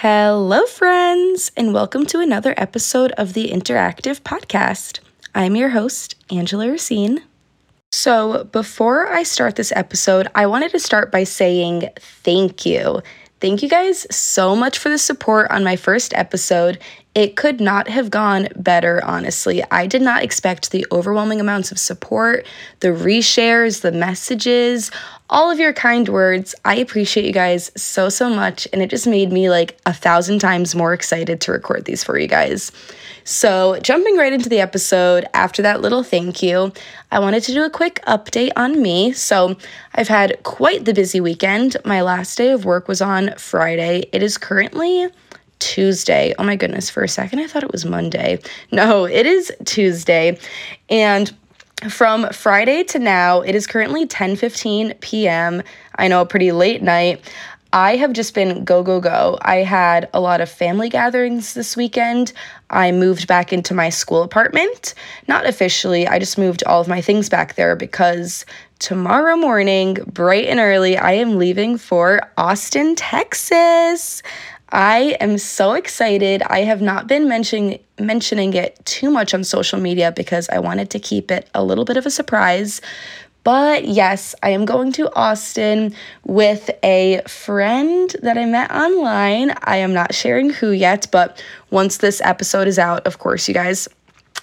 Hello, 0.00 0.64
friends, 0.64 1.50
and 1.56 1.74
welcome 1.74 2.06
to 2.06 2.20
another 2.20 2.54
episode 2.56 3.10
of 3.18 3.32
the 3.32 3.48
Interactive 3.48 4.20
Podcast. 4.20 5.00
I'm 5.34 5.56
your 5.56 5.70
host, 5.70 6.14
Angela 6.30 6.70
Racine. 6.70 7.24
So, 7.90 8.44
before 8.44 9.08
I 9.08 9.24
start 9.24 9.56
this 9.56 9.72
episode, 9.74 10.28
I 10.36 10.46
wanted 10.46 10.70
to 10.70 10.78
start 10.78 11.10
by 11.10 11.24
saying 11.24 11.88
thank 11.96 12.64
you. 12.64 13.02
Thank 13.40 13.60
you 13.60 13.68
guys 13.68 14.06
so 14.14 14.54
much 14.54 14.78
for 14.78 14.88
the 14.88 14.98
support 14.98 15.50
on 15.50 15.64
my 15.64 15.74
first 15.74 16.14
episode. 16.14 16.78
It 17.16 17.34
could 17.34 17.60
not 17.60 17.88
have 17.88 18.08
gone 18.08 18.46
better, 18.54 19.04
honestly. 19.04 19.64
I 19.72 19.88
did 19.88 20.02
not 20.02 20.22
expect 20.22 20.70
the 20.70 20.86
overwhelming 20.92 21.40
amounts 21.40 21.72
of 21.72 21.78
support, 21.80 22.46
the 22.78 22.88
reshares, 22.88 23.80
the 23.80 23.90
messages, 23.90 24.92
all 25.30 25.50
of 25.50 25.58
your 25.58 25.72
kind 25.72 26.08
words. 26.08 26.54
I 26.64 26.76
appreciate 26.76 27.26
you 27.26 27.32
guys 27.32 27.70
so, 27.76 28.08
so 28.08 28.30
much. 28.30 28.66
And 28.72 28.82
it 28.82 28.90
just 28.90 29.06
made 29.06 29.32
me 29.32 29.50
like 29.50 29.78
a 29.86 29.92
thousand 29.92 30.38
times 30.38 30.74
more 30.74 30.92
excited 30.92 31.40
to 31.42 31.52
record 31.52 31.84
these 31.84 32.02
for 32.04 32.18
you 32.18 32.28
guys. 32.28 32.72
So, 33.24 33.78
jumping 33.82 34.16
right 34.16 34.32
into 34.32 34.48
the 34.48 34.60
episode, 34.60 35.26
after 35.34 35.60
that 35.60 35.82
little 35.82 36.02
thank 36.02 36.42
you, 36.42 36.72
I 37.12 37.18
wanted 37.18 37.42
to 37.42 37.52
do 37.52 37.62
a 37.62 37.68
quick 37.68 38.00
update 38.06 38.52
on 38.56 38.80
me. 38.80 39.12
So, 39.12 39.54
I've 39.94 40.08
had 40.08 40.42
quite 40.44 40.86
the 40.86 40.94
busy 40.94 41.20
weekend. 41.20 41.76
My 41.84 42.00
last 42.00 42.38
day 42.38 42.52
of 42.52 42.64
work 42.64 42.88
was 42.88 43.02
on 43.02 43.34
Friday. 43.36 44.08
It 44.12 44.22
is 44.22 44.38
currently 44.38 45.08
Tuesday. 45.58 46.34
Oh 46.38 46.44
my 46.44 46.56
goodness, 46.56 46.88
for 46.88 47.02
a 47.02 47.08
second 47.08 47.40
I 47.40 47.46
thought 47.46 47.64
it 47.64 47.72
was 47.72 47.84
Monday. 47.84 48.38
No, 48.72 49.04
it 49.04 49.26
is 49.26 49.52
Tuesday. 49.64 50.38
And 50.88 51.34
from 51.88 52.28
Friday 52.30 52.82
to 52.84 52.98
now, 52.98 53.40
it 53.40 53.54
is 53.54 53.66
currently 53.66 54.06
10:15 54.06 55.00
p.m. 55.00 55.62
I 55.96 56.08
know 56.08 56.22
a 56.22 56.26
pretty 56.26 56.52
late 56.52 56.82
night. 56.82 57.22
I 57.72 57.96
have 57.96 58.14
just 58.14 58.34
been 58.34 58.64
go, 58.64 58.82
go, 58.82 58.98
go. 59.00 59.38
I 59.42 59.56
had 59.56 60.08
a 60.14 60.20
lot 60.20 60.40
of 60.40 60.48
family 60.48 60.88
gatherings 60.88 61.52
this 61.52 61.76
weekend. 61.76 62.32
I 62.70 62.92
moved 62.92 63.26
back 63.26 63.52
into 63.52 63.74
my 63.74 63.90
school 63.90 64.22
apartment. 64.22 64.94
Not 65.28 65.46
officially, 65.46 66.08
I 66.08 66.18
just 66.18 66.38
moved 66.38 66.64
all 66.64 66.80
of 66.80 66.88
my 66.88 67.02
things 67.02 67.28
back 67.28 67.56
there 67.56 67.76
because 67.76 68.46
tomorrow 68.78 69.36
morning, 69.36 69.98
bright 70.06 70.46
and 70.46 70.58
early, 70.58 70.96
I 70.96 71.12
am 71.12 71.36
leaving 71.36 71.76
for 71.76 72.22
Austin, 72.38 72.96
Texas. 72.96 74.22
I 74.70 75.16
am 75.20 75.38
so 75.38 75.72
excited. 75.72 76.42
I 76.42 76.60
have 76.60 76.82
not 76.82 77.06
been 77.06 77.28
mentioning 77.28 77.78
mentioning 77.98 78.54
it 78.54 78.78
too 78.84 79.10
much 79.10 79.34
on 79.34 79.42
social 79.42 79.80
media 79.80 80.12
because 80.12 80.48
I 80.50 80.58
wanted 80.58 80.90
to 80.90 80.98
keep 80.98 81.30
it 81.30 81.48
a 81.54 81.64
little 81.64 81.84
bit 81.84 81.96
of 81.96 82.06
a 82.06 82.10
surprise. 82.10 82.80
But 83.44 83.86
yes, 83.86 84.34
I 84.42 84.50
am 84.50 84.66
going 84.66 84.92
to 84.92 85.12
Austin 85.14 85.94
with 86.24 86.70
a 86.82 87.22
friend 87.26 88.14
that 88.22 88.36
I 88.36 88.44
met 88.44 88.70
online. 88.70 89.54
I 89.62 89.78
am 89.78 89.94
not 89.94 90.14
sharing 90.14 90.50
who 90.50 90.70
yet, 90.70 91.06
but 91.10 91.42
once 91.70 91.96
this 91.98 92.20
episode 92.22 92.68
is 92.68 92.78
out, 92.78 93.06
of 93.06 93.18
course, 93.18 93.48
you 93.48 93.54
guys 93.54 93.88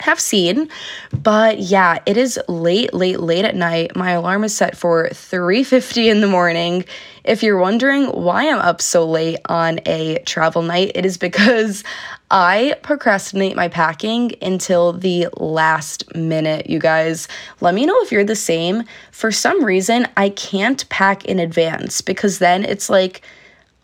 have 0.02 0.20
seen. 0.20 0.70
But 1.12 1.60
yeah, 1.60 2.00
it 2.06 2.18
is 2.18 2.40
late, 2.48 2.94
late, 2.94 3.20
late 3.20 3.46
at 3.46 3.56
night. 3.56 3.96
My 3.96 4.12
alarm 4.12 4.44
is 4.44 4.56
set 4.56 4.78
for 4.78 5.10
3:50 5.10 6.10
in 6.10 6.22
the 6.22 6.28
morning. 6.28 6.86
If 7.24 7.42
you're 7.42 7.58
wondering 7.58 8.06
why 8.06 8.50
I'm 8.50 8.60
up 8.60 8.82
so 8.82 9.06
late 9.06 9.40
on 9.46 9.80
a 9.86 10.20
travel 10.26 10.62
night, 10.62 10.92
it 10.94 11.06
is 11.06 11.18
because 11.18 11.84
I 12.30 12.76
procrastinate 12.84 13.56
my 13.56 13.68
packing 13.68 14.34
until 14.42 14.94
the 14.94 15.28
last 15.38 16.16
minute, 16.16 16.70
you 16.70 16.80
guys. 16.80 17.28
Let 17.62 17.73
me 17.73 17.86
know 17.86 18.00
if 18.02 18.12
you're 18.12 18.23
the 18.23 18.36
same. 18.36 18.84
For 19.12 19.32
some 19.32 19.64
reason, 19.64 20.08
I 20.18 20.30
can't 20.30 20.88
pack 20.90 21.26
in 21.26 21.40
advance 21.40 22.02
because 22.02 22.40
then 22.40 22.64
it's 22.64 22.90
like 22.90 23.22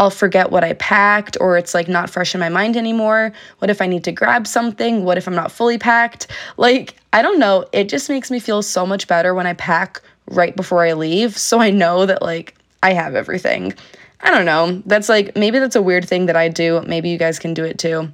I'll 0.02 0.09
forget 0.09 0.49
what 0.49 0.63
I 0.63 0.73
packed 0.73 1.38
or 1.39 1.59
it's 1.59 1.75
like 1.75 1.88
not 1.88 2.09
fresh 2.09 2.33
in 2.33 2.39
my 2.39 2.49
mind 2.49 2.75
anymore. 2.75 3.31
What 3.59 3.69
if 3.69 3.83
I 3.83 3.85
need 3.85 4.03
to 4.05 4.11
grab 4.11 4.47
something? 4.47 5.03
What 5.03 5.19
if 5.19 5.27
I'm 5.27 5.35
not 5.35 5.52
fully 5.52 5.77
packed? 5.77 6.25
Like, 6.58 6.95
I 7.13 7.21
don't 7.21 7.38
know. 7.38 7.66
It 7.71 7.88
just 7.88 8.09
makes 8.09 8.31
me 8.31 8.39
feel 8.39 8.63
so 8.63 8.83
much 8.83 9.08
better 9.08 9.36
when 9.36 9.45
I 9.45 9.53
pack 9.53 10.02
right 10.26 10.55
before 10.55 10.83
I 10.83 10.93
leave. 10.93 11.37
So 11.37 11.59
I 11.59 11.70
know 11.70 12.08
that 12.08 12.23
like 12.23 12.55
I 12.81 12.93
have 12.93 13.14
everything. 13.14 13.76
I 14.21 14.31
don't 14.31 14.45
know. 14.45 14.81
That's 14.87 15.08
like 15.08 15.36
maybe 15.37 15.59
that's 15.59 15.76
a 15.76 15.83
weird 15.83 16.09
thing 16.09 16.26
that 16.26 16.36
I 16.36 16.49
do. 16.49 16.81
Maybe 16.81 17.09
you 17.09 17.20
guys 17.20 17.37
can 17.37 17.53
do 17.53 17.64
it 17.64 17.77
too. 17.77 18.11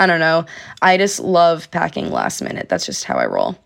I 0.00 0.08
don't 0.08 0.18
know. 0.18 0.44
I 0.82 0.96
just 0.96 1.20
love 1.20 1.70
packing 1.70 2.10
last 2.10 2.42
minute. 2.42 2.68
That's 2.68 2.84
just 2.84 3.04
how 3.04 3.18
I 3.18 3.26
roll. 3.26 3.56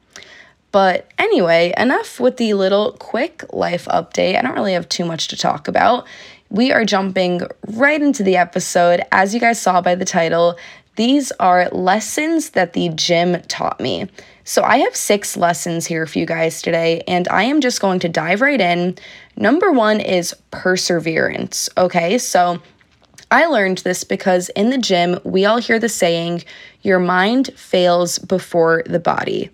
But 0.73 1.11
anyway, 1.17 1.73
enough 1.79 2.21
with 2.21 2.37
the 2.37 2.53
little 2.53 2.93
quick 2.93 3.51
life 3.51 3.87
update. 3.87 4.37
I 4.37 4.43
don't 4.43 4.55
really 4.55 4.75
have 4.75 4.91
too 4.91 5.07
much 5.07 5.29
to 5.29 5.37
talk 5.37 5.69
about 5.69 6.07
we 6.51 6.73
are 6.73 6.85
jumping 6.85 7.43
right 7.69 8.01
into 8.01 8.23
the 8.23 8.37
episode. 8.37 9.03
As 9.13 9.35
you 9.35 9.41
guys 9.41 9.61
saw 9.61 9.81
by 9.81 9.95
the 9.95 10.05
title, 10.05 10.57
these 10.97 11.31
are 11.33 11.69
lessons 11.71 12.51
that 12.51 12.73
the 12.73 12.89
gym 12.91 13.41
taught 13.43 13.81
me. 13.81 14.09
So 14.45 14.63
I 14.63 14.79
have 14.79 14.95
six 14.95 15.37
lessons 15.37 15.87
here 15.87 16.07
for 16.07 16.19
you 16.19 16.25
guys 16.25 16.63
today, 16.63 17.03
and 17.09 17.27
I 17.29 17.43
am 17.43 17.61
just 17.61 17.81
going 17.81 17.99
to 18.01 18.09
dive 18.09 18.41
right 18.41 18.61
in. 18.61 18.97
Number 19.37 19.73
one 19.73 20.01
is 20.01 20.35
perseverance. 20.51 21.69
Okay, 21.77 22.17
so 22.17 22.63
I 23.31 23.47
learned 23.47 23.79
this 23.79 24.05
because 24.05 24.49
in 24.51 24.71
the 24.71 24.79
gym, 24.79 25.19
we 25.25 25.45
all 25.45 25.59
hear 25.59 25.79
the 25.81 25.89
saying, 25.89 26.45
your 26.83 27.01
mind 27.01 27.51
fails 27.57 28.19
before 28.21 28.85
the 28.87 29.01
body. 29.01 29.51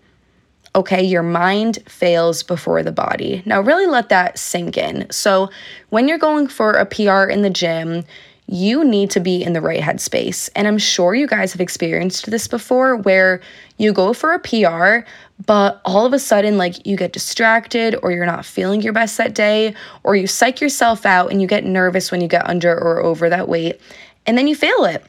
Okay, 0.74 1.02
your 1.02 1.22
mind 1.22 1.80
fails 1.86 2.42
before 2.42 2.82
the 2.82 2.92
body. 2.92 3.42
Now, 3.44 3.60
really 3.60 3.86
let 3.86 4.08
that 4.08 4.38
sink 4.38 4.78
in. 4.78 5.06
So, 5.10 5.50
when 5.90 6.08
you're 6.08 6.18
going 6.18 6.48
for 6.48 6.72
a 6.72 6.86
PR 6.86 7.24
in 7.24 7.42
the 7.42 7.50
gym, 7.50 8.04
you 8.46 8.84
need 8.84 9.10
to 9.10 9.20
be 9.20 9.42
in 9.42 9.52
the 9.52 9.60
right 9.60 9.80
headspace. 9.80 10.50
And 10.56 10.66
I'm 10.66 10.78
sure 10.78 11.14
you 11.14 11.26
guys 11.26 11.52
have 11.52 11.60
experienced 11.60 12.30
this 12.30 12.48
before 12.48 12.96
where 12.96 13.40
you 13.78 13.92
go 13.92 14.12
for 14.12 14.32
a 14.32 14.38
PR, 14.38 15.08
but 15.46 15.80
all 15.84 16.06
of 16.06 16.12
a 16.12 16.18
sudden, 16.18 16.58
like 16.58 16.86
you 16.86 16.96
get 16.96 17.12
distracted 17.12 17.96
or 18.02 18.10
you're 18.10 18.26
not 18.26 18.44
feeling 18.44 18.82
your 18.82 18.92
best 18.92 19.16
that 19.18 19.34
day, 19.34 19.74
or 20.04 20.16
you 20.16 20.26
psych 20.26 20.60
yourself 20.60 21.06
out 21.06 21.30
and 21.30 21.40
you 21.40 21.48
get 21.48 21.64
nervous 21.64 22.10
when 22.10 22.20
you 22.20 22.28
get 22.28 22.48
under 22.48 22.72
or 22.72 23.00
over 23.00 23.28
that 23.28 23.48
weight, 23.48 23.80
and 24.26 24.36
then 24.36 24.46
you 24.46 24.54
fail 24.54 24.84
it. 24.84 25.04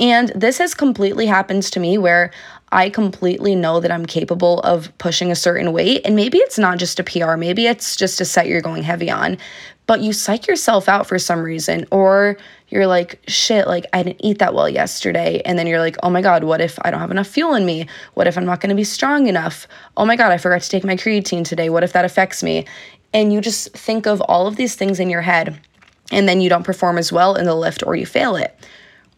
And 0.00 0.30
this 0.34 0.58
has 0.58 0.74
completely 0.74 1.26
happened 1.26 1.62
to 1.64 1.80
me 1.80 1.96
where 1.96 2.32
I 2.72 2.90
completely 2.90 3.54
know 3.54 3.80
that 3.80 3.92
I'm 3.92 4.06
capable 4.06 4.60
of 4.60 4.96
pushing 4.98 5.30
a 5.30 5.36
certain 5.36 5.72
weight. 5.72 6.02
And 6.04 6.16
maybe 6.16 6.38
it's 6.38 6.58
not 6.58 6.78
just 6.78 6.98
a 6.98 7.04
PR, 7.04 7.36
maybe 7.36 7.66
it's 7.66 7.96
just 7.96 8.20
a 8.20 8.24
set 8.24 8.48
you're 8.48 8.60
going 8.60 8.82
heavy 8.82 9.10
on, 9.10 9.38
but 9.86 10.00
you 10.00 10.12
psych 10.12 10.48
yourself 10.48 10.88
out 10.88 11.06
for 11.06 11.18
some 11.18 11.42
reason, 11.42 11.86
or 11.92 12.36
you're 12.68 12.88
like, 12.88 13.20
shit, 13.28 13.68
like 13.68 13.86
I 13.92 14.02
didn't 14.02 14.24
eat 14.24 14.40
that 14.40 14.52
well 14.52 14.68
yesterday. 14.68 15.40
And 15.44 15.56
then 15.56 15.68
you're 15.68 15.78
like, 15.78 15.96
oh 16.02 16.10
my 16.10 16.22
God, 16.22 16.42
what 16.42 16.60
if 16.60 16.76
I 16.82 16.90
don't 16.90 17.00
have 17.00 17.12
enough 17.12 17.28
fuel 17.28 17.54
in 17.54 17.64
me? 17.64 17.86
What 18.14 18.26
if 18.26 18.36
I'm 18.36 18.44
not 18.44 18.60
gonna 18.60 18.74
be 18.74 18.84
strong 18.84 19.28
enough? 19.28 19.68
Oh 19.96 20.04
my 20.04 20.16
God, 20.16 20.32
I 20.32 20.38
forgot 20.38 20.62
to 20.62 20.68
take 20.68 20.84
my 20.84 20.96
creatine 20.96 21.44
today. 21.44 21.70
What 21.70 21.84
if 21.84 21.92
that 21.92 22.04
affects 22.04 22.42
me? 22.42 22.66
And 23.14 23.32
you 23.32 23.40
just 23.40 23.72
think 23.72 24.06
of 24.06 24.20
all 24.22 24.48
of 24.48 24.56
these 24.56 24.74
things 24.74 24.98
in 24.98 25.08
your 25.08 25.22
head, 25.22 25.60
and 26.10 26.28
then 26.28 26.40
you 26.40 26.48
don't 26.48 26.64
perform 26.64 26.98
as 26.98 27.12
well 27.12 27.36
in 27.36 27.46
the 27.46 27.54
lift 27.54 27.84
or 27.86 27.94
you 27.94 28.06
fail 28.06 28.34
it. 28.34 28.58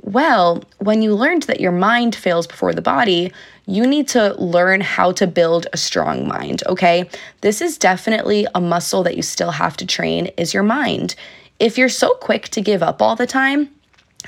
Well, 0.03 0.64
when 0.78 1.03
you 1.03 1.14
learned 1.14 1.42
that 1.44 1.60
your 1.60 1.72
mind 1.72 2.14
fails 2.14 2.47
before 2.47 2.72
the 2.72 2.82
body, 2.82 3.32
you 3.66 3.86
need 3.86 4.09
to 4.09 4.34
learn 4.41 4.81
how 4.81 5.12
to 5.12 5.26
build 5.26 5.66
a 5.72 5.76
strong 5.76 6.26
mind, 6.26 6.62
okay? 6.66 7.09
This 7.41 7.60
is 7.60 7.76
definitely 7.76 8.47
a 8.54 8.60
muscle 8.60 9.03
that 9.03 9.16
you 9.16 9.22
still 9.22 9.50
have 9.50 9.76
to 9.78 9.86
train 9.86 10.26
is 10.38 10.54
your 10.54 10.62
mind. 10.62 11.14
If 11.59 11.76
you're 11.76 11.88
so 11.88 12.14
quick 12.14 12.48
to 12.50 12.60
give 12.60 12.82
up 12.82 13.03
all 13.03 13.16
the 13.16 13.26
time, 13.26 13.69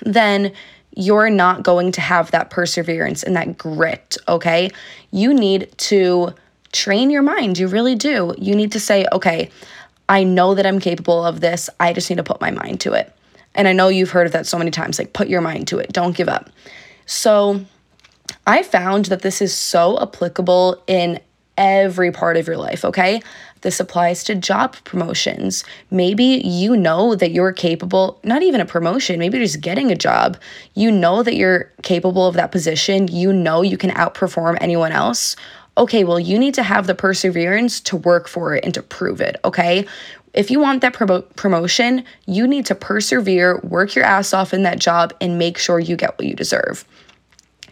then 0.03 0.53
you're 0.97 1.31
not 1.31 1.63
going 1.63 1.93
to 1.93 2.01
have 2.01 2.33
that 2.33 2.51
perseverance 2.51 3.23
and 3.23 3.37
that 3.37 3.57
grit, 3.57 4.17
okay? 4.27 4.71
You 5.13 5.33
need 5.33 5.73
to 5.79 6.35
train 6.73 7.11
your 7.11 7.23
mind. 7.23 7.59
You 7.59 7.69
really 7.69 7.95
do. 7.95 8.35
You 8.37 8.55
need 8.57 8.73
to 8.73 8.81
say, 8.81 9.07
okay, 9.13 9.51
I 10.09 10.25
know 10.25 10.55
that 10.55 10.67
I'm 10.67 10.81
capable 10.81 11.25
of 11.25 11.41
this. 11.41 11.71
I 11.79 11.93
just 11.93 12.11
need 12.11 12.17
to 12.17 12.25
put 12.25 12.41
my 12.41 12.51
mind 12.51 12.81
to 12.81 12.93
it. 12.93 13.15
And 13.55 13.67
I 13.67 13.73
know 13.73 13.89
you've 13.89 14.11
heard 14.11 14.27
of 14.27 14.33
that 14.33 14.47
so 14.47 14.59
many 14.59 14.71
times 14.71 14.99
like, 14.99 15.13
put 15.13 15.29
your 15.29 15.41
mind 15.41 15.69
to 15.69 15.79
it, 15.79 15.93
don't 15.93 16.17
give 16.17 16.29
up. 16.29 16.51
So 17.07 17.65
I 18.47 18.63
found 18.63 19.07
that 19.07 19.23
this 19.23 19.43
is 19.43 19.55
so 19.55 20.01
applicable 20.01 20.83
in 20.87 21.21
every 21.59 22.11
part 22.11 22.37
of 22.37 22.47
your 22.47 22.57
life, 22.57 22.85
okay? 22.85 23.21
This 23.61 23.81
applies 23.81 24.25
to 24.25 24.35
job 24.35 24.77
promotions. 24.85 25.65
Maybe 25.91 26.25
you 26.25 26.77
know 26.77 27.15
that 27.15 27.33
you're 27.33 27.53
capable, 27.53 28.19
not 28.25 28.43
even 28.43 28.61
a 28.61 28.65
promotion, 28.65 29.19
maybe 29.19 29.39
just 29.39 29.61
getting 29.61 29.93
a 29.93 29.97
job. 29.97 30.39
You 30.75 30.91
know 30.91 31.23
that 31.23 31.37
you're 31.37 31.71
capable 31.83 32.27
of 32.27 32.35
that 32.37 32.53
position. 32.53 33.09
You 33.09 33.33
know 33.33 33.61
you 33.61 33.77
can 33.77 33.91
outperform 33.91 34.57
anyone 34.61 34.93
else. 34.93 35.37
Okay, 35.77 36.05
well, 36.05 36.19
you 36.19 36.39
need 36.39 36.55
to 36.55 36.63
have 36.63 36.87
the 36.87 36.95
perseverance 36.95 37.81
to 37.81 37.97
work 37.97 38.29
for 38.29 38.55
it 38.55 38.65
and 38.65 38.73
to 38.75 38.83
prove 38.83 39.21
it, 39.21 39.37
okay? 39.45 39.87
If 40.33 40.51
you 40.51 40.61
want 40.61 40.81
that 40.83 40.93
pro- 40.93 41.23
promotion, 41.23 42.05
you 42.27 42.47
need 42.47 42.67
to 42.67 42.75
persevere, 42.75 43.59
work 43.61 43.95
your 43.95 44.05
ass 44.05 44.33
off 44.33 44.55
in 44.55 44.63
that 44.63 44.79
job, 44.79 45.13
and 45.21 45.39
make 45.39 45.59
sure 45.59 45.81
you 45.81 45.97
get 45.97 46.17
what 46.19 46.27
you 46.27 46.35
deserve. 46.35 46.85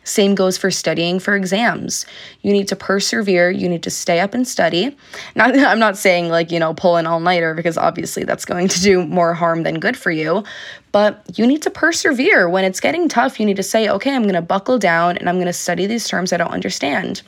Same 0.09 0.35
goes 0.35 0.57
for 0.57 0.71
studying 0.71 1.19
for 1.21 1.37
exams. 1.37 2.07
You 2.41 2.53
need 2.53 2.67
to 2.69 2.77
persevere, 2.77 3.51
you 3.51 3.69
need 3.69 3.83
to 3.83 3.91
stay 3.91 4.21
up 4.21 4.33
and 4.33 4.49
study. 4.49 4.97
Not 5.37 5.57
I'm 5.59 5.79
not 5.79 5.99
saying 5.99 6.31
like, 6.31 6.51
you 6.51 6.59
know, 6.59 6.73
pull 6.73 6.97
an 6.97 7.07
all-nighter 7.07 7.55
because 7.55 7.77
obviously 7.77 8.25
that's 8.25 8.47
going 8.47 8.69
to 8.69 8.81
do 8.81 9.07
more 9.07 9.35
harm 9.35 9.65
than 9.65 9.79
good 9.79 9.97
for 9.97 10.11
you, 10.11 10.45
but 10.93 11.23
you 11.37 11.47
need 11.47 11.61
to 11.63 11.71
persevere. 11.71 12.49
When 12.49 12.65
it's 12.65 12.81
getting 12.81 13.09
tough, 13.09 13.39
you 13.39 13.45
need 13.45 13.57
to 13.57 13.63
say, 13.63 13.89
"Okay, 13.89 14.15
I'm 14.15 14.23
going 14.23 14.35
to 14.35 14.41
buckle 14.41 14.79
down 14.79 15.19
and 15.19 15.29
I'm 15.29 15.37
going 15.37 15.47
to 15.47 15.53
study 15.53 15.87
these 15.87 16.09
terms 16.09 16.33
I 16.33 16.39
don't 16.39 16.51
understand." 16.51 17.21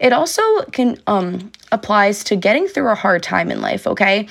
It 0.00 0.12
also 0.12 0.42
can 0.72 0.98
um 1.06 1.52
applies 1.70 2.24
to 2.24 2.34
getting 2.34 2.66
through 2.66 2.88
a 2.88 2.96
hard 2.96 3.22
time 3.22 3.52
in 3.52 3.60
life, 3.60 3.86
okay? 3.86 4.26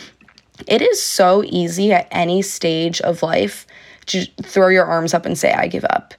It 0.67 0.81
is 0.81 1.01
so 1.01 1.43
easy 1.45 1.93
at 1.93 2.07
any 2.11 2.41
stage 2.41 3.01
of 3.01 3.23
life 3.23 3.65
to 4.07 4.25
throw 4.43 4.67
your 4.67 4.85
arms 4.85 5.13
up 5.13 5.25
and 5.25 5.37
say, 5.37 5.53
I 5.53 5.67
give 5.67 5.85
up. 5.89 6.13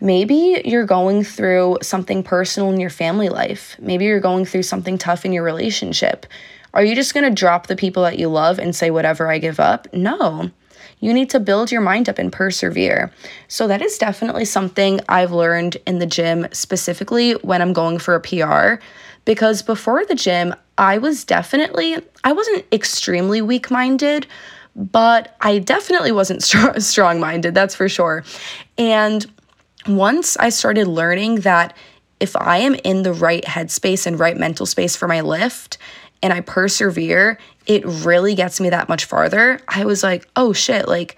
Maybe 0.00 0.60
you're 0.64 0.86
going 0.86 1.22
through 1.22 1.78
something 1.82 2.22
personal 2.22 2.70
in 2.70 2.80
your 2.80 2.90
family 2.90 3.28
life. 3.28 3.76
Maybe 3.78 4.04
you're 4.06 4.20
going 4.20 4.44
through 4.44 4.64
something 4.64 4.98
tough 4.98 5.24
in 5.24 5.32
your 5.32 5.44
relationship. 5.44 6.26
Are 6.72 6.84
you 6.84 6.96
just 6.96 7.14
going 7.14 7.24
to 7.24 7.30
drop 7.30 7.68
the 7.68 7.76
people 7.76 8.02
that 8.02 8.18
you 8.18 8.28
love 8.28 8.58
and 8.58 8.74
say, 8.74 8.90
whatever, 8.90 9.30
I 9.30 9.38
give 9.38 9.60
up? 9.60 9.86
No. 9.92 10.50
You 10.98 11.12
need 11.12 11.30
to 11.30 11.40
build 11.40 11.70
your 11.70 11.80
mind 11.80 12.08
up 12.08 12.18
and 12.18 12.32
persevere. 12.32 13.12
So, 13.46 13.68
that 13.68 13.82
is 13.82 13.98
definitely 13.98 14.44
something 14.44 15.00
I've 15.08 15.32
learned 15.32 15.76
in 15.86 15.98
the 15.98 16.06
gym, 16.06 16.48
specifically 16.52 17.32
when 17.32 17.62
I'm 17.62 17.72
going 17.72 17.98
for 17.98 18.14
a 18.14 18.20
PR. 18.20 18.82
Because 19.24 19.62
before 19.62 20.04
the 20.04 20.14
gym, 20.14 20.54
I 20.76 20.98
was 20.98 21.24
definitely, 21.24 21.96
I 22.24 22.32
wasn't 22.32 22.64
extremely 22.72 23.40
weak 23.40 23.70
minded, 23.70 24.26
but 24.76 25.36
I 25.40 25.58
definitely 25.58 26.12
wasn't 26.12 26.42
strong 26.82 27.20
minded, 27.20 27.54
that's 27.54 27.74
for 27.74 27.88
sure. 27.88 28.24
And 28.76 29.26
once 29.86 30.36
I 30.36 30.48
started 30.48 30.86
learning 30.86 31.40
that 31.40 31.76
if 32.20 32.36
I 32.36 32.58
am 32.58 32.74
in 32.76 33.02
the 33.02 33.12
right 33.12 33.44
headspace 33.44 34.06
and 34.06 34.18
right 34.18 34.36
mental 34.36 34.66
space 34.66 34.96
for 34.96 35.08
my 35.08 35.20
lift 35.20 35.78
and 36.22 36.32
I 36.32 36.40
persevere, 36.40 37.38
it 37.66 37.84
really 37.84 38.34
gets 38.34 38.60
me 38.60 38.70
that 38.70 38.88
much 38.88 39.04
farther. 39.04 39.60
I 39.68 39.84
was 39.84 40.02
like, 40.02 40.28
oh 40.36 40.52
shit, 40.52 40.88
like 40.88 41.16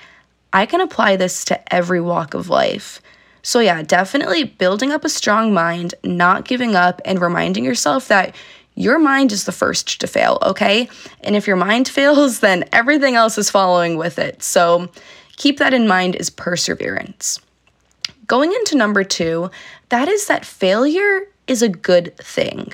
I 0.53 0.67
can 0.67 0.81
apply 0.81 1.17
this 1.17 1.45
to 1.47 1.75
every 1.75 2.01
walk 2.01 2.35
of 2.35 2.49
life. 2.49 3.01
So, 3.47 3.61
yeah, 3.61 3.81
definitely 3.83 4.43
building 4.43 4.91
up 4.91 5.05
a 5.05 5.09
strong 5.09 5.55
mind, 5.55 5.95
not 6.03 6.47
giving 6.47 6.75
up, 6.75 7.01
and 7.05 7.21
reminding 7.21 7.65
yourself 7.65 8.09
that 8.09 8.35
your 8.75 8.99
mind 8.99 9.31
is 9.31 9.45
the 9.45 9.53
first 9.53 10.01
to 10.01 10.09
fail, 10.09 10.39
okay? 10.43 10.89
And 11.21 11.37
if 11.37 11.47
your 11.47 11.55
mind 11.55 11.87
fails, 12.01 12.41
then 12.41 12.65
everything 12.73 13.15
else 13.15 13.39
is 13.39 13.49
following 13.49 13.99
with 13.99 14.19
it. 14.19 14.43
So, 14.43 14.91
keep 15.37 15.61
that 15.61 15.73
in 15.73 15.87
mind 15.87 16.17
is 16.17 16.29
perseverance. 16.29 17.39
Going 18.27 18.53
into 18.53 18.77
number 18.77 19.05
two, 19.05 19.53
that 19.91 20.09
is 20.09 20.27
that 20.27 20.45
failure 20.45 21.29
is 21.47 21.63
a 21.63 21.69
good 21.69 22.17
thing. 22.17 22.73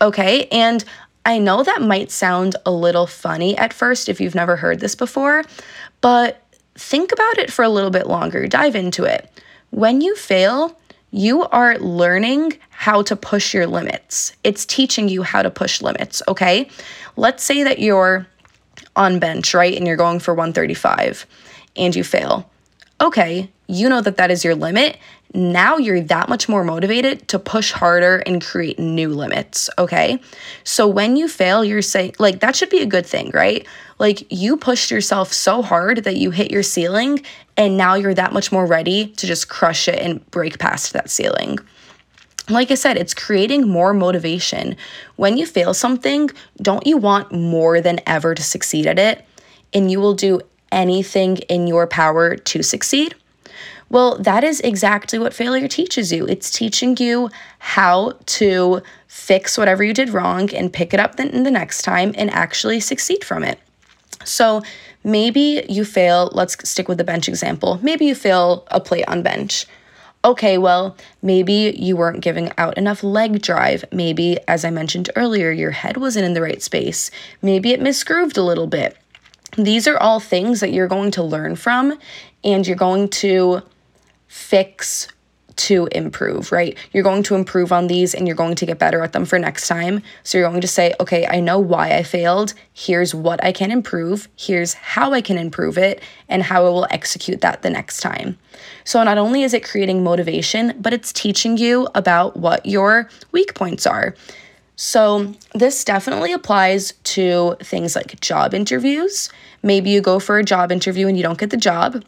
Okay. 0.00 0.48
And 0.50 0.84
I 1.26 1.38
know 1.38 1.62
that 1.62 1.80
might 1.80 2.10
sound 2.10 2.56
a 2.66 2.72
little 2.72 3.06
funny 3.06 3.56
at 3.56 3.72
first 3.72 4.08
if 4.08 4.20
you've 4.20 4.34
never 4.34 4.56
heard 4.56 4.80
this 4.80 4.96
before, 4.96 5.44
but 6.00 6.42
think 6.74 7.12
about 7.12 7.38
it 7.38 7.52
for 7.52 7.62
a 7.62 7.68
little 7.68 7.90
bit 7.90 8.08
longer, 8.08 8.48
dive 8.48 8.74
into 8.74 9.04
it. 9.04 9.30
When 9.70 10.00
you 10.00 10.16
fail, 10.16 10.78
you 11.10 11.44
are 11.44 11.78
learning 11.78 12.58
how 12.70 13.02
to 13.02 13.16
push 13.16 13.54
your 13.54 13.66
limits. 13.66 14.32
It's 14.44 14.64
teaching 14.64 15.08
you 15.08 15.22
how 15.22 15.42
to 15.42 15.50
push 15.50 15.80
limits, 15.82 16.22
okay? 16.28 16.68
Let's 17.16 17.42
say 17.42 17.62
that 17.64 17.78
you're 17.78 18.26
on 18.96 19.18
bench, 19.18 19.54
right? 19.54 19.74
And 19.74 19.86
you're 19.86 19.96
going 19.96 20.20
for 20.20 20.34
135 20.34 21.26
and 21.76 21.94
you 21.94 22.04
fail. 22.04 22.50
Okay, 23.00 23.50
you 23.68 23.88
know 23.88 24.00
that 24.00 24.16
that 24.16 24.30
is 24.30 24.44
your 24.44 24.56
limit. 24.56 24.98
Now 25.34 25.76
you're 25.76 26.00
that 26.00 26.28
much 26.28 26.48
more 26.48 26.64
motivated 26.64 27.28
to 27.28 27.38
push 27.38 27.70
harder 27.70 28.16
and 28.26 28.42
create 28.42 28.78
new 28.78 29.10
limits, 29.10 29.68
okay? 29.78 30.20
So 30.64 30.88
when 30.88 31.16
you 31.16 31.28
fail, 31.28 31.64
you're 31.64 31.82
saying, 31.82 32.14
like, 32.18 32.40
that 32.40 32.56
should 32.56 32.70
be 32.70 32.80
a 32.80 32.86
good 32.86 33.06
thing, 33.06 33.30
right? 33.32 33.66
Like, 33.98 34.26
you 34.32 34.56
pushed 34.56 34.90
yourself 34.90 35.32
so 35.32 35.62
hard 35.62 36.04
that 36.04 36.16
you 36.16 36.30
hit 36.30 36.50
your 36.50 36.62
ceiling, 36.62 37.22
and 37.58 37.76
now 37.76 37.94
you're 37.94 38.14
that 38.14 38.32
much 38.32 38.52
more 38.52 38.64
ready 38.64 39.08
to 39.08 39.26
just 39.26 39.48
crush 39.48 39.88
it 39.88 39.98
and 39.98 40.24
break 40.30 40.58
past 40.58 40.92
that 40.94 41.10
ceiling. 41.10 41.58
Like 42.48 42.70
I 42.70 42.74
said, 42.74 42.96
it's 42.96 43.12
creating 43.12 43.68
more 43.68 43.92
motivation. 43.92 44.76
When 45.16 45.36
you 45.36 45.44
fail 45.44 45.74
something, 45.74 46.30
don't 46.62 46.86
you 46.86 46.96
want 46.96 47.32
more 47.32 47.82
than 47.82 48.00
ever 48.06 48.34
to 48.34 48.42
succeed 48.42 48.86
at 48.86 48.98
it? 48.98 49.26
And 49.74 49.90
you 49.90 50.00
will 50.00 50.14
do 50.14 50.40
anything 50.72 51.38
in 51.48 51.66
your 51.66 51.86
power 51.86 52.36
to 52.36 52.62
succeed? 52.62 53.14
Well, 53.90 54.18
that 54.18 54.44
is 54.44 54.60
exactly 54.60 55.18
what 55.18 55.34
failure 55.34 55.68
teaches 55.68 56.12
you. 56.12 56.26
It's 56.26 56.50
teaching 56.50 56.96
you 56.98 57.30
how 57.58 58.12
to 58.26 58.82
fix 59.08 59.58
whatever 59.58 59.82
you 59.82 59.94
did 59.94 60.10
wrong 60.10 60.54
and 60.54 60.72
pick 60.72 60.94
it 60.94 61.00
up 61.00 61.16
the, 61.16 61.28
the 61.28 61.50
next 61.50 61.82
time 61.82 62.14
and 62.16 62.30
actually 62.30 62.80
succeed 62.80 63.24
from 63.24 63.42
it. 63.42 63.58
So 64.24 64.62
maybe 65.04 65.64
you 65.68 65.84
fail, 65.84 66.30
let's 66.32 66.56
stick 66.68 66.88
with 66.88 66.98
the 66.98 67.04
bench 67.04 67.28
example. 67.28 67.78
Maybe 67.82 68.06
you 68.06 68.14
fail 68.14 68.66
a 68.70 68.80
plate 68.80 69.04
on 69.08 69.22
bench. 69.22 69.66
Okay, 70.24 70.58
well, 70.58 70.96
maybe 71.22 71.74
you 71.78 71.96
weren't 71.96 72.20
giving 72.20 72.50
out 72.58 72.76
enough 72.76 73.04
leg 73.04 73.40
drive. 73.40 73.84
Maybe, 73.92 74.38
as 74.48 74.64
I 74.64 74.70
mentioned 74.70 75.10
earlier, 75.14 75.52
your 75.52 75.70
head 75.70 75.96
wasn't 75.96 76.26
in 76.26 76.34
the 76.34 76.42
right 76.42 76.60
space. 76.60 77.10
Maybe 77.40 77.72
it 77.72 77.80
misgrooved 77.80 78.36
a 78.36 78.42
little 78.42 78.66
bit. 78.66 78.96
These 79.56 79.86
are 79.86 79.96
all 79.96 80.20
things 80.20 80.60
that 80.60 80.72
you're 80.72 80.88
going 80.88 81.12
to 81.12 81.22
learn 81.22 81.56
from 81.56 81.98
and 82.44 82.66
you're 82.66 82.76
going 82.76 83.08
to 83.08 83.62
fix 84.26 85.08
to 85.58 85.88
improve, 85.92 86.52
right? 86.52 86.76
You're 86.92 87.02
going 87.02 87.22
to 87.24 87.34
improve 87.34 87.72
on 87.72 87.86
these 87.86 88.14
and 88.14 88.26
you're 88.26 88.36
going 88.36 88.54
to 88.54 88.66
get 88.66 88.78
better 88.78 89.02
at 89.02 89.12
them 89.12 89.24
for 89.24 89.38
next 89.38 89.68
time. 89.68 90.02
So 90.22 90.38
you're 90.38 90.48
going 90.48 90.60
to 90.60 90.68
say, 90.68 90.94
okay, 91.00 91.26
I 91.26 91.40
know 91.40 91.58
why 91.58 91.96
I 91.96 92.02
failed. 92.02 92.54
Here's 92.72 93.14
what 93.14 93.42
I 93.44 93.52
can 93.52 93.70
improve. 93.70 94.28
Here's 94.36 94.74
how 94.74 95.12
I 95.12 95.20
can 95.20 95.36
improve 95.36 95.76
it 95.76 96.02
and 96.28 96.42
how 96.42 96.64
I 96.64 96.70
will 96.70 96.86
execute 96.90 97.40
that 97.42 97.62
the 97.62 97.70
next 97.70 98.00
time. 98.00 98.38
So 98.84 99.02
not 99.02 99.18
only 99.18 99.42
is 99.42 99.52
it 99.52 99.64
creating 99.64 100.02
motivation, 100.02 100.74
but 100.80 100.92
it's 100.92 101.12
teaching 101.12 101.58
you 101.58 101.88
about 101.94 102.36
what 102.36 102.64
your 102.64 103.08
weak 103.32 103.54
points 103.54 103.86
are. 103.86 104.14
So, 104.80 105.34
this 105.56 105.82
definitely 105.82 106.32
applies 106.32 106.92
to 106.92 107.56
things 107.60 107.96
like 107.96 108.20
job 108.20 108.54
interviews. 108.54 109.28
Maybe 109.60 109.90
you 109.90 110.00
go 110.00 110.20
for 110.20 110.38
a 110.38 110.44
job 110.44 110.70
interview 110.70 111.08
and 111.08 111.16
you 111.16 111.24
don't 111.24 111.36
get 111.36 111.50
the 111.50 111.56
job 111.56 112.04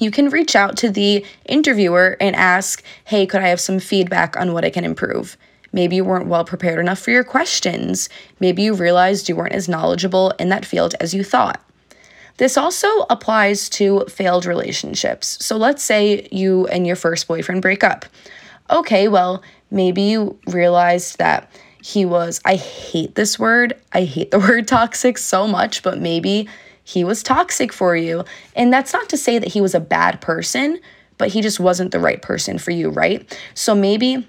you 0.00 0.10
can 0.10 0.30
reach 0.30 0.56
out 0.56 0.76
to 0.78 0.90
the 0.90 1.24
interviewer 1.46 2.16
and 2.20 2.34
ask, 2.36 2.82
hey, 3.04 3.26
could 3.26 3.42
I 3.42 3.48
have 3.48 3.60
some 3.60 3.78
feedback 3.78 4.36
on 4.36 4.52
what 4.52 4.64
I 4.64 4.70
can 4.70 4.84
improve? 4.84 5.36
Maybe 5.72 5.96
you 5.96 6.04
weren't 6.04 6.28
well 6.28 6.44
prepared 6.44 6.78
enough 6.78 6.98
for 6.98 7.10
your 7.10 7.24
questions. 7.24 8.08
Maybe 8.40 8.62
you 8.62 8.74
realized 8.74 9.28
you 9.28 9.36
weren't 9.36 9.54
as 9.54 9.68
knowledgeable 9.68 10.30
in 10.38 10.48
that 10.48 10.64
field 10.64 10.94
as 11.00 11.12
you 11.12 11.22
thought. 11.22 11.62
This 12.38 12.56
also 12.56 12.88
applies 13.10 13.68
to 13.70 14.04
failed 14.08 14.46
relationships. 14.46 15.44
So 15.44 15.56
let's 15.56 15.82
say 15.82 16.28
you 16.30 16.66
and 16.68 16.86
your 16.86 16.96
first 16.96 17.26
boyfriend 17.26 17.62
break 17.62 17.82
up. 17.82 18.06
Okay, 18.70 19.08
well, 19.08 19.42
maybe 19.70 20.02
you 20.02 20.38
realized 20.46 21.18
that 21.18 21.50
he 21.82 22.04
was, 22.04 22.40
I 22.44 22.54
hate 22.54 23.14
this 23.14 23.38
word. 23.38 23.74
I 23.92 24.04
hate 24.04 24.30
the 24.30 24.38
word 24.48 24.68
toxic 24.68 25.18
so 25.18 25.48
much, 25.48 25.82
but 25.82 25.98
maybe 25.98 26.48
he 26.88 27.04
was 27.04 27.22
toxic 27.22 27.70
for 27.70 27.94
you. 27.94 28.24
And 28.56 28.72
that's 28.72 28.94
not 28.94 29.10
to 29.10 29.18
say 29.18 29.38
that 29.38 29.52
he 29.52 29.60
was 29.60 29.74
a 29.74 29.80
bad 29.80 30.22
person, 30.22 30.80
but 31.18 31.28
he 31.28 31.42
just 31.42 31.60
wasn't 31.60 31.92
the 31.92 32.00
right 32.00 32.22
person 32.22 32.56
for 32.56 32.70
you, 32.70 32.88
right? 32.88 33.38
So 33.52 33.74
maybe 33.74 34.26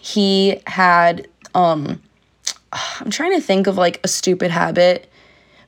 he 0.00 0.60
had 0.66 1.28
um 1.54 2.02
I'm 2.72 3.10
trying 3.10 3.34
to 3.34 3.40
think 3.40 3.68
of 3.68 3.78
like 3.78 4.00
a 4.02 4.08
stupid 4.08 4.50
habit. 4.50 5.08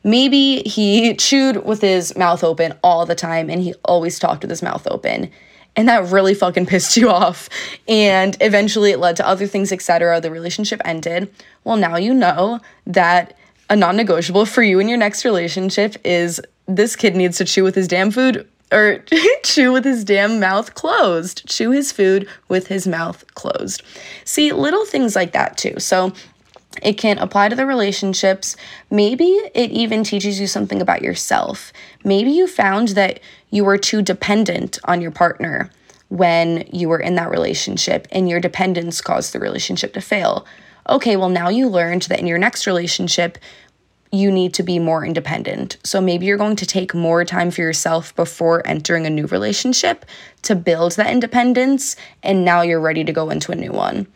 Maybe 0.02 0.62
he 0.62 1.14
chewed 1.18 1.64
with 1.64 1.80
his 1.80 2.16
mouth 2.16 2.42
open 2.42 2.74
all 2.82 3.06
the 3.06 3.14
time 3.14 3.48
and 3.48 3.62
he 3.62 3.72
always 3.84 4.18
talked 4.18 4.42
with 4.42 4.50
his 4.50 4.62
mouth 4.62 4.88
open. 4.90 5.30
And 5.76 5.88
that 5.88 6.10
really 6.10 6.34
fucking 6.34 6.66
pissed 6.72 6.96
you 6.96 7.10
off. 7.10 7.48
And 7.86 8.36
eventually 8.40 8.90
it 8.90 8.98
led 8.98 9.14
to 9.18 9.28
other 9.28 9.46
things, 9.46 9.70
etc. 9.70 10.20
The 10.20 10.32
relationship 10.32 10.80
ended. 10.84 11.32
Well, 11.62 11.76
now 11.76 11.94
you 11.94 12.12
know 12.12 12.58
that 12.88 13.36
a 13.70 13.76
non 13.76 13.96
negotiable 13.96 14.46
for 14.46 14.62
you 14.62 14.78
in 14.78 14.88
your 14.88 14.98
next 14.98 15.24
relationship 15.24 15.96
is 16.04 16.40
this 16.66 16.96
kid 16.96 17.16
needs 17.16 17.38
to 17.38 17.44
chew 17.44 17.64
with 17.64 17.74
his 17.74 17.88
damn 17.88 18.10
food 18.10 18.48
or 18.72 19.04
chew 19.42 19.72
with 19.72 19.84
his 19.84 20.04
damn 20.04 20.40
mouth 20.40 20.74
closed. 20.74 21.46
Chew 21.48 21.70
his 21.70 21.92
food 21.92 22.28
with 22.48 22.66
his 22.66 22.86
mouth 22.86 23.24
closed. 23.34 23.82
See, 24.24 24.52
little 24.52 24.84
things 24.84 25.14
like 25.14 25.32
that 25.32 25.56
too. 25.56 25.78
So 25.78 26.12
it 26.82 26.94
can 26.94 27.18
apply 27.18 27.48
to 27.48 27.56
the 27.56 27.66
relationships. 27.66 28.56
Maybe 28.90 29.26
it 29.54 29.70
even 29.70 30.02
teaches 30.02 30.40
you 30.40 30.46
something 30.46 30.82
about 30.82 31.02
yourself. 31.02 31.72
Maybe 32.02 32.32
you 32.32 32.46
found 32.46 32.88
that 32.88 33.20
you 33.50 33.64
were 33.64 33.78
too 33.78 34.02
dependent 34.02 34.78
on 34.84 35.00
your 35.00 35.12
partner 35.12 35.70
when 36.08 36.68
you 36.72 36.88
were 36.88 36.98
in 36.98 37.14
that 37.14 37.30
relationship 37.30 38.06
and 38.10 38.28
your 38.28 38.40
dependence 38.40 39.00
caused 39.00 39.32
the 39.32 39.40
relationship 39.40 39.94
to 39.94 40.00
fail 40.00 40.46
okay, 40.88 41.16
well, 41.16 41.28
now 41.28 41.48
you 41.48 41.68
learned 41.68 42.02
that 42.02 42.20
in 42.20 42.26
your 42.26 42.38
next 42.38 42.66
relationship, 42.66 43.38
you 44.12 44.30
need 44.30 44.54
to 44.54 44.62
be 44.62 44.78
more 44.78 45.04
independent. 45.04 45.76
So 45.82 46.00
maybe 46.00 46.26
you're 46.26 46.36
going 46.36 46.56
to 46.56 46.66
take 46.66 46.94
more 46.94 47.24
time 47.24 47.50
for 47.50 47.62
yourself 47.62 48.14
before 48.14 48.66
entering 48.66 49.06
a 49.06 49.10
new 49.10 49.26
relationship 49.26 50.04
to 50.42 50.54
build 50.54 50.92
that 50.92 51.10
independence, 51.10 51.96
and 52.22 52.44
now 52.44 52.62
you're 52.62 52.80
ready 52.80 53.02
to 53.04 53.12
go 53.12 53.30
into 53.30 53.50
a 53.50 53.56
new 53.56 53.72
one. 53.72 54.06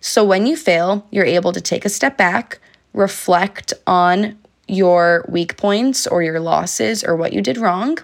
So 0.00 0.24
when 0.24 0.46
you 0.46 0.56
fail, 0.56 1.04
you're 1.10 1.24
able 1.24 1.52
to 1.52 1.60
take 1.60 1.84
a 1.84 1.88
step 1.88 2.16
back, 2.16 2.60
reflect 2.92 3.72
on 3.86 4.38
your 4.68 5.24
weak 5.28 5.56
points 5.56 6.06
or 6.06 6.22
your 6.22 6.38
losses 6.38 7.02
or 7.02 7.16
what 7.16 7.32
you 7.32 7.40
did 7.40 7.56
wrong, 7.56 7.98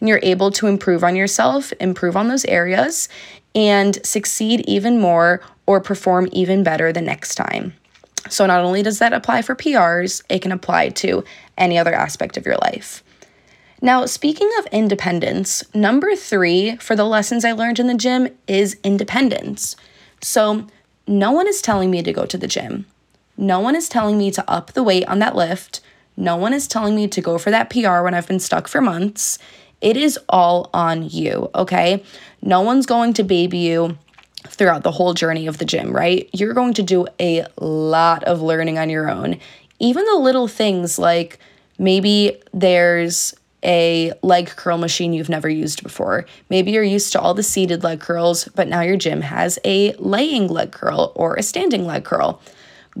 and 0.00 0.08
you're 0.08 0.20
able 0.22 0.50
to 0.50 0.66
improve 0.66 1.02
on 1.02 1.16
yourself, 1.16 1.72
improve 1.80 2.16
on 2.16 2.28
those 2.28 2.44
areas, 2.44 3.08
and 3.54 4.04
succeed 4.04 4.60
even 4.68 5.00
more 5.00 5.40
or 5.66 5.80
perform 5.80 6.28
even 6.32 6.62
better 6.62 6.92
the 6.92 7.00
next 7.00 7.34
time. 7.34 7.74
So, 8.28 8.46
not 8.46 8.64
only 8.64 8.82
does 8.82 8.98
that 8.98 9.12
apply 9.12 9.42
for 9.42 9.54
PRs, 9.54 10.22
it 10.28 10.42
can 10.42 10.52
apply 10.52 10.90
to 10.90 11.24
any 11.56 11.78
other 11.78 11.94
aspect 11.94 12.36
of 12.36 12.44
your 12.44 12.56
life. 12.56 13.02
Now, 13.80 14.06
speaking 14.06 14.50
of 14.58 14.66
independence, 14.66 15.62
number 15.74 16.16
three 16.16 16.76
for 16.76 16.96
the 16.96 17.04
lessons 17.04 17.44
I 17.44 17.52
learned 17.52 17.78
in 17.78 17.86
the 17.86 17.94
gym 17.94 18.28
is 18.46 18.76
independence. 18.82 19.76
So, 20.20 20.66
no 21.06 21.30
one 21.30 21.46
is 21.46 21.62
telling 21.62 21.90
me 21.90 22.02
to 22.02 22.12
go 22.12 22.26
to 22.26 22.36
the 22.36 22.48
gym. 22.48 22.86
No 23.36 23.60
one 23.60 23.76
is 23.76 23.88
telling 23.88 24.18
me 24.18 24.30
to 24.32 24.50
up 24.50 24.72
the 24.72 24.82
weight 24.82 25.06
on 25.06 25.20
that 25.20 25.36
lift. 25.36 25.80
No 26.16 26.34
one 26.36 26.52
is 26.52 26.66
telling 26.66 26.96
me 26.96 27.06
to 27.06 27.20
go 27.20 27.38
for 27.38 27.50
that 27.50 27.70
PR 27.70 28.02
when 28.02 28.14
I've 28.14 28.26
been 28.26 28.40
stuck 28.40 28.66
for 28.66 28.80
months. 28.80 29.38
It 29.80 29.96
is 29.96 30.18
all 30.28 30.70
on 30.74 31.08
you, 31.08 31.50
okay? 31.54 32.02
No 32.42 32.60
one's 32.62 32.86
going 32.86 33.12
to 33.14 33.22
baby 33.22 33.58
you 33.58 33.96
throughout 34.46 34.82
the 34.82 34.90
whole 34.90 35.14
journey 35.14 35.46
of 35.46 35.58
the 35.58 35.64
gym, 35.64 35.92
right? 35.92 36.28
You're 36.32 36.54
going 36.54 36.74
to 36.74 36.82
do 36.82 37.06
a 37.20 37.46
lot 37.60 38.24
of 38.24 38.40
learning 38.40 38.78
on 38.78 38.90
your 38.90 39.10
own. 39.10 39.38
Even 39.78 40.04
the 40.04 40.16
little 40.16 40.48
things 40.48 40.98
like 40.98 41.38
maybe 41.78 42.40
there's 42.52 43.34
a 43.64 44.12
leg 44.22 44.48
curl 44.48 44.78
machine 44.78 45.12
you've 45.12 45.28
never 45.28 45.48
used 45.48 45.82
before. 45.82 46.26
Maybe 46.48 46.70
you're 46.70 46.82
used 46.82 47.12
to 47.12 47.20
all 47.20 47.34
the 47.34 47.42
seated 47.42 47.82
leg 47.82 48.00
curls, 48.00 48.46
but 48.54 48.68
now 48.68 48.80
your 48.80 48.96
gym 48.96 49.20
has 49.20 49.58
a 49.64 49.92
laying 49.94 50.48
leg 50.48 50.72
curl 50.72 51.12
or 51.14 51.34
a 51.34 51.42
standing 51.42 51.84
leg 51.84 52.04
curl. 52.04 52.40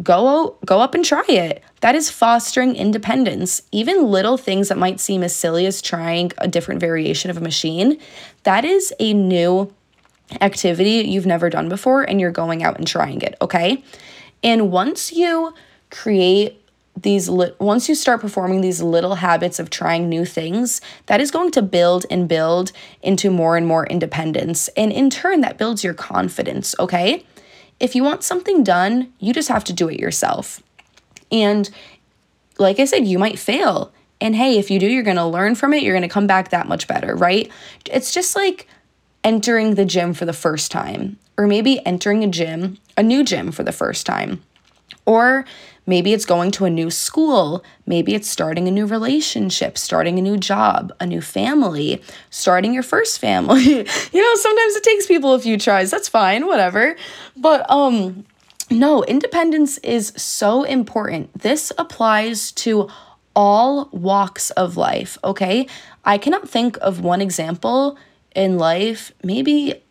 Go 0.02 0.56
go 0.64 0.80
up 0.80 0.94
and 0.94 1.04
try 1.04 1.24
it. 1.28 1.62
That 1.80 1.94
is 1.94 2.10
fostering 2.10 2.76
independence. 2.76 3.62
Even 3.72 4.04
little 4.04 4.36
things 4.36 4.68
that 4.68 4.78
might 4.78 5.00
seem 5.00 5.22
as 5.22 5.34
silly 5.34 5.66
as 5.66 5.82
trying 5.82 6.32
a 6.38 6.46
different 6.46 6.80
variation 6.80 7.30
of 7.30 7.36
a 7.36 7.40
machine, 7.40 7.98
that 8.44 8.64
is 8.64 8.92
a 9.00 9.12
new 9.12 9.72
activity 10.40 11.08
you've 11.08 11.26
never 11.26 11.50
done 11.50 11.68
before 11.68 12.02
and 12.02 12.20
you're 12.20 12.30
going 12.30 12.62
out 12.62 12.76
and 12.76 12.86
trying 12.86 13.22
it, 13.22 13.34
okay? 13.40 13.82
And 14.42 14.70
once 14.70 15.12
you 15.12 15.54
create 15.90 16.62
these 17.02 17.28
li- 17.28 17.52
once 17.58 17.88
you 17.88 17.94
start 17.94 18.20
performing 18.20 18.60
these 18.60 18.82
little 18.82 19.16
habits 19.16 19.58
of 19.58 19.70
trying 19.70 20.08
new 20.08 20.24
things 20.24 20.80
that 21.06 21.20
is 21.20 21.30
going 21.30 21.50
to 21.52 21.62
build 21.62 22.04
and 22.10 22.28
build 22.28 22.72
into 23.02 23.30
more 23.30 23.56
and 23.56 23.66
more 23.66 23.86
independence 23.86 24.68
and 24.76 24.92
in 24.92 25.08
turn 25.08 25.40
that 25.40 25.58
builds 25.58 25.84
your 25.84 25.94
confidence 25.94 26.74
okay 26.80 27.24
if 27.80 27.94
you 27.94 28.02
want 28.02 28.22
something 28.22 28.62
done 28.64 29.12
you 29.18 29.32
just 29.32 29.48
have 29.48 29.64
to 29.64 29.72
do 29.72 29.88
it 29.88 30.00
yourself. 30.00 30.62
And 31.30 31.68
like 32.58 32.80
i 32.80 32.84
said 32.84 33.06
you 33.06 33.18
might 33.18 33.38
fail. 33.38 33.92
And 34.20 34.34
hey 34.34 34.58
if 34.58 34.70
you 34.70 34.78
do 34.78 34.86
you're 34.86 35.02
going 35.02 35.16
to 35.16 35.26
learn 35.26 35.54
from 35.54 35.72
it. 35.72 35.82
You're 35.82 35.94
going 35.94 36.08
to 36.08 36.12
come 36.12 36.26
back 36.26 36.50
that 36.50 36.68
much 36.68 36.86
better 36.88 37.14
right? 37.14 37.50
It's 37.86 38.12
just 38.12 38.36
like 38.36 38.66
entering 39.24 39.74
the 39.74 39.84
gym 39.84 40.14
for 40.14 40.24
the 40.24 40.32
first 40.32 40.70
time, 40.70 41.18
or 41.36 41.46
maybe 41.46 41.84
entering 41.84 42.24
a 42.24 42.28
gym, 42.28 42.78
a 42.96 43.02
new 43.02 43.24
gym 43.24 43.52
for 43.52 43.62
the 43.62 43.72
first 43.72 44.06
time. 44.06 44.42
Or 45.06 45.44
maybe 45.88 46.12
it's 46.12 46.26
going 46.26 46.50
to 46.52 46.66
a 46.66 46.70
new 46.70 46.90
school, 46.90 47.64
maybe 47.86 48.14
it's 48.14 48.28
starting 48.28 48.68
a 48.68 48.70
new 48.70 48.86
relationship, 48.86 49.78
starting 49.78 50.18
a 50.18 50.22
new 50.22 50.36
job, 50.36 50.92
a 51.00 51.06
new 51.06 51.22
family, 51.22 52.00
starting 52.28 52.74
your 52.74 52.82
first 52.82 53.18
family. 53.18 53.62
you 54.12 54.22
know, 54.22 54.34
sometimes 54.34 54.76
it 54.76 54.84
takes 54.84 55.06
people 55.06 55.32
a 55.32 55.40
few 55.40 55.58
tries. 55.58 55.90
That's 55.90 56.08
fine, 56.08 56.46
whatever. 56.46 56.94
But 57.36 57.68
um 57.70 58.26
no, 58.70 59.02
independence 59.04 59.78
is 59.78 60.12
so 60.14 60.62
important. 60.64 61.40
This 61.40 61.72
applies 61.78 62.52
to 62.52 62.90
all 63.34 63.88
walks 63.90 64.50
of 64.50 64.76
life, 64.76 65.16
okay? 65.24 65.66
I 66.04 66.18
cannot 66.18 66.50
think 66.50 66.76
of 66.82 67.00
one 67.00 67.22
example 67.22 67.96
in 68.34 68.58
life, 68.58 69.12
maybe 69.24 69.82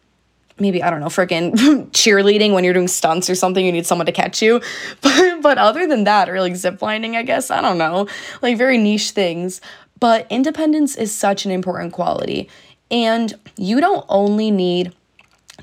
maybe 0.60 0.82
I 0.84 0.90
don't 0.90 1.00
know, 1.00 1.08
freaking 1.08 1.52
cheerleading 1.92 2.54
when 2.54 2.64
you're 2.64 2.74
doing 2.74 2.88
stunts 2.88 3.30
or 3.30 3.36
something, 3.36 3.66
you 3.66 3.72
need 3.72 3.86
someone 3.86 4.06
to 4.06 4.12
catch 4.12 4.42
you. 4.42 4.62
But 5.02 5.42
but 5.42 5.58
other 5.58 5.88
than 5.88 6.04
that, 6.06 6.30
or 6.30 6.40
like 6.42 6.54
ziplining, 6.54 7.16
I 7.16 7.24
guess, 7.24 7.52
I 7.52 7.62
don't 7.62 7.78
know, 7.78 8.08
like 8.42 8.58
very 8.58 8.78
niche 8.78 9.12
things. 9.12 9.62
But 10.00 10.28
independence 10.30 10.96
is 10.96 11.14
such 11.14 11.46
an 11.46 11.52
important 11.52 11.94
quality. 11.94 12.50
And 12.92 13.34
you 13.58 13.82
don't 13.82 14.06
only 14.10 14.52
need 14.52 14.94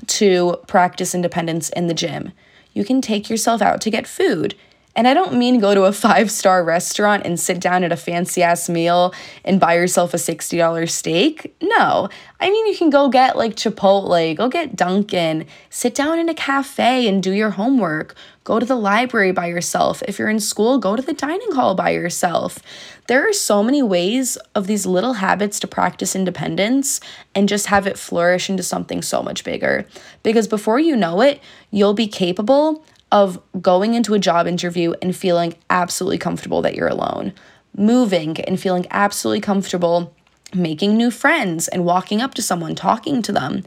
to 0.07 0.57
practice 0.67 1.15
independence 1.15 1.69
in 1.69 1.87
the 1.87 1.93
gym. 1.93 2.31
You 2.73 2.83
can 2.83 3.01
take 3.01 3.29
yourself 3.29 3.61
out 3.61 3.81
to 3.81 3.89
get 3.89 4.05
food. 4.05 4.55
And 4.95 5.09
I 5.09 5.13
don't 5.13 5.33
mean 5.33 5.59
go 5.59 5.75
to 5.75 5.83
a 5.83 5.91
five 5.91 6.31
star 6.31 6.63
restaurant 6.63 7.25
and 7.25 7.39
sit 7.39 7.59
down 7.59 7.83
at 7.83 7.91
a 7.91 7.97
fancy 7.97 8.41
ass 8.41 8.69
meal 8.69 9.13
and 9.43 9.59
buy 9.59 9.75
yourself 9.75 10.13
a 10.13 10.17
$60 10.17 10.89
steak. 10.89 11.55
No. 11.61 12.09
I 12.39 12.49
mean, 12.49 12.67
you 12.67 12.77
can 12.77 12.89
go 12.89 13.09
get 13.09 13.37
like 13.37 13.55
Chipotle, 13.55 14.35
go 14.35 14.47
get 14.47 14.75
Dunkin', 14.75 15.45
sit 15.69 15.95
down 15.95 16.19
in 16.19 16.29
a 16.29 16.33
cafe 16.33 17.07
and 17.07 17.21
do 17.21 17.31
your 17.31 17.51
homework. 17.51 18.15
Go 18.45 18.59
to 18.59 18.65
the 18.65 18.75
library 18.75 19.31
by 19.31 19.47
yourself. 19.47 20.03
If 20.07 20.19
you're 20.19 20.29
in 20.29 20.39
school, 20.39 20.77
go 20.77 20.95
to 20.95 21.01
the 21.01 21.13
dining 21.13 21.53
hall 21.53 21.73
by 21.73 21.89
yourself. 21.89 22.59
There 23.07 23.27
are 23.27 23.33
so 23.33 23.63
many 23.63 23.81
ways 23.81 24.37
of 24.53 24.67
these 24.67 24.85
little 24.85 25.13
habits 25.13 25.59
to 25.61 25.67
practice 25.67 26.15
independence 26.15 26.99
and 27.33 27.49
just 27.49 27.67
have 27.67 27.87
it 27.87 27.97
flourish 27.97 28.49
into 28.49 28.61
something 28.61 29.01
so 29.01 29.23
much 29.23 29.43
bigger. 29.43 29.87
Because 30.21 30.47
before 30.47 30.79
you 30.79 30.95
know 30.95 31.21
it, 31.21 31.41
you'll 31.71 31.95
be 31.95 32.07
capable 32.07 32.85
of 33.15 33.41
going 33.61 33.93
into 33.93 34.13
a 34.13 34.19
job 34.19 34.45
interview 34.45 34.93
and 35.01 35.15
feeling 35.15 35.55
absolutely 35.69 36.17
comfortable 36.17 36.61
that 36.61 36.75
you're 36.75 36.89
alone, 36.89 37.31
moving 37.77 38.37
and 38.41 38.59
feeling 38.59 38.85
absolutely 38.91 39.39
comfortable 39.39 40.13
making 40.53 40.97
new 40.97 41.09
friends 41.09 41.69
and 41.69 41.85
walking 41.85 42.21
up 42.21 42.33
to 42.33 42.41
someone, 42.41 42.75
talking 42.75 43.21
to 43.21 43.31
them, 43.31 43.63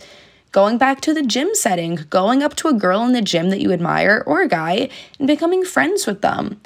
going 0.53 0.77
back 0.77 1.01
to 1.01 1.15
the 1.15 1.23
gym 1.23 1.49
setting, 1.55 1.99
going 2.11 2.43
up 2.43 2.57
to 2.57 2.69
a 2.69 2.75
girl 2.75 3.03
in 3.05 3.13
the 3.13 3.23
gym 3.23 3.49
that 3.49 3.63
you 3.63 3.73
admire 3.73 4.23
or 4.27 4.43
a 4.43 4.49
guy 4.49 4.91
and 5.19 5.27
becoming 5.27 5.65
friends 5.65 6.07
with 6.07 6.21
them. 6.21 6.61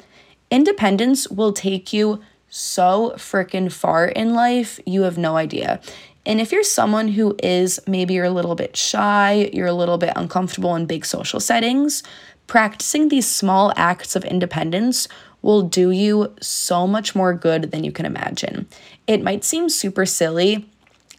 Independence 0.51 1.29
will 1.29 1.53
take 1.53 1.93
you 1.93 2.21
so 2.49 3.13
freaking 3.15 3.71
far 3.71 4.07
in 4.07 4.33
life, 4.33 4.77
you 4.85 5.03
have 5.03 5.17
no 5.17 5.37
idea. 5.37 5.79
And 6.25 6.39
if 6.39 6.51
you're 6.51 6.63
someone 6.63 7.09
who 7.09 7.35
is 7.43 7.79
maybe 7.87 8.13
you're 8.13 8.25
a 8.25 8.29
little 8.29 8.55
bit 8.55 8.77
shy, 8.77 9.49
you're 9.51 9.67
a 9.67 9.73
little 9.73 9.97
bit 9.97 10.13
uncomfortable 10.15 10.75
in 10.75 10.85
big 10.85 11.05
social 11.05 11.39
settings, 11.39 12.03
practicing 12.53 13.09
these 13.09 13.27
small 13.27 13.73
acts 13.75 14.15
of 14.15 14.23
independence 14.23 15.07
will 15.41 15.63
do 15.63 15.89
you 15.89 16.31
so 16.39 16.85
much 16.85 17.15
more 17.15 17.33
good 17.33 17.71
than 17.71 17.83
you 17.83 17.91
can 17.91 18.05
imagine. 18.05 18.67
It 19.07 19.23
might 19.23 19.43
seem 19.43 19.69
super 19.69 20.05
silly 20.05 20.69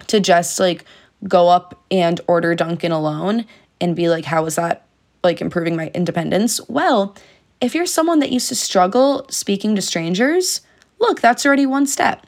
to 0.07 0.21
just 0.21 0.61
like 0.61 0.85
go 1.27 1.49
up 1.49 1.83
and 1.91 2.21
order 2.29 2.55
Dunkin' 2.55 2.93
alone 2.93 3.47
and 3.81 3.97
be 3.97 4.09
like, 4.09 4.25
how 4.25 4.47
is 4.47 4.55
that 4.55 4.87
like 5.25 5.41
improving 5.41 5.75
my 5.75 5.89
independence? 5.93 6.61
Well, 6.69 7.17
if 7.61 7.75
you're 7.75 7.85
someone 7.85 8.21
that 8.21 8.31
used 8.31 8.51
to 8.51 8.55
struggle 8.55 9.27
speaking 9.29 9.75
to 9.75 9.83
strangers, 9.83 10.61
look, 11.01 11.21
that's 11.21 11.45
already 11.45 11.67
one 11.67 11.89
step. 11.89 12.25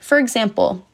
For 0.00 0.18
example, 0.18 0.84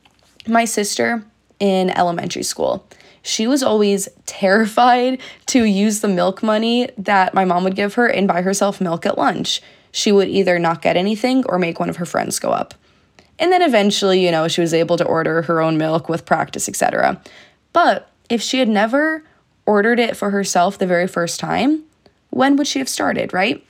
my 0.47 0.67
sister 0.67 1.25
in 1.59 1.89
elementary 1.89 2.43
school, 2.43 2.87
she 3.27 3.49
was 3.49 3.63
always 3.63 4.09
terrified 4.25 5.21
to 5.47 5.65
use 5.65 6.01
the 6.01 6.07
milk 6.07 6.45
money 6.45 6.89
that 6.97 7.35
my 7.35 7.45
mom 7.45 7.65
would 7.65 7.75
give 7.75 7.95
her 7.95 8.07
and 8.07 8.29
buy 8.29 8.41
herself 8.41 8.81
milk 8.81 9.05
at 9.05 9.19
lunch. 9.19 9.61
She 9.91 10.13
would 10.13 10.29
either 10.29 10.61
not 10.61 10.81
get 10.81 10.97
anything 10.97 11.45
or 11.47 11.59
make 11.59 11.81
one 11.81 11.91
of 11.91 11.97
her 11.97 12.07
friends 12.07 12.39
go 12.39 12.51
up. 12.51 12.75
And 13.41 13.51
then 13.51 13.63
eventually, 13.63 14.25
you 14.25 14.31
know, 14.31 14.47
she 14.47 14.61
was 14.61 14.73
able 14.73 14.97
to 14.97 15.05
order 15.05 15.43
her 15.43 15.61
own 15.61 15.77
milk 15.77 16.09
with 16.09 16.25
practice, 16.25 16.69
etc. 16.69 17.21
But 17.73 18.09
if 18.31 18.41
she 18.41 18.61
had 18.61 18.69
never 18.69 19.25
ordered 19.67 19.99
it 19.99 20.17
for 20.17 20.31
herself 20.31 20.79
the 20.79 20.87
very 20.87 21.09
first 21.09 21.41
time, 21.41 21.83
when 22.31 22.55
would 22.57 22.69
she 22.69 22.79
have 22.79 22.89
started, 22.89 23.33
right? 23.33 23.67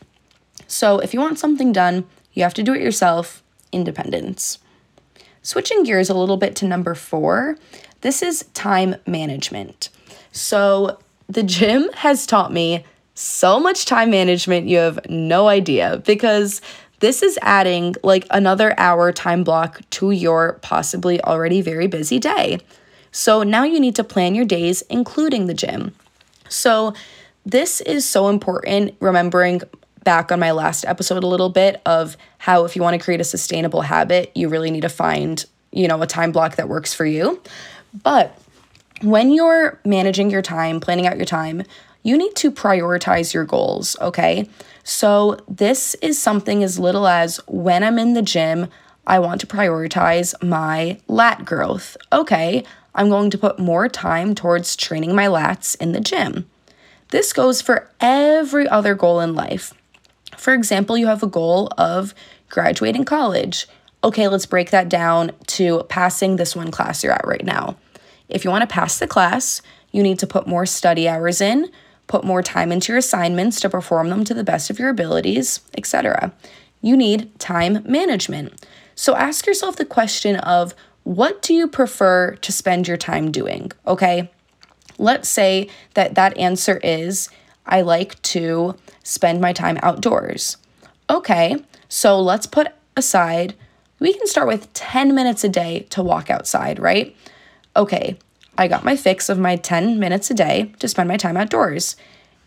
So 0.66 0.98
if 0.98 1.14
you 1.14 1.20
want 1.20 1.38
something 1.38 1.72
done, 1.72 2.04
you 2.34 2.42
have 2.42 2.54
to 2.54 2.62
do 2.62 2.74
it 2.74 2.82
yourself, 2.82 3.42
independence. 3.72 4.58
Switching 5.40 5.84
gears 5.84 6.10
a 6.10 6.14
little 6.14 6.36
bit 6.36 6.56
to 6.56 6.66
number 6.66 6.94
four, 6.94 7.56
this 8.06 8.22
is 8.22 8.44
time 8.54 8.94
management. 9.04 9.88
So, 10.30 11.00
the 11.28 11.42
gym 11.42 11.90
has 11.94 12.24
taught 12.24 12.52
me 12.52 12.84
so 13.14 13.58
much 13.58 13.84
time 13.84 14.10
management, 14.10 14.68
you 14.68 14.78
have 14.78 15.10
no 15.10 15.48
idea, 15.48 16.00
because 16.06 16.60
this 17.00 17.20
is 17.20 17.36
adding 17.42 17.96
like 18.04 18.24
another 18.30 18.78
hour 18.78 19.10
time 19.10 19.42
block 19.42 19.80
to 19.90 20.12
your 20.12 20.60
possibly 20.62 21.20
already 21.22 21.60
very 21.62 21.88
busy 21.88 22.20
day. 22.20 22.60
So, 23.10 23.42
now 23.42 23.64
you 23.64 23.80
need 23.80 23.96
to 23.96 24.04
plan 24.04 24.36
your 24.36 24.44
days, 24.44 24.82
including 24.82 25.46
the 25.46 25.54
gym. 25.54 25.92
So, 26.48 26.94
this 27.44 27.80
is 27.80 28.08
so 28.08 28.28
important, 28.28 28.94
remembering 29.00 29.62
back 30.04 30.30
on 30.30 30.38
my 30.38 30.52
last 30.52 30.84
episode 30.84 31.24
a 31.24 31.26
little 31.26 31.48
bit 31.48 31.82
of 31.84 32.16
how 32.38 32.64
if 32.64 32.76
you 32.76 32.82
want 32.82 32.94
to 32.94 33.04
create 33.04 33.20
a 33.20 33.24
sustainable 33.24 33.80
habit, 33.80 34.30
you 34.36 34.48
really 34.48 34.70
need 34.70 34.82
to 34.82 34.88
find, 34.88 35.44
you 35.72 35.88
know, 35.88 36.00
a 36.00 36.06
time 36.06 36.30
block 36.30 36.54
that 36.54 36.68
works 36.68 36.94
for 36.94 37.04
you. 37.04 37.42
But 38.02 38.38
when 39.02 39.30
you're 39.30 39.78
managing 39.84 40.30
your 40.30 40.42
time, 40.42 40.80
planning 40.80 41.06
out 41.06 41.16
your 41.16 41.26
time, 41.26 41.62
you 42.02 42.16
need 42.16 42.36
to 42.36 42.50
prioritize 42.50 43.34
your 43.34 43.44
goals, 43.44 43.96
okay? 44.00 44.48
So, 44.84 45.38
this 45.48 45.94
is 45.96 46.18
something 46.18 46.62
as 46.62 46.78
little 46.78 47.08
as 47.08 47.38
when 47.48 47.82
I'm 47.82 47.98
in 47.98 48.14
the 48.14 48.22
gym, 48.22 48.68
I 49.06 49.18
want 49.18 49.40
to 49.40 49.46
prioritize 49.46 50.40
my 50.42 51.00
lat 51.08 51.44
growth. 51.44 51.96
Okay, 52.12 52.64
I'm 52.94 53.08
going 53.08 53.30
to 53.30 53.38
put 53.38 53.58
more 53.58 53.88
time 53.88 54.34
towards 54.34 54.76
training 54.76 55.14
my 55.14 55.26
lats 55.26 55.76
in 55.80 55.92
the 55.92 56.00
gym. 56.00 56.48
This 57.10 57.32
goes 57.32 57.60
for 57.60 57.90
every 58.00 58.68
other 58.68 58.94
goal 58.94 59.20
in 59.20 59.34
life. 59.34 59.72
For 60.36 60.54
example, 60.54 60.96
you 60.96 61.06
have 61.06 61.22
a 61.22 61.28
goal 61.28 61.70
of 61.78 62.14
graduating 62.48 63.04
college. 63.04 63.66
Okay, 64.02 64.28
let's 64.28 64.46
break 64.46 64.70
that 64.70 64.88
down 64.88 65.32
to 65.48 65.84
passing 65.88 66.36
this 66.36 66.54
one 66.56 66.70
class 66.70 67.02
you're 67.02 67.12
at 67.12 67.26
right 67.26 67.44
now. 67.44 67.76
If 68.28 68.44
you 68.44 68.50
want 68.50 68.62
to 68.62 68.74
pass 68.74 68.98
the 68.98 69.06
class, 69.06 69.62
you 69.92 70.02
need 70.02 70.18
to 70.18 70.26
put 70.26 70.46
more 70.46 70.66
study 70.66 71.08
hours 71.08 71.40
in, 71.40 71.70
put 72.06 72.24
more 72.24 72.42
time 72.42 72.72
into 72.72 72.92
your 72.92 72.98
assignments 72.98 73.60
to 73.60 73.70
perform 73.70 74.10
them 74.10 74.24
to 74.24 74.34
the 74.34 74.44
best 74.44 74.70
of 74.70 74.78
your 74.78 74.88
abilities, 74.88 75.60
etc. 75.76 76.32
You 76.80 76.96
need 76.96 77.38
time 77.38 77.82
management. 77.84 78.66
So 78.94 79.16
ask 79.16 79.46
yourself 79.46 79.76
the 79.76 79.84
question 79.84 80.36
of 80.36 80.74
what 81.04 81.42
do 81.42 81.54
you 81.54 81.68
prefer 81.68 82.34
to 82.36 82.52
spend 82.52 82.88
your 82.88 82.96
time 82.96 83.30
doing? 83.30 83.70
Okay? 83.86 84.30
Let's 84.98 85.28
say 85.28 85.68
that 85.94 86.14
that 86.14 86.36
answer 86.36 86.78
is 86.78 87.28
I 87.66 87.82
like 87.82 88.20
to 88.22 88.76
spend 89.02 89.40
my 89.40 89.52
time 89.52 89.78
outdoors. 89.82 90.56
Okay, 91.08 91.56
so 91.88 92.20
let's 92.20 92.46
put 92.46 92.68
aside, 92.96 93.54
we 94.00 94.12
can 94.12 94.26
start 94.26 94.48
with 94.48 94.72
10 94.72 95.14
minutes 95.14 95.44
a 95.44 95.48
day 95.48 95.86
to 95.90 96.02
walk 96.02 96.30
outside, 96.30 96.78
right? 96.78 97.14
Okay, 97.76 98.16
I 98.56 98.68
got 98.68 98.84
my 98.84 98.96
fix 98.96 99.28
of 99.28 99.38
my 99.38 99.56
10 99.56 99.98
minutes 99.98 100.30
a 100.30 100.34
day 100.34 100.72
to 100.78 100.88
spend 100.88 101.08
my 101.08 101.18
time 101.18 101.36
outdoors. 101.36 101.94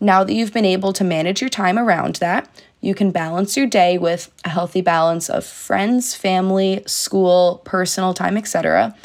Now 0.00 0.24
that 0.24 0.32
you've 0.32 0.52
been 0.52 0.64
able 0.64 0.92
to 0.94 1.04
manage 1.04 1.40
your 1.40 1.48
time 1.50 1.78
around 1.78 2.16
that, 2.16 2.48
you 2.80 2.96
can 2.96 3.12
balance 3.12 3.56
your 3.56 3.68
day 3.68 3.96
with 3.96 4.32
a 4.44 4.48
healthy 4.48 4.80
balance 4.80 5.30
of 5.30 5.44
friends, 5.44 6.16
family, 6.16 6.82
school, 6.84 7.62
personal 7.64 8.12
time, 8.12 8.36
etc. 8.36 8.96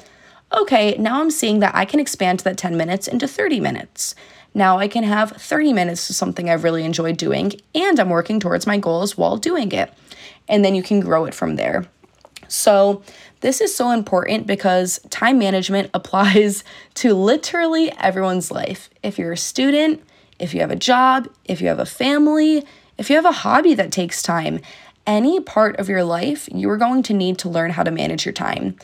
Okay, 0.51 0.95
now 0.97 1.21
I'm 1.21 1.29
seeing 1.29 1.59
that 1.59 1.75
I 1.75 1.85
can 1.85 1.99
expand 1.99 2.39
that 2.39 2.57
10 2.57 2.75
minutes 2.75 3.07
into 3.07 3.27
30 3.27 3.59
minutes. 3.59 4.15
Now 4.55 4.79
I 4.79 4.87
can 4.87 5.03
have 5.03 5.31
30 5.31 5.73
minutes 5.73 6.07
to 6.07 6.13
something 6.13 6.49
I've 6.49 6.63
really 6.63 6.85
enjoyed 6.85 7.17
doing, 7.17 7.53
and 7.75 7.99
I'm 7.99 8.09
working 8.09 8.39
towards 8.39 8.65
my 8.65 8.79
goals 8.79 9.15
while 9.15 9.37
doing 9.37 9.71
it. 9.73 9.93
And 10.47 10.65
then 10.65 10.73
you 10.73 10.81
can 10.81 11.01
grow 11.01 11.25
it 11.25 11.35
from 11.35 11.55
there. 11.55 11.85
So, 12.47 13.01
this 13.45 13.61
is 13.61 13.75
so 13.75 13.91
important 13.91 14.47
because 14.47 14.99
time 15.11 15.37
management 15.37 15.91
applies 15.93 16.63
to 16.95 17.13
literally 17.13 17.91
everyone's 17.99 18.49
life. 18.49 18.89
If 19.03 19.19
you're 19.19 19.33
a 19.33 19.37
student, 19.37 20.01
if 20.39 20.55
you 20.55 20.61
have 20.61 20.71
a 20.71 20.75
job, 20.75 21.29
if 21.45 21.61
you 21.61 21.67
have 21.67 21.77
a 21.77 21.85
family, 21.85 22.65
if 22.97 23.07
you 23.07 23.15
have 23.17 23.25
a 23.25 23.31
hobby 23.31 23.75
that 23.75 23.91
takes 23.91 24.23
time, 24.23 24.61
any 25.05 25.39
part 25.39 25.77
of 25.77 25.87
your 25.87 26.03
life, 26.03 26.49
you 26.51 26.67
are 26.71 26.77
going 26.77 27.03
to 27.03 27.13
need 27.13 27.37
to 27.37 27.47
learn 27.47 27.69
how 27.69 27.83
to 27.83 27.91
manage 27.91 28.25
your 28.25 28.33
time. 28.33 28.77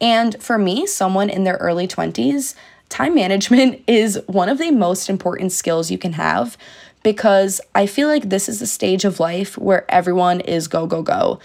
And 0.00 0.42
for 0.42 0.58
me, 0.58 0.84
someone 0.84 1.30
in 1.30 1.44
their 1.44 1.56
early 1.58 1.86
20s, 1.86 2.56
time 2.88 3.14
management 3.14 3.84
is 3.86 4.20
one 4.26 4.48
of 4.48 4.58
the 4.58 4.72
most 4.72 5.08
important 5.08 5.52
skills 5.52 5.92
you 5.92 5.98
can 5.98 6.14
have 6.14 6.58
because 7.04 7.60
I 7.76 7.86
feel 7.86 8.08
like 8.08 8.30
this 8.30 8.48
is 8.48 8.60
a 8.60 8.66
stage 8.66 9.04
of 9.04 9.20
life 9.20 9.56
where 9.56 9.88
everyone 9.88 10.40
is 10.40 10.66
go, 10.66 10.88
go, 10.88 11.02
go. 11.02 11.38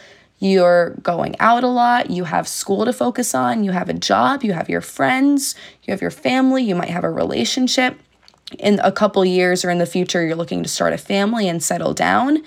You're 0.44 0.90
going 1.02 1.40
out 1.40 1.64
a 1.64 1.70
lot, 1.70 2.10
you 2.10 2.26
have 2.26 2.50
school 2.50 2.84
to 2.84 2.92
focus 2.92 3.34
on, 3.34 3.64
you 3.64 3.72
have 3.72 3.88
a 3.88 3.94
job, 3.94 4.44
you 4.44 4.52
have 4.52 4.68
your 4.68 4.82
friends, 4.82 5.56
you 5.84 5.92
have 5.92 6.02
your 6.02 6.12
family, 6.12 6.62
you 6.62 6.76
might 6.76 6.90
have 6.90 7.06
a 7.06 7.10
relationship. 7.10 7.98
In 8.60 8.82
a 8.84 8.92
couple 8.92 9.24
years 9.24 9.64
or 9.64 9.70
in 9.70 9.78
the 9.78 9.86
future 9.86 10.22
you're 10.22 10.36
looking 10.36 10.62
to 10.62 10.68
start 10.68 10.92
a 10.92 10.98
family 10.98 11.48
and 11.48 11.64
settle 11.64 11.94
down, 11.94 12.44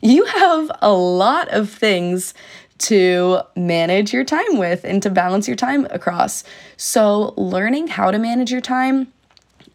you 0.00 0.26
have 0.26 0.70
a 0.80 0.92
lot 0.92 1.48
of 1.48 1.68
things 1.68 2.34
to 2.78 3.40
manage 3.56 4.12
your 4.12 4.22
time 4.22 4.56
with 4.56 4.84
and 4.84 5.02
to 5.02 5.10
balance 5.10 5.48
your 5.48 5.56
time 5.56 5.88
across. 5.90 6.44
So, 6.76 7.34
learning 7.36 7.88
how 7.88 8.12
to 8.12 8.18
manage 8.20 8.52
your 8.52 8.60
time 8.60 9.12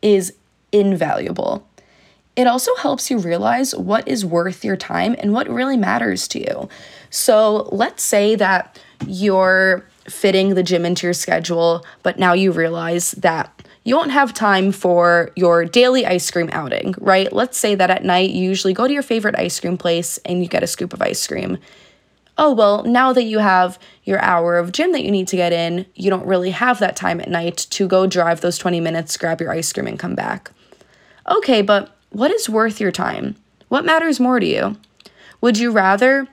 is 0.01 0.31
invaluable. 0.71 1.67
It 2.35 2.47
also 2.47 2.75
helps 2.75 3.09
you 3.09 3.17
realize 3.17 3.73
what 3.75 4.07
is 4.07 4.25
worth 4.25 4.65
your 4.65 4.75
time 4.75 5.15
and 5.19 5.31
what 5.31 5.49
really 5.49 5.77
matters 5.77 6.27
to 6.29 6.39
you. 6.39 6.69
So, 7.09 7.69
let's 7.71 8.03
say 8.03 8.35
that 8.35 8.79
you're 9.07 9.85
fitting 10.07 10.53
the 10.55 10.63
gym 10.63 10.85
into 10.85 11.07
your 11.07 11.13
schedule, 11.13 11.85
but 12.03 12.19
now 12.19 12.33
you 12.33 12.51
realize 12.51 13.11
that 13.11 13.51
you 13.83 13.95
won't 13.95 14.11
have 14.11 14.33
time 14.33 14.71
for 14.71 15.31
your 15.35 15.63
daily 15.63 16.05
ice 16.05 16.29
cream 16.31 16.49
outing, 16.51 16.95
right? 16.97 17.31
Let's 17.31 17.57
say 17.57 17.75
that 17.75 17.91
at 17.91 18.03
night 18.03 18.31
you 18.31 18.43
usually 18.43 18.73
go 18.73 18.87
to 18.87 18.93
your 18.93 19.03
favorite 19.03 19.37
ice 19.37 19.59
cream 19.59 19.77
place 19.77 20.17
and 20.25 20.41
you 20.41 20.49
get 20.49 20.63
a 20.63 20.67
scoop 20.67 20.91
of 20.93 21.01
ice 21.01 21.25
cream. 21.25 21.59
Oh, 22.37 22.51
well, 22.53 22.83
now 22.83 23.13
that 23.13 23.23
you 23.23 23.39
have 23.39 23.79
your 24.03 24.19
hour 24.19 24.57
of 24.57 24.71
gym 24.71 24.91
that 24.91 25.03
you 25.03 25.11
need 25.11 25.27
to 25.29 25.37
get 25.37 25.53
in, 25.53 25.85
you 25.95 26.09
don't 26.09 26.25
really 26.25 26.49
have 26.49 26.79
that 26.79 26.95
time 26.95 27.21
at 27.21 27.29
night 27.29 27.57
to 27.69 27.87
go 27.87 28.07
drive 28.07 28.41
those 28.41 28.57
20 28.57 28.81
minutes, 28.81 29.15
grab 29.15 29.39
your 29.39 29.51
ice 29.51 29.71
cream, 29.71 29.87
and 29.87 29.99
come 29.99 30.15
back. 30.15 30.51
Okay, 31.29 31.61
but 31.61 31.95
what 32.09 32.31
is 32.31 32.49
worth 32.49 32.81
your 32.81 32.91
time? 32.91 33.35
What 33.69 33.85
matters 33.85 34.19
more 34.19 34.39
to 34.39 34.45
you? 34.45 34.75
Would 35.41 35.57
you 35.57 35.71
rather 35.71 36.27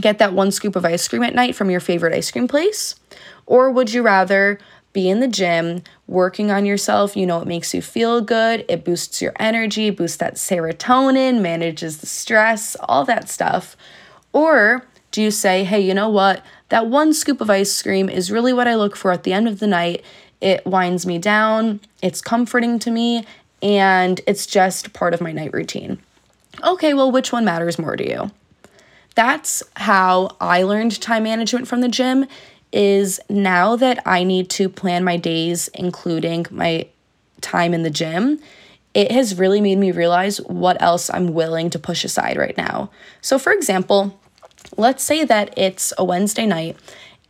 get 0.00 0.18
that 0.18 0.32
one 0.32 0.50
scoop 0.50 0.76
of 0.76 0.84
ice 0.84 1.06
cream 1.08 1.22
at 1.22 1.34
night 1.34 1.54
from 1.54 1.70
your 1.70 1.80
favorite 1.80 2.14
ice 2.14 2.30
cream 2.30 2.48
place? 2.48 2.94
Or 3.46 3.70
would 3.70 3.92
you 3.92 4.02
rather 4.02 4.58
be 4.96 5.10
in 5.10 5.20
the 5.20 5.28
gym, 5.28 5.82
working 6.06 6.50
on 6.50 6.64
yourself. 6.64 7.18
You 7.18 7.26
know, 7.26 7.42
it 7.42 7.46
makes 7.46 7.74
you 7.74 7.82
feel 7.82 8.22
good, 8.22 8.64
it 8.66 8.82
boosts 8.82 9.20
your 9.20 9.34
energy, 9.38 9.90
boosts 9.90 10.16
that 10.16 10.36
serotonin, 10.36 11.42
manages 11.42 11.98
the 11.98 12.06
stress, 12.06 12.76
all 12.80 13.04
that 13.04 13.28
stuff. 13.28 13.76
Or 14.32 14.86
do 15.10 15.20
you 15.20 15.30
say, 15.30 15.64
hey, 15.64 15.80
you 15.80 15.92
know 15.92 16.08
what? 16.08 16.42
That 16.70 16.86
one 16.86 17.12
scoop 17.12 17.42
of 17.42 17.50
ice 17.50 17.82
cream 17.82 18.08
is 18.08 18.32
really 18.32 18.54
what 18.54 18.66
I 18.66 18.74
look 18.74 18.96
for 18.96 19.12
at 19.12 19.24
the 19.24 19.34
end 19.34 19.48
of 19.48 19.58
the 19.58 19.66
night. 19.66 20.02
It 20.40 20.64
winds 20.64 21.04
me 21.04 21.18
down, 21.18 21.80
it's 22.00 22.22
comforting 22.22 22.78
to 22.78 22.90
me, 22.90 23.26
and 23.60 24.22
it's 24.26 24.46
just 24.46 24.94
part 24.94 25.12
of 25.12 25.20
my 25.20 25.30
night 25.30 25.52
routine. 25.52 25.98
Okay, 26.64 26.94
well, 26.94 27.12
which 27.12 27.32
one 27.32 27.44
matters 27.44 27.78
more 27.78 27.96
to 27.96 28.08
you? 28.08 28.30
That's 29.16 29.62
how 29.74 30.36
I 30.40 30.62
learned 30.62 31.00
time 31.00 31.24
management 31.24 31.66
from 31.66 31.80
the 31.80 31.88
gym 31.88 32.26
is 32.70 33.18
now 33.30 33.74
that 33.76 34.06
I 34.06 34.24
need 34.24 34.50
to 34.50 34.68
plan 34.68 35.04
my 35.04 35.16
days, 35.16 35.68
including 35.68 36.46
my 36.50 36.86
time 37.40 37.72
in 37.72 37.82
the 37.82 37.90
gym, 37.90 38.38
it 38.92 39.10
has 39.10 39.38
really 39.38 39.62
made 39.62 39.78
me 39.78 39.90
realize 39.90 40.38
what 40.42 40.80
else 40.82 41.08
I'm 41.08 41.32
willing 41.32 41.70
to 41.70 41.78
push 41.78 42.04
aside 42.04 42.36
right 42.36 42.56
now. 42.58 42.90
So, 43.22 43.38
for 43.38 43.52
example, 43.52 44.18
let's 44.76 45.02
say 45.02 45.24
that 45.24 45.56
it's 45.56 45.94
a 45.96 46.04
Wednesday 46.04 46.44
night 46.44 46.76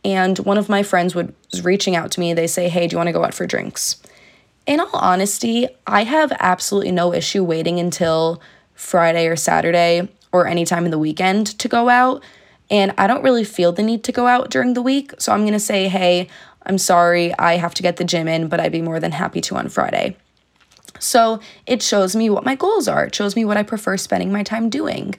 and 0.03 0.37
one 0.39 0.57
of 0.57 0.69
my 0.69 0.83
friends 0.83 1.15
was 1.15 1.31
reaching 1.63 1.95
out 1.95 2.11
to 2.11 2.19
me. 2.19 2.33
They 2.33 2.47
say, 2.47 2.67
Hey, 2.67 2.87
do 2.87 2.95
you 2.95 2.97
want 2.97 3.07
to 3.07 3.13
go 3.13 3.23
out 3.23 3.33
for 3.33 3.47
drinks? 3.47 4.01
In 4.65 4.81
all 4.81 4.89
honesty, 4.93 5.67
I 5.85 6.03
have 6.03 6.33
absolutely 6.39 6.91
no 6.91 7.13
issue 7.13 7.43
waiting 7.43 7.79
until 7.79 8.41
Friday 8.73 9.27
or 9.27 9.37
Saturday 9.37 10.09
or 10.31 10.47
any 10.47 10.65
time 10.65 10.85
in 10.85 10.91
the 10.91 10.99
weekend 10.99 11.47
to 11.59 11.67
go 11.67 11.89
out 11.89 12.23
and 12.69 12.93
I 12.97 13.07
don't 13.07 13.23
really 13.23 13.43
feel 13.43 13.71
the 13.71 13.83
need 13.83 14.03
to 14.05 14.11
go 14.11 14.27
out 14.27 14.49
during 14.49 14.73
the 14.73 14.81
week. 14.81 15.13
So 15.19 15.31
I'm 15.31 15.41
going 15.41 15.53
to 15.53 15.59
say, 15.59 15.87
hey, 15.87 16.27
I'm 16.65 16.77
sorry, 16.77 17.33
I 17.39 17.57
have 17.57 17.73
to 17.75 17.83
get 17.83 17.97
the 17.97 18.03
gym 18.03 18.27
in, 18.27 18.49
but 18.49 18.59
I'd 18.59 18.71
be 18.71 18.81
more 18.81 18.99
than 18.99 19.13
happy 19.13 19.41
to 19.41 19.55
on 19.55 19.69
Friday. 19.69 20.17
So 20.99 21.39
it 21.65 21.81
shows 21.81 22.15
me 22.15 22.29
what 22.29 22.43
my 22.43 22.55
goals 22.55 22.87
are. 22.87 23.05
It 23.05 23.15
shows 23.15 23.35
me 23.35 23.45
what 23.45 23.57
I 23.57 23.63
prefer 23.63 23.97
spending 23.97 24.31
my 24.31 24.43
time 24.43 24.69
doing. 24.69 25.15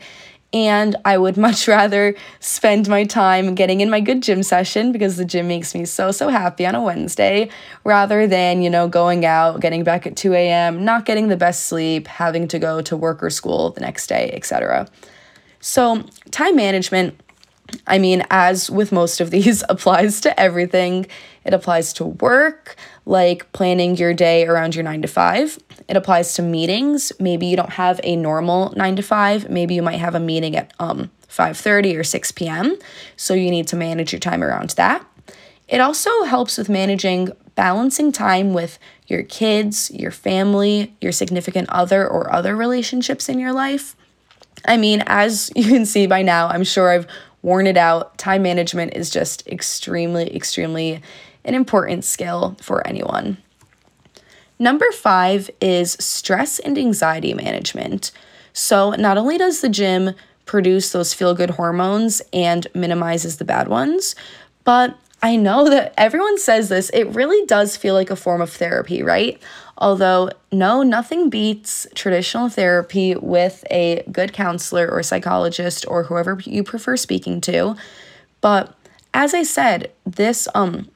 And 0.52 0.96
I 1.04 1.18
would 1.18 1.36
much 1.48 1.68
rather 1.68 2.14
spend 2.40 2.88
my 2.88 3.04
time 3.04 3.54
getting 3.54 3.80
in 3.80 3.90
my 3.90 4.00
good 4.00 4.22
gym 4.22 4.42
session 4.42 4.92
because 4.92 5.16
the 5.16 5.24
gym 5.24 5.48
makes 5.48 5.74
me 5.74 5.84
so, 5.84 6.10
so 6.10 6.28
happy 6.28 6.66
on 6.66 6.74
a 6.74 6.82
Wednesday 6.82 7.50
rather 7.84 8.26
than, 8.26 8.62
you 8.62 8.70
know, 8.70 8.88
going 8.88 9.24
out, 9.24 9.60
getting 9.60 9.84
back 9.84 10.06
at 10.06 10.16
2 10.16 10.34
a.m., 10.34 10.84
not 10.84 11.04
getting 11.04 11.28
the 11.28 11.36
best 11.36 11.66
sleep, 11.66 12.06
having 12.06 12.48
to 12.48 12.58
go 12.58 12.80
to 12.82 12.96
work 12.96 13.22
or 13.22 13.30
school 13.30 13.70
the 13.70 13.80
next 13.80 14.06
day, 14.06 14.30
etc. 14.32 14.88
So, 15.60 16.04
time 16.30 16.56
management 16.56 17.20
I 17.86 17.98
mean, 17.98 18.24
as 18.30 18.70
with 18.70 18.92
most 18.92 19.20
of 19.20 19.30
these, 19.32 19.62
applies 19.68 20.20
to 20.22 20.40
everything. 20.40 21.06
It 21.44 21.54
applies 21.54 21.92
to 21.94 22.04
work, 22.04 22.76
like 23.08 23.50
planning 23.52 23.96
your 23.96 24.12
day 24.12 24.46
around 24.46 24.74
your 24.74 24.84
nine 24.84 25.00
to 25.00 25.08
five. 25.08 25.58
It 25.88 25.96
applies 25.96 26.34
to 26.34 26.42
meetings. 26.42 27.10
Maybe 27.18 27.46
you 27.46 27.56
don't 27.56 27.72
have 27.72 27.98
a 28.04 28.14
normal 28.14 28.74
nine 28.76 28.96
to 28.96 29.02
five. 29.02 29.48
Maybe 29.48 29.74
you 29.74 29.82
might 29.82 29.96
have 29.96 30.14
a 30.14 30.20
meeting 30.20 30.54
at 30.54 30.72
um 30.78 31.10
5:30 31.28 31.98
or 31.98 32.04
6 32.04 32.32
p.m. 32.32 32.76
So 33.16 33.32
you 33.32 33.50
need 33.50 33.66
to 33.68 33.76
manage 33.76 34.12
your 34.12 34.20
time 34.20 34.44
around 34.44 34.70
that. 34.70 35.04
It 35.68 35.80
also 35.80 36.24
helps 36.24 36.58
with 36.58 36.68
managing 36.68 37.32
balancing 37.54 38.12
time 38.12 38.52
with 38.52 38.78
your 39.06 39.22
kids, 39.22 39.90
your 39.90 40.10
family, 40.10 40.94
your 41.00 41.12
significant 41.12 41.68
other, 41.70 42.06
or 42.06 42.32
other 42.32 42.54
relationships 42.54 43.28
in 43.28 43.38
your 43.38 43.52
life. 43.52 43.96
I 44.66 44.76
mean, 44.76 45.02
as 45.06 45.50
you 45.56 45.64
can 45.64 45.86
see 45.86 46.06
by 46.06 46.20
now, 46.20 46.48
I'm 46.48 46.64
sure 46.64 46.90
I've 46.90 47.06
worn 47.40 47.66
it 47.66 47.78
out. 47.78 48.18
Time 48.18 48.42
management 48.42 48.94
is 48.94 49.08
just 49.08 49.46
extremely, 49.46 50.34
extremely 50.34 51.00
an 51.48 51.54
important 51.54 52.04
skill 52.04 52.56
for 52.60 52.86
anyone. 52.86 53.38
Number 54.58 54.90
five 54.92 55.50
is 55.60 55.92
stress 55.92 56.58
and 56.58 56.76
anxiety 56.76 57.32
management. 57.32 58.10
So, 58.52 58.90
not 58.92 59.16
only 59.16 59.38
does 59.38 59.60
the 59.60 59.68
gym 59.68 60.14
produce 60.44 60.92
those 60.92 61.14
feel 61.14 61.34
good 61.34 61.50
hormones 61.50 62.20
and 62.32 62.66
minimizes 62.74 63.36
the 63.36 63.44
bad 63.44 63.68
ones, 63.68 64.14
but 64.64 64.98
I 65.22 65.36
know 65.36 65.68
that 65.68 65.94
everyone 65.96 66.38
says 66.38 66.68
this, 66.68 66.90
it 66.90 67.14
really 67.14 67.44
does 67.46 67.76
feel 67.76 67.94
like 67.94 68.10
a 68.10 68.16
form 68.16 68.40
of 68.40 68.50
therapy, 68.50 69.02
right? 69.02 69.40
Although, 69.76 70.30
no, 70.52 70.82
nothing 70.82 71.30
beats 71.30 71.86
traditional 71.94 72.48
therapy 72.48 73.14
with 73.14 73.64
a 73.70 74.04
good 74.10 74.32
counselor 74.32 74.88
or 74.88 75.02
psychologist 75.02 75.84
or 75.88 76.04
whoever 76.04 76.38
you 76.44 76.62
prefer 76.62 76.96
speaking 76.96 77.40
to. 77.42 77.76
But 78.40 78.74
as 79.14 79.34
I 79.34 79.42
said, 79.42 79.92
this 80.04 80.48
um 80.54 80.88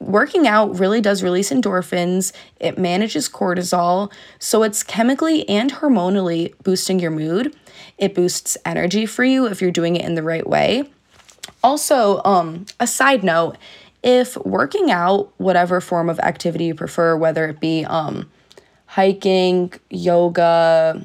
working 0.00 0.46
out 0.46 0.78
really 0.78 1.00
does 1.00 1.22
release 1.22 1.50
endorphins, 1.50 2.32
it 2.60 2.78
manages 2.78 3.28
cortisol, 3.28 4.12
so 4.38 4.62
it's 4.62 4.82
chemically 4.82 5.48
and 5.48 5.72
hormonally 5.72 6.54
boosting 6.62 7.00
your 7.00 7.10
mood. 7.10 7.54
It 7.96 8.14
boosts 8.14 8.56
energy 8.64 9.06
for 9.06 9.24
you 9.24 9.46
if 9.46 9.60
you're 9.60 9.70
doing 9.70 9.96
it 9.96 10.04
in 10.04 10.14
the 10.14 10.22
right 10.22 10.46
way. 10.46 10.90
Also, 11.62 12.22
um, 12.24 12.66
a 12.78 12.86
side 12.86 13.24
note, 13.24 13.56
if 14.02 14.36
working 14.38 14.90
out, 14.90 15.32
whatever 15.38 15.80
form 15.80 16.08
of 16.08 16.20
activity 16.20 16.66
you 16.66 16.74
prefer, 16.74 17.16
whether 17.16 17.48
it 17.48 17.58
be 17.58 17.84
um, 17.84 18.30
hiking, 18.86 19.72
yoga, 19.90 21.04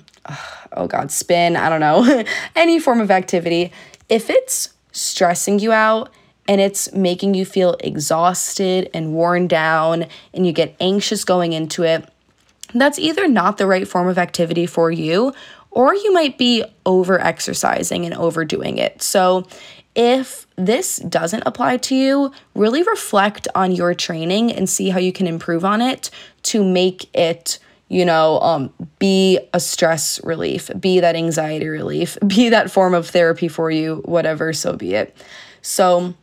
oh 0.74 0.88
god, 0.88 1.12
spin, 1.12 1.56
I 1.56 1.70
don't 1.70 1.80
know, 1.80 2.24
any 2.56 2.80
form 2.80 3.02
of 3.02 3.10
activity, 3.10 3.72
if 4.10 4.30
it's 4.30 4.74
stressing 4.92 5.60
you 5.60 5.72
out, 5.72 6.12
and 6.48 6.60
it's 6.60 6.92
making 6.94 7.34
you 7.34 7.46
feel 7.46 7.76
exhausted 7.80 8.90
and 8.94 9.14
worn 9.14 9.48
down 9.48 10.06
and 10.34 10.46
you 10.46 10.52
get 10.52 10.76
anxious 10.80 11.24
going 11.24 11.54
into 11.54 11.84
it, 11.84 12.08
that's 12.74 13.00
either 13.00 13.28
not 13.28 13.58
the 13.58 13.68
right 13.68 13.88
form 13.88 14.08
of 14.08 14.18
activity 14.18 14.66
for 14.66 14.92
you 14.92 15.34
or 15.74 15.96
you 15.96 16.14
might 16.14 16.38
be 16.38 16.64
over 16.86 17.20
exercising 17.20 18.06
and 18.06 18.14
overdoing 18.16 18.78
it. 18.78 19.02
So, 19.02 19.48
if 19.96 20.48
this 20.56 20.98
doesn't 20.98 21.44
apply 21.46 21.78
to 21.78 21.96
you, 21.96 22.32
really 22.56 22.82
reflect 22.82 23.48
on 23.54 23.72
your 23.72 23.94
training 23.94 24.52
and 24.52 24.68
see 24.68 24.90
how 24.90 24.98
you 24.98 25.14
can 25.14 25.28
improve 25.28 25.64
on 25.64 25.82
it 25.82 26.10
to 26.44 26.64
make 26.64 27.16
it, 27.16 27.60
you 27.90 28.04
know, 28.04 28.40
um, 28.40 28.74
be 28.98 29.40
a 29.54 29.60
stress 29.60 30.24
relief, 30.24 30.72
be 30.80 31.00
that 31.00 31.16
anxiety 31.16 31.68
relief, 31.68 32.18
be 32.28 32.50
that 32.50 32.72
form 32.72 32.96
of 32.96 33.08
therapy 33.10 33.48
for 33.48 33.70
you, 33.70 34.02
whatever, 34.06 34.52
so 34.52 34.76
be 34.76 34.96
it. 34.96 35.16
So, 35.62 36.16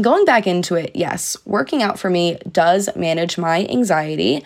Going 0.00 0.24
back 0.24 0.48
into 0.48 0.74
it, 0.74 0.90
yes, 0.96 1.36
working 1.44 1.80
out 1.80 2.00
for 2.00 2.10
me 2.10 2.38
does 2.50 2.88
manage 2.96 3.38
my 3.38 3.64
anxiety 3.66 4.44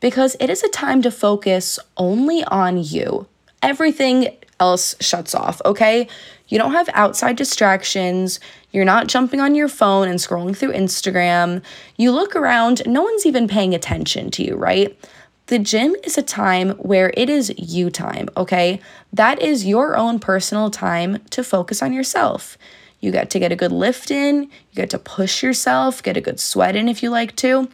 because 0.00 0.36
it 0.40 0.50
is 0.50 0.62
a 0.62 0.68
time 0.68 1.00
to 1.02 1.10
focus 1.10 1.78
only 1.96 2.44
on 2.44 2.82
you. 2.82 3.26
Everything 3.62 4.36
else 4.58 4.94
shuts 5.00 5.34
off, 5.34 5.62
okay? 5.64 6.06
You 6.48 6.58
don't 6.58 6.72
have 6.72 6.90
outside 6.92 7.36
distractions. 7.36 8.40
You're 8.72 8.84
not 8.84 9.06
jumping 9.06 9.40
on 9.40 9.54
your 9.54 9.68
phone 9.68 10.06
and 10.06 10.18
scrolling 10.18 10.54
through 10.54 10.72
Instagram. 10.72 11.62
You 11.96 12.12
look 12.12 12.36
around, 12.36 12.82
no 12.86 13.02
one's 13.02 13.24
even 13.24 13.48
paying 13.48 13.74
attention 13.74 14.30
to 14.32 14.42
you, 14.42 14.54
right? 14.54 14.98
The 15.46 15.58
gym 15.58 15.96
is 16.04 16.18
a 16.18 16.22
time 16.22 16.70
where 16.72 17.12
it 17.16 17.30
is 17.30 17.52
you 17.56 17.88
time, 17.88 18.28
okay? 18.36 18.80
That 19.14 19.40
is 19.40 19.64
your 19.64 19.96
own 19.96 20.18
personal 20.18 20.70
time 20.70 21.18
to 21.30 21.42
focus 21.42 21.82
on 21.82 21.94
yourself. 21.94 22.58
You 23.00 23.10
get 23.10 23.30
to 23.30 23.38
get 23.38 23.52
a 23.52 23.56
good 23.56 23.72
lift 23.72 24.10
in, 24.10 24.42
you 24.44 24.76
get 24.76 24.90
to 24.90 24.98
push 24.98 25.42
yourself, 25.42 26.02
get 26.02 26.16
a 26.16 26.20
good 26.20 26.38
sweat 26.38 26.76
in 26.76 26.88
if 26.88 27.02
you 27.02 27.10
like 27.10 27.34
to. 27.36 27.68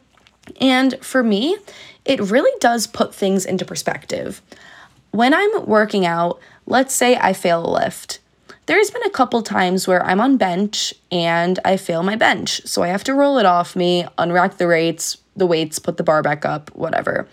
And 0.60 0.96
for 1.04 1.22
me, 1.22 1.56
it 2.04 2.20
really 2.20 2.56
does 2.60 2.86
put 2.86 3.14
things 3.14 3.44
into 3.44 3.64
perspective. 3.64 4.40
When 5.10 5.34
I'm 5.34 5.66
working 5.66 6.06
out, 6.06 6.38
let's 6.66 6.94
say 6.94 7.16
I 7.16 7.32
fail 7.32 7.66
a 7.66 7.70
lift. 7.70 8.20
There's 8.66 8.90
been 8.90 9.04
a 9.04 9.10
couple 9.10 9.42
times 9.42 9.86
where 9.86 10.04
I'm 10.04 10.20
on 10.20 10.36
bench 10.36 10.94
and 11.10 11.58
I 11.64 11.76
fail 11.76 12.02
my 12.02 12.16
bench. 12.16 12.62
So 12.64 12.82
I 12.82 12.88
have 12.88 13.04
to 13.04 13.14
roll 13.14 13.38
it 13.38 13.46
off 13.46 13.76
me, 13.76 14.04
unrack 14.18 14.56
the 14.56 14.66
weights, 14.66 15.18
the 15.36 15.46
weights, 15.46 15.78
put 15.78 15.96
the 15.96 16.02
bar 16.02 16.22
back 16.22 16.44
up, 16.44 16.70
whatever. 16.74 17.28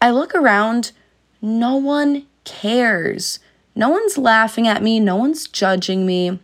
I 0.00 0.10
look 0.10 0.34
around, 0.34 0.92
no 1.40 1.76
one 1.76 2.26
cares. 2.44 3.38
No 3.74 3.90
one's 3.90 4.16
laughing 4.16 4.66
at 4.66 4.82
me, 4.82 4.98
no 4.98 5.16
one's 5.16 5.46
judging 5.46 6.06
me 6.06 6.40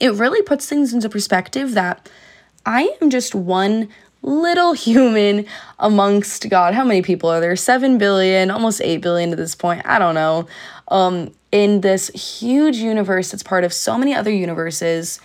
it 0.00 0.14
really 0.14 0.42
puts 0.42 0.66
things 0.66 0.92
into 0.92 1.08
perspective 1.08 1.72
that 1.72 2.08
I 2.66 2.94
am 3.00 3.10
just 3.10 3.34
one 3.34 3.88
little 4.22 4.72
human 4.74 5.46
amongst 5.78 6.48
God. 6.48 6.74
How 6.74 6.84
many 6.84 7.02
people 7.02 7.30
are 7.30 7.40
there? 7.40 7.56
7 7.56 7.98
billion, 7.98 8.50
almost 8.50 8.80
8 8.80 8.98
billion 8.98 9.30
at 9.30 9.38
this 9.38 9.54
point. 9.54 9.86
I 9.86 9.98
don't 9.98 10.14
know. 10.14 10.46
Um, 10.88 11.32
in 11.50 11.80
this 11.80 12.08
huge 12.08 12.76
universe 12.76 13.30
that's 13.30 13.42
part 13.42 13.64
of 13.64 13.72
so 13.72 13.96
many 13.96 14.14
other 14.14 14.30
universes. 14.30 15.20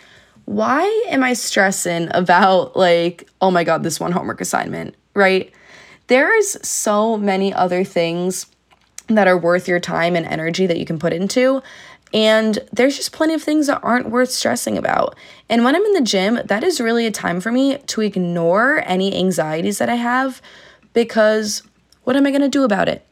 Why 0.45 0.84
am 1.10 1.23
I 1.23 1.34
stressing 1.34 2.10
about, 2.13 2.76
like, 2.76 3.30
oh 3.41 3.52
my 3.52 3.63
God, 3.63 3.84
this 3.84 3.99
one 3.99 4.12
homework 4.12 4.41
assignment, 4.41 4.95
right? 5.13 5.52
There's 6.08 6.65
so 6.67 7.17
many 7.17 7.54
other 7.54 7.84
things 7.84 8.45
that 9.08 9.28
are 9.28 9.38
worth 9.38 9.67
your 9.67 9.80
time 9.80 10.15
and 10.15 10.26
energy 10.26 10.65
that 10.65 10.78
you 10.78 10.86
can 10.86 10.99
put 10.99 11.13
into 11.13 11.62
and 12.13 12.60
there's 12.71 12.95
just 12.95 13.12
plenty 13.12 13.34
of 13.34 13.41
things 13.41 13.67
that 13.67 13.82
aren't 13.84 14.10
worth 14.10 14.30
stressing 14.30 14.78
about. 14.78 15.15
And 15.49 15.63
when 15.63 15.76
I'm 15.76 15.84
in 15.84 15.93
the 15.93 16.02
gym, 16.02 16.39
that 16.45 16.63
is 16.63 16.80
really 16.80 17.08
a 17.08 17.12
time 17.12 17.41
for 17.41 17.52
me 17.52 17.78
to 17.78 18.02
ignore 18.02 18.84
any 18.86 19.17
anxieties 19.17 19.80
that 19.80 19.89
I 19.89 19.95
have 19.95 20.41
because 20.93 21.63
what 22.04 22.15
am 22.15 22.26
I 22.26 22.32
going 22.32 22.41
to 22.41 22.49
do 22.49 22.63
about 22.63 22.88
it? 22.88 23.06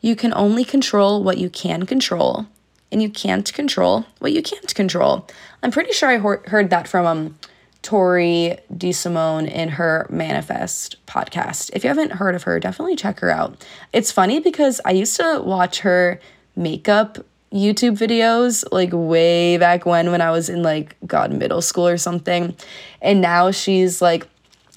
You 0.00 0.16
can 0.16 0.34
only 0.34 0.64
control 0.64 1.22
what 1.22 1.38
you 1.38 1.48
can 1.48 1.86
control, 1.86 2.46
and 2.92 3.00
you 3.00 3.08
can't 3.08 3.50
control 3.52 4.04
what 4.18 4.32
you 4.32 4.42
can't 4.42 4.74
control. 4.74 5.26
I'm 5.62 5.70
pretty 5.70 5.92
sure 5.92 6.10
I 6.10 6.18
heard 6.18 6.70
that 6.70 6.88
from 6.88 7.06
um, 7.06 7.38
Tori 7.82 8.58
DeSimone 8.72 9.50
in 9.50 9.70
her 9.70 10.06
Manifest 10.10 11.04
podcast. 11.06 11.70
If 11.72 11.84
you 11.84 11.88
haven't 11.88 12.12
heard 12.12 12.34
of 12.34 12.42
her, 12.42 12.60
definitely 12.60 12.96
check 12.96 13.20
her 13.20 13.30
out. 13.30 13.64
It's 13.92 14.12
funny 14.12 14.40
because 14.40 14.80
I 14.84 14.90
used 14.90 15.16
to 15.16 15.40
watch 15.44 15.80
her 15.80 16.20
makeup 16.56 17.24
YouTube 17.54 17.96
videos 17.96 18.64
like 18.72 18.90
way 18.92 19.56
back 19.56 19.86
when 19.86 20.10
when 20.10 20.20
I 20.20 20.30
was 20.32 20.48
in 20.48 20.62
like 20.62 20.96
god 21.06 21.32
middle 21.32 21.62
school 21.62 21.86
or 21.86 21.96
something. 21.96 22.56
And 23.00 23.20
now 23.20 23.52
she's 23.52 24.02
like 24.02 24.26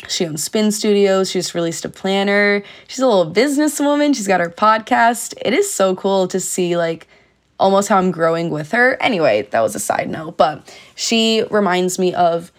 she 0.08 0.28
owns 0.28 0.44
spin 0.44 0.72
studios. 0.72 1.32
She's 1.32 1.56
released 1.56 1.84
a 1.84 1.90
planner. 1.90 2.62
She's 2.88 3.00
a 3.00 3.08
little 3.08 3.34
businesswoman. 3.34 4.16
She's 4.16 4.28
got 4.28 4.40
her 4.40 4.50
podcast. 4.50 5.34
It 5.42 5.54
is 5.54 5.72
so 5.72 5.96
cool 5.96 6.28
to 6.28 6.40
see 6.40 6.78
like 6.78 7.08
almost 7.60 7.90
how 7.90 7.98
I'm 7.98 8.12
growing 8.12 8.52
with 8.52 8.72
her. 8.72 9.02
Anyway, 9.02 9.48
that 9.52 9.62
was 9.62 9.76
a 9.76 9.80
side 9.80 10.10
note, 10.10 10.38
but 10.38 10.74
she 10.96 11.44
reminds 11.50 11.98
me 11.98 12.14
of 12.14 12.52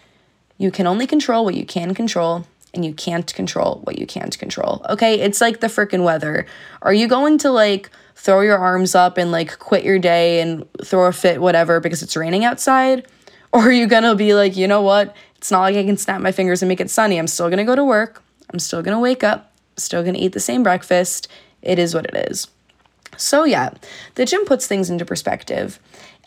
you 0.59 0.73
can 0.73 0.89
only 0.89 1.07
control 1.07 1.45
what 1.45 1.55
you 1.55 1.65
can 1.65 1.95
control 1.95 2.45
and 2.75 2.85
you 2.85 2.93
can't 2.93 3.33
control 3.33 3.81
what 3.85 3.99
you 3.99 4.07
can't 4.07 4.37
control. 4.39 4.85
Okay? 4.91 5.21
It's 5.21 5.41
like 5.41 5.61
the 5.61 5.69
freaking 5.69 6.03
weather. 6.03 6.47
Are 6.83 6.93
you 6.93 7.07
going 7.07 7.39
to 7.39 7.51
like 7.51 7.91
throw 8.19 8.41
your 8.41 8.59
arms 8.59 8.97
up 8.97 9.17
and 9.17 9.31
like 9.31 9.59
quit 9.61 9.85
your 9.85 9.99
day 9.99 10.41
and 10.41 10.67
throw 10.85 11.07
a 11.07 11.13
fit, 11.13 11.41
whatever, 11.41 11.79
because 11.79 12.03
it's 12.03 12.17
raining 12.17 12.45
outside? 12.45 13.07
Or 13.51 13.63
are 13.63 13.73
you 13.73 13.87
gonna 13.87 14.15
be 14.15 14.35
like, 14.35 14.59
you 14.59 14.69
know 14.69 14.83
what? 14.83 15.17
It's 15.37 15.51
not 15.51 15.61
like 15.61 15.75
I 15.75 15.83
can 15.83 15.97
snap 15.97 16.21
my 16.21 16.33
fingers 16.33 16.61
and 16.61 16.69
make 16.69 16.83
it 16.83 16.91
sunny. 16.91 17.17
I'm 17.17 17.27
still 17.27 17.49
gonna 17.49 17.65
go 17.65 17.75
to 17.75 17.83
work. 17.83 18.23
I'm 18.53 18.59
still 18.59 18.83
gonna 18.83 19.01
wake 19.01 19.25
up. 19.25 19.51
Still 19.79 20.05
gonna 20.05 20.19
eat 20.19 20.35
the 20.35 20.39
same 20.39 20.63
breakfast. 20.63 21.29
It 21.63 21.79
is 21.79 21.95
what 21.95 22.05
it 22.05 22.29
is. 22.31 22.49
So, 23.17 23.45
yeah, 23.45 23.71
the 24.17 24.27
gym 24.27 24.45
puts 24.45 24.67
things 24.67 24.91
into 24.91 25.07
perspective. 25.07 25.81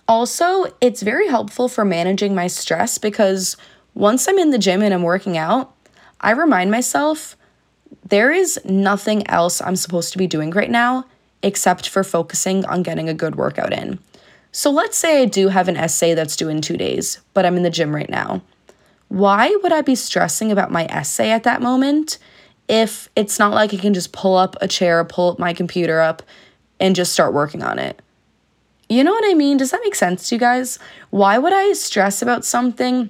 Also, 0.07 0.73
it's 0.81 1.03
very 1.03 1.27
helpful 1.27 1.67
for 1.67 1.85
managing 1.85 2.33
my 2.33 2.47
stress 2.47 2.97
because 2.97 3.55
once 3.93 4.27
I'm 4.27 4.39
in 4.39 4.49
the 4.49 4.57
gym 4.57 4.81
and 4.81 4.95
I'm 4.95 5.03
working 5.03 5.37
out, 5.37 5.75
I 6.21 6.31
remind 6.31 6.71
myself 6.71 7.37
there 8.03 8.31
is 8.31 8.59
nothing 8.65 9.27
else 9.27 9.61
I'm 9.61 9.75
supposed 9.75 10.11
to 10.13 10.17
be 10.17 10.25
doing 10.25 10.49
right 10.49 10.71
now 10.71 11.05
except 11.43 11.89
for 11.89 12.03
focusing 12.03 12.65
on 12.65 12.83
getting 12.83 13.09
a 13.09 13.13
good 13.13 13.35
workout 13.35 13.73
in. 13.73 13.99
So 14.51 14.69
let's 14.69 14.97
say 14.97 15.21
I 15.21 15.25
do 15.25 15.47
have 15.47 15.67
an 15.67 15.77
essay 15.77 16.13
that's 16.13 16.35
due 16.35 16.49
in 16.49 16.61
two 16.61 16.77
days, 16.77 17.21
but 17.33 17.45
I'm 17.45 17.55
in 17.55 17.63
the 17.63 17.69
gym 17.69 17.95
right 17.95 18.09
now. 18.09 18.41
Why 19.07 19.57
would 19.61 19.71
I 19.71 19.81
be 19.81 19.95
stressing 19.95 20.51
about 20.51 20.71
my 20.71 20.85
essay 20.85 21.31
at 21.31 21.43
that 21.43 21.61
moment 21.61 22.17
if 22.67 23.09
it's 23.15 23.39
not 23.39 23.53
like 23.53 23.73
I 23.73 23.77
can 23.77 23.93
just 23.93 24.11
pull 24.11 24.35
up 24.35 24.55
a 24.61 24.67
chair, 24.67 25.03
pull 25.03 25.31
up 25.31 25.39
my 25.39 25.53
computer 25.53 25.99
up, 25.99 26.23
and 26.79 26.95
just 26.95 27.13
start 27.13 27.33
working 27.33 27.63
on 27.63 27.79
it? 27.79 28.01
You 28.89 29.05
know 29.05 29.11
what 29.11 29.29
I 29.29 29.33
mean? 29.33 29.55
Does 29.55 29.71
that 29.71 29.81
make 29.83 29.95
sense 29.95 30.27
to 30.27 30.35
you 30.35 30.39
guys? 30.39 30.77
Why 31.11 31.37
would 31.37 31.53
I 31.53 31.71
stress 31.73 32.21
about 32.21 32.43
something? 32.43 33.09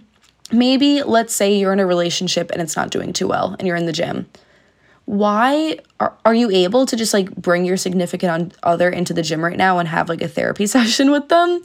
Maybe 0.51 1.01
let's 1.01 1.33
say 1.33 1.55
you're 1.55 1.73
in 1.73 1.79
a 1.79 1.87
relationship 1.87 2.51
and 2.51 2.61
it's 2.61 2.75
not 2.75 2.91
doing 2.91 3.13
too 3.13 3.27
well 3.27 3.55
and 3.57 3.67
you're 3.67 3.77
in 3.77 3.87
the 3.87 3.91
gym. 3.91 4.27
Why 5.05 5.79
are, 5.99 6.15
are 6.25 6.33
you 6.33 6.49
able 6.51 6.85
to 6.85 6.95
just 6.95 7.13
like 7.13 7.35
bring 7.35 7.65
your 7.65 7.77
significant 7.77 8.55
other 8.63 8.89
into 8.89 9.13
the 9.13 9.21
gym 9.21 9.43
right 9.43 9.57
now 9.57 9.79
and 9.79 9.87
have 9.87 10.09
like 10.09 10.21
a 10.21 10.27
therapy 10.27 10.65
session 10.67 11.11
with 11.11 11.29
them? 11.29 11.61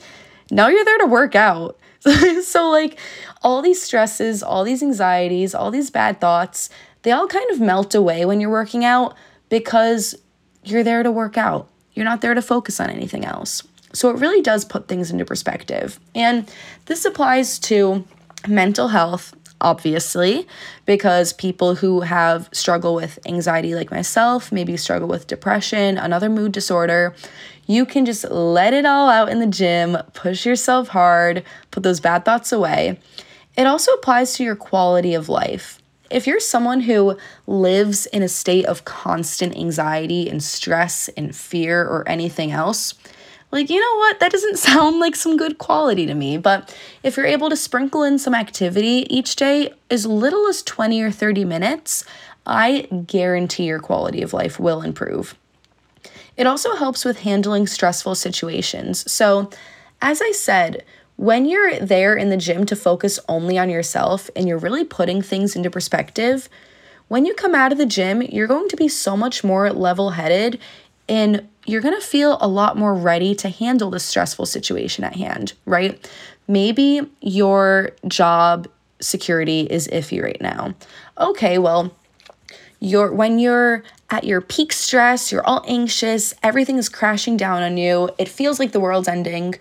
Now 0.50 0.68
you're 0.68 0.84
there 0.84 0.98
to 0.98 1.06
work 1.06 1.34
out. 1.34 1.78
so, 2.42 2.70
like, 2.70 2.98
all 3.42 3.62
these 3.62 3.82
stresses, 3.82 4.42
all 4.42 4.64
these 4.64 4.82
anxieties, 4.82 5.54
all 5.54 5.70
these 5.70 5.90
bad 5.90 6.20
thoughts, 6.20 6.70
they 7.02 7.10
all 7.10 7.26
kind 7.26 7.50
of 7.50 7.60
melt 7.60 7.94
away 7.94 8.24
when 8.24 8.40
you're 8.40 8.50
working 8.50 8.84
out 8.84 9.14
because 9.48 10.14
you're 10.62 10.84
there 10.84 11.02
to 11.02 11.10
work 11.10 11.36
out. 11.36 11.68
You're 11.94 12.04
not 12.04 12.20
there 12.20 12.34
to 12.34 12.42
focus 12.42 12.80
on 12.80 12.90
anything 12.90 13.24
else. 13.24 13.62
So, 13.92 14.10
it 14.10 14.18
really 14.18 14.42
does 14.42 14.64
put 14.64 14.88
things 14.88 15.10
into 15.10 15.24
perspective. 15.24 15.98
And 16.14 16.50
this 16.84 17.04
applies 17.04 17.58
to 17.60 18.06
mental 18.46 18.88
health, 18.88 19.34
obviously, 19.60 20.46
because 20.84 21.32
people 21.32 21.76
who 21.76 22.00
have 22.00 22.48
struggle 22.52 22.94
with 22.94 23.18
anxiety 23.26 23.74
like 23.74 23.90
myself, 23.90 24.52
maybe 24.52 24.76
struggle 24.76 25.08
with 25.08 25.26
depression, 25.26 25.98
another 25.98 26.28
mood 26.28 26.52
disorder, 26.52 27.14
you 27.66 27.84
can 27.84 28.06
just 28.06 28.24
let 28.30 28.72
it 28.72 28.86
all 28.86 29.08
out 29.08 29.28
in 29.28 29.40
the 29.40 29.46
gym, 29.46 29.98
push 30.12 30.46
yourself 30.46 30.88
hard, 30.88 31.44
put 31.70 31.82
those 31.82 32.00
bad 32.00 32.24
thoughts 32.24 32.52
away. 32.52 32.98
It 33.56 33.66
also 33.66 33.92
applies 33.92 34.34
to 34.34 34.44
your 34.44 34.56
quality 34.56 35.14
of 35.14 35.28
life. 35.28 35.80
If 36.08 36.26
you're 36.26 36.38
someone 36.38 36.80
who 36.82 37.18
lives 37.48 38.06
in 38.06 38.22
a 38.22 38.28
state 38.28 38.66
of 38.66 38.84
constant 38.84 39.56
anxiety 39.56 40.28
and 40.28 40.42
stress 40.42 41.08
and 41.16 41.34
fear 41.34 41.82
or 41.82 42.08
anything 42.08 42.52
else, 42.52 42.94
like, 43.52 43.70
you 43.70 43.80
know 43.80 43.98
what? 43.98 44.20
That 44.20 44.32
doesn't 44.32 44.58
sound 44.70 44.98
like 44.98 45.16
some 45.16 45.36
good 45.36 45.58
quality 45.58 46.06
to 46.06 46.14
me. 46.14 46.36
But 46.36 46.76
if 47.02 47.16
you're 47.16 47.26
able 47.26 47.50
to 47.50 47.56
sprinkle 47.56 48.02
in 48.02 48.18
some 48.18 48.34
activity 48.34 49.06
each 49.08 49.36
day, 49.36 49.72
as 49.90 50.06
little 50.06 50.46
as 50.48 50.62
20 50.62 51.00
or 51.02 51.10
30 51.10 51.44
minutes, 51.44 52.04
I 52.46 52.82
guarantee 53.06 53.64
your 53.64 53.80
quality 53.80 54.22
of 54.22 54.32
life 54.32 54.60
will 54.60 54.82
improve. 54.82 55.36
It 56.36 56.46
also 56.46 56.76
helps 56.76 57.04
with 57.04 57.20
handling 57.20 57.66
stressful 57.66 58.14
situations. 58.14 59.10
So, 59.10 59.50
as 60.02 60.20
I 60.20 60.32
said, 60.32 60.84
when 61.16 61.46
you're 61.46 61.80
there 61.80 62.14
in 62.14 62.28
the 62.28 62.36
gym 62.36 62.66
to 62.66 62.76
focus 62.76 63.18
only 63.26 63.56
on 63.56 63.70
yourself 63.70 64.28
and 64.36 64.46
you're 64.46 64.58
really 64.58 64.84
putting 64.84 65.22
things 65.22 65.56
into 65.56 65.70
perspective, 65.70 66.50
when 67.08 67.24
you 67.24 67.32
come 67.34 67.54
out 67.54 67.72
of 67.72 67.78
the 67.78 67.86
gym, 67.86 68.20
you're 68.20 68.46
going 68.46 68.68
to 68.68 68.76
be 68.76 68.88
so 68.88 69.16
much 69.16 69.42
more 69.42 69.72
level 69.72 70.10
headed 70.10 70.60
and 71.08 71.48
you're 71.66 71.80
going 71.80 71.98
to 71.98 72.06
feel 72.06 72.38
a 72.40 72.48
lot 72.48 72.76
more 72.76 72.94
ready 72.94 73.34
to 73.36 73.48
handle 73.48 73.90
the 73.90 74.00
stressful 74.00 74.46
situation 74.46 75.04
at 75.04 75.16
hand, 75.16 75.52
right? 75.64 76.10
Maybe 76.48 77.02
your 77.20 77.90
job 78.06 78.68
security 79.00 79.62
is 79.62 79.88
iffy 79.88 80.22
right 80.22 80.40
now. 80.40 80.74
Okay, 81.18 81.58
well, 81.58 81.92
you're 82.80 83.12
when 83.12 83.38
you're 83.38 83.82
at 84.10 84.24
your 84.24 84.40
peak 84.40 84.72
stress, 84.72 85.32
you're 85.32 85.46
all 85.46 85.64
anxious, 85.66 86.34
everything 86.42 86.78
is 86.78 86.88
crashing 86.88 87.36
down 87.36 87.62
on 87.62 87.76
you, 87.76 88.10
it 88.18 88.28
feels 88.28 88.58
like 88.58 88.72
the 88.72 88.80
world's 88.80 89.08
ending. 89.08 89.54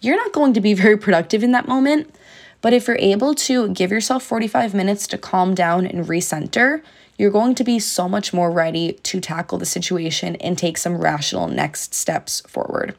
You're 0.00 0.16
not 0.16 0.32
going 0.32 0.54
to 0.54 0.60
be 0.60 0.74
very 0.84 0.96
productive 0.96 1.42
in 1.42 1.52
that 1.52 1.68
moment. 1.68 2.14
But 2.62 2.74
if 2.74 2.86
you're 2.86 2.98
able 2.98 3.34
to 3.34 3.68
give 3.70 3.90
yourself 3.90 4.22
45 4.22 4.74
minutes 4.74 5.06
to 5.08 5.18
calm 5.18 5.54
down 5.54 5.86
and 5.86 6.06
recenter, 6.06 6.82
you're 7.20 7.30
going 7.30 7.54
to 7.54 7.64
be 7.64 7.78
so 7.78 8.08
much 8.08 8.32
more 8.32 8.50
ready 8.50 8.94
to 8.94 9.20
tackle 9.20 9.58
the 9.58 9.66
situation 9.66 10.36
and 10.36 10.56
take 10.56 10.78
some 10.78 10.96
rational 10.96 11.48
next 11.48 11.92
steps 11.92 12.40
forward. 12.48 12.96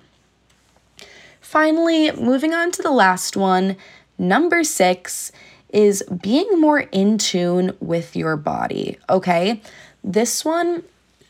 Finally, 1.41 2.11
moving 2.11 2.53
on 2.53 2.69
to 2.69 2.83
the 2.83 2.91
last 2.91 3.35
one, 3.35 3.75
number 4.19 4.63
six 4.63 5.31
is 5.69 6.03
being 6.21 6.61
more 6.61 6.81
in 6.91 7.17
tune 7.17 7.75
with 7.79 8.15
your 8.15 8.37
body. 8.37 8.95
Okay. 9.09 9.59
This 10.03 10.45
one 10.45 10.83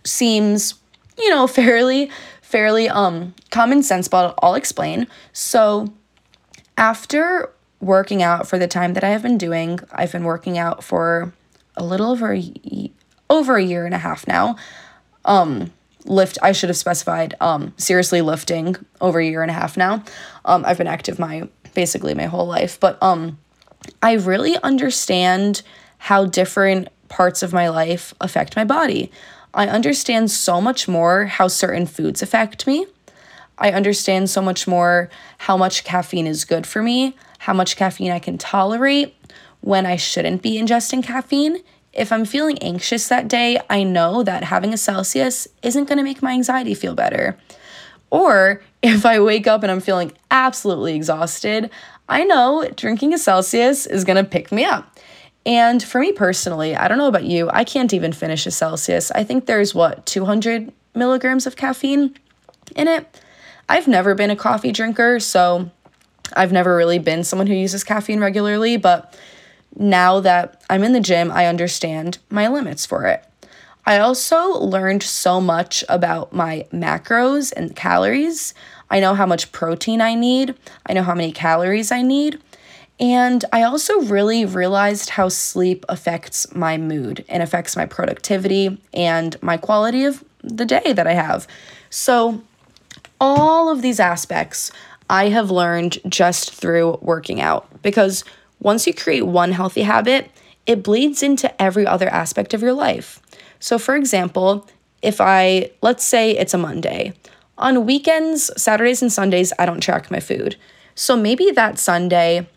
seems, 0.04 0.74
you 1.18 1.30
know, 1.30 1.48
fairly, 1.62 2.12
fairly 2.42 2.90
um 2.90 3.34
common 3.52 3.84
sense, 3.84 4.10
but 4.10 4.38
I'll 4.44 4.56
explain. 4.56 5.08
So 5.32 5.94
after 6.78 7.54
working 7.80 8.22
out 8.22 8.50
for 8.50 8.60
the 8.60 8.68
time 8.68 8.96
that 8.96 9.04
I 9.06 9.12
have 9.12 9.22
been 9.22 9.38
doing, 9.38 9.80
I've 9.94 10.12
been 10.12 10.26
working 10.26 10.58
out 10.58 10.84
for 10.84 11.32
a 11.76 11.84
little 11.84 12.12
over 12.12 12.34
a, 12.34 12.92
over 13.30 13.58
a 13.58 13.64
year 13.64 13.86
and 13.86 13.96
a 13.96 14.00
half 14.00 14.28
now. 14.28 14.56
Um 15.26 15.72
lift 16.06 16.38
I 16.42 16.52
should 16.52 16.70
have 16.70 16.78
specified 16.78 17.36
um 17.40 17.74
seriously 17.78 18.22
lifting 18.22 18.76
over 19.00 19.20
a 19.20 19.26
year 19.26 19.42
and 19.42 19.52
a 19.52 19.54
half 19.54 19.78
now. 19.78 20.04
Um 20.46 20.66
I've 20.66 20.78
been 20.78 20.88
active 20.88 21.20
my 21.20 21.48
basically 21.74 22.14
my 22.14 22.26
whole 22.26 22.48
life, 22.48 22.80
but 22.80 23.02
um 23.02 23.38
I 24.02 24.14
really 24.14 24.58
understand 24.58 25.62
how 25.98 26.26
different 26.26 26.90
parts 27.10 27.44
of 27.44 27.54
my 27.54 27.70
life 27.70 28.14
affect 28.22 28.56
my 28.56 28.64
body. 28.64 29.12
I 29.54 29.68
understand 29.68 30.32
so 30.32 30.62
much 30.62 30.88
more 30.88 31.26
how 31.26 31.48
certain 31.48 31.86
foods 31.86 32.22
affect 32.22 32.66
me. 32.66 32.86
I 33.58 33.72
understand 33.72 34.30
so 34.30 34.42
much 34.42 34.68
more 34.68 35.10
how 35.38 35.58
much 35.58 35.84
caffeine 35.84 36.26
is 36.26 36.46
good 36.46 36.66
for 36.66 36.82
me, 36.82 37.16
how 37.40 37.54
much 37.54 37.76
caffeine 37.76 38.12
I 38.12 38.20
can 38.20 38.38
tolerate, 38.38 39.16
when 39.62 39.86
I 39.86 39.96
shouldn't 39.96 40.42
be 40.42 40.60
ingesting 40.60 41.04
caffeine. 41.04 41.64
If 41.94 42.12
I'm 42.12 42.26
feeling 42.26 42.58
anxious 42.60 43.08
that 43.08 43.28
day, 43.28 43.60
I 43.70 43.84
know 43.84 44.24
that 44.24 44.44
having 44.44 44.74
a 44.74 44.78
Celsius 44.78 45.48
isn't 45.62 45.86
going 45.86 45.98
to 45.98 46.04
make 46.04 46.22
my 46.22 46.32
anxiety 46.32 46.74
feel 46.74 46.96
better. 46.96 47.38
Or 48.10 48.62
if 48.84 49.06
I 49.06 49.20
wake 49.20 49.48
up 49.48 49.64
and 49.64 49.72
I'm 49.72 49.80
feeling 49.80 50.12
absolutely 50.30 50.96
exhausted, 50.96 51.70
I 52.12 52.26
know 52.26 52.70
drinking 52.76 53.14
a 53.14 53.18
Celsius 53.18 53.86
is 53.88 54.04
gonna 54.04 54.26
pick 54.26 54.52
me 54.52 54.66
up. 54.66 55.00
And 55.46 55.82
for 55.82 56.00
me 56.00 56.12
personally, 56.12 56.76
I 56.76 56.88
don't 56.88 56.98
know 56.98 57.08
about 57.08 57.24
you, 57.24 57.50
I 57.52 57.64
can't 57.64 57.94
even 57.94 58.12
finish 58.12 58.46
a 58.46 58.52
Celsius. 58.52 59.12
I 59.12 59.24
think 59.24 59.46
there's 59.46 59.74
what, 59.74 60.06
200 60.06 60.72
milligrams 60.94 61.48
of 61.48 61.56
caffeine 61.56 62.16
in 62.76 62.90
it. 62.90 63.22
I've 63.70 63.88
never 63.88 64.14
been 64.14 64.30
a 64.30 64.36
coffee 64.36 64.74
drinker, 64.74 65.20
so 65.22 65.72
I've 66.34 66.52
never 66.52 66.76
really 66.76 67.00
been 67.00 67.24
someone 67.24 67.48
who 67.48 67.54
uses 67.54 67.84
caffeine 67.84 68.20
regularly, 68.20 68.76
but 68.76 69.18
now 69.76 70.20
that 70.20 70.64
I'm 70.70 70.84
in 70.84 70.94
the 70.94 71.00
gym, 71.00 71.32
I 71.32 71.46
understand 71.46 72.18
my 72.30 72.48
limits 72.48 72.86
for 72.86 73.06
it. 73.06 73.24
I 73.86 73.98
also 74.00 74.60
learned 74.60 75.02
so 75.02 75.42
much 75.42 75.84
about 75.90 76.34
my 76.34 76.68
macros 76.72 77.52
and 77.52 77.76
calories. 77.76 78.54
I 78.90 79.00
know 79.00 79.16
how 79.16 79.26
much 79.26 79.52
protein 79.52 80.02
I 80.02 80.16
need, 80.16 80.56
I 80.86 80.94
know 80.94 81.04
how 81.04 81.16
many 81.16 81.32
calories 81.32 81.92
I 81.92 82.02
need. 82.02 82.40
And 83.00 83.44
I 83.52 83.64
also 83.64 84.02
really 84.02 84.46
realized 84.46 85.10
how 85.12 85.30
sleep 85.30 85.86
affects 85.90 86.54
my 86.54 86.78
mood 86.78 87.26
and 87.28 87.42
affects 87.42 87.76
my 87.76 87.88
productivity 87.88 88.80
and 88.94 89.42
my 89.42 89.58
quality 89.58 90.06
of 90.06 90.24
the 90.44 90.66
day 90.66 90.94
that 90.94 91.08
I 91.08 91.14
have. 91.14 91.48
So, 91.90 92.44
all 93.20 93.70
of 93.70 93.82
these 93.82 94.00
aspects 94.00 94.72
I 95.10 95.30
have 95.30 95.50
learned 95.50 96.00
just 96.08 96.54
through 96.54 97.00
working 97.02 97.42
out 97.42 97.82
because 97.82 98.24
once 98.62 98.88
you 98.88 98.94
create 98.94 99.26
one 99.26 99.52
healthy 99.52 99.82
habit, 99.82 100.32
it 100.66 100.84
bleeds 100.84 101.24
into 101.24 101.62
every 101.62 101.86
other 101.86 102.08
aspect 102.08 102.54
of 102.54 102.62
your 102.62 102.74
life. 102.74 103.20
So, 103.60 103.78
for 103.78 103.96
example, 103.96 104.68
if 105.02 105.20
I, 105.20 105.72
let's 105.82 106.04
say 106.04 106.38
it's 106.38 106.54
a 106.54 106.58
Monday, 106.58 107.14
on 107.58 107.86
weekends, 107.86 108.52
Saturdays 108.62 109.02
and 109.02 109.12
Sundays, 109.12 109.52
I 109.60 109.66
don't 109.66 109.82
track 109.82 110.10
my 110.10 110.20
food. 110.20 110.56
So 110.96 111.16
maybe 111.16 111.52
that 111.52 111.80
Sunday, 111.80 112.48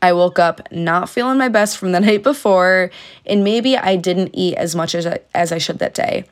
I 0.00 0.12
woke 0.12 0.38
up 0.38 0.70
not 0.72 1.08
feeling 1.08 1.38
my 1.38 1.48
best 1.48 1.78
from 1.78 1.92
the 1.92 2.00
night 2.08 2.22
before, 2.22 2.90
and 3.26 3.44
maybe 3.44 3.76
I 3.76 3.96
didn't 3.96 4.30
eat 4.34 4.56
as 4.56 4.76
much 4.76 4.94
as 4.94 5.06
I, 5.06 5.20
as 5.34 5.52
I 5.52 5.58
should 5.58 5.78
that 5.78 5.94
day. 5.94 6.24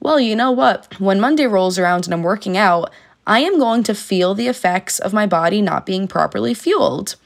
Well, 0.00 0.20
you 0.20 0.36
know 0.36 0.52
what? 0.52 1.00
When 1.00 1.20
Monday 1.20 1.46
rolls 1.46 1.78
around 1.78 2.04
and 2.04 2.14
I'm 2.14 2.22
working 2.22 2.56
out, 2.56 2.92
I 3.26 3.40
am 3.40 3.58
going 3.58 3.82
to 3.84 3.94
feel 3.94 4.34
the 4.34 4.46
effects 4.48 4.98
of 4.98 5.12
my 5.12 5.26
body 5.26 5.60
not 5.60 5.84
being 5.84 6.08
properly 6.08 6.54
fueled. 6.54 7.16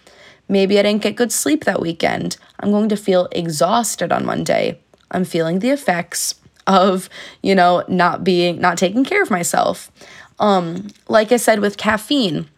Maybe 0.48 0.78
I 0.78 0.82
didn't 0.82 1.02
get 1.02 1.16
good 1.16 1.32
sleep 1.32 1.64
that 1.64 1.80
weekend. 1.80 2.36
I'm 2.60 2.70
going 2.70 2.88
to 2.88 2.96
feel 2.96 3.28
exhausted 3.32 4.12
on 4.12 4.26
Monday. 4.26 4.80
I'm 5.10 5.24
feeling 5.24 5.58
the 5.58 5.70
effects 5.70 6.34
of, 6.66 7.08
you 7.42 7.54
know, 7.54 7.84
not 7.88 8.24
being, 8.24 8.60
not 8.60 8.78
taking 8.78 9.04
care 9.04 9.22
of 9.22 9.30
myself. 9.30 9.90
Um, 10.38 10.88
like 11.08 11.32
I 11.32 11.36
said 11.36 11.60
with 11.60 11.76
caffeine, 11.76 12.48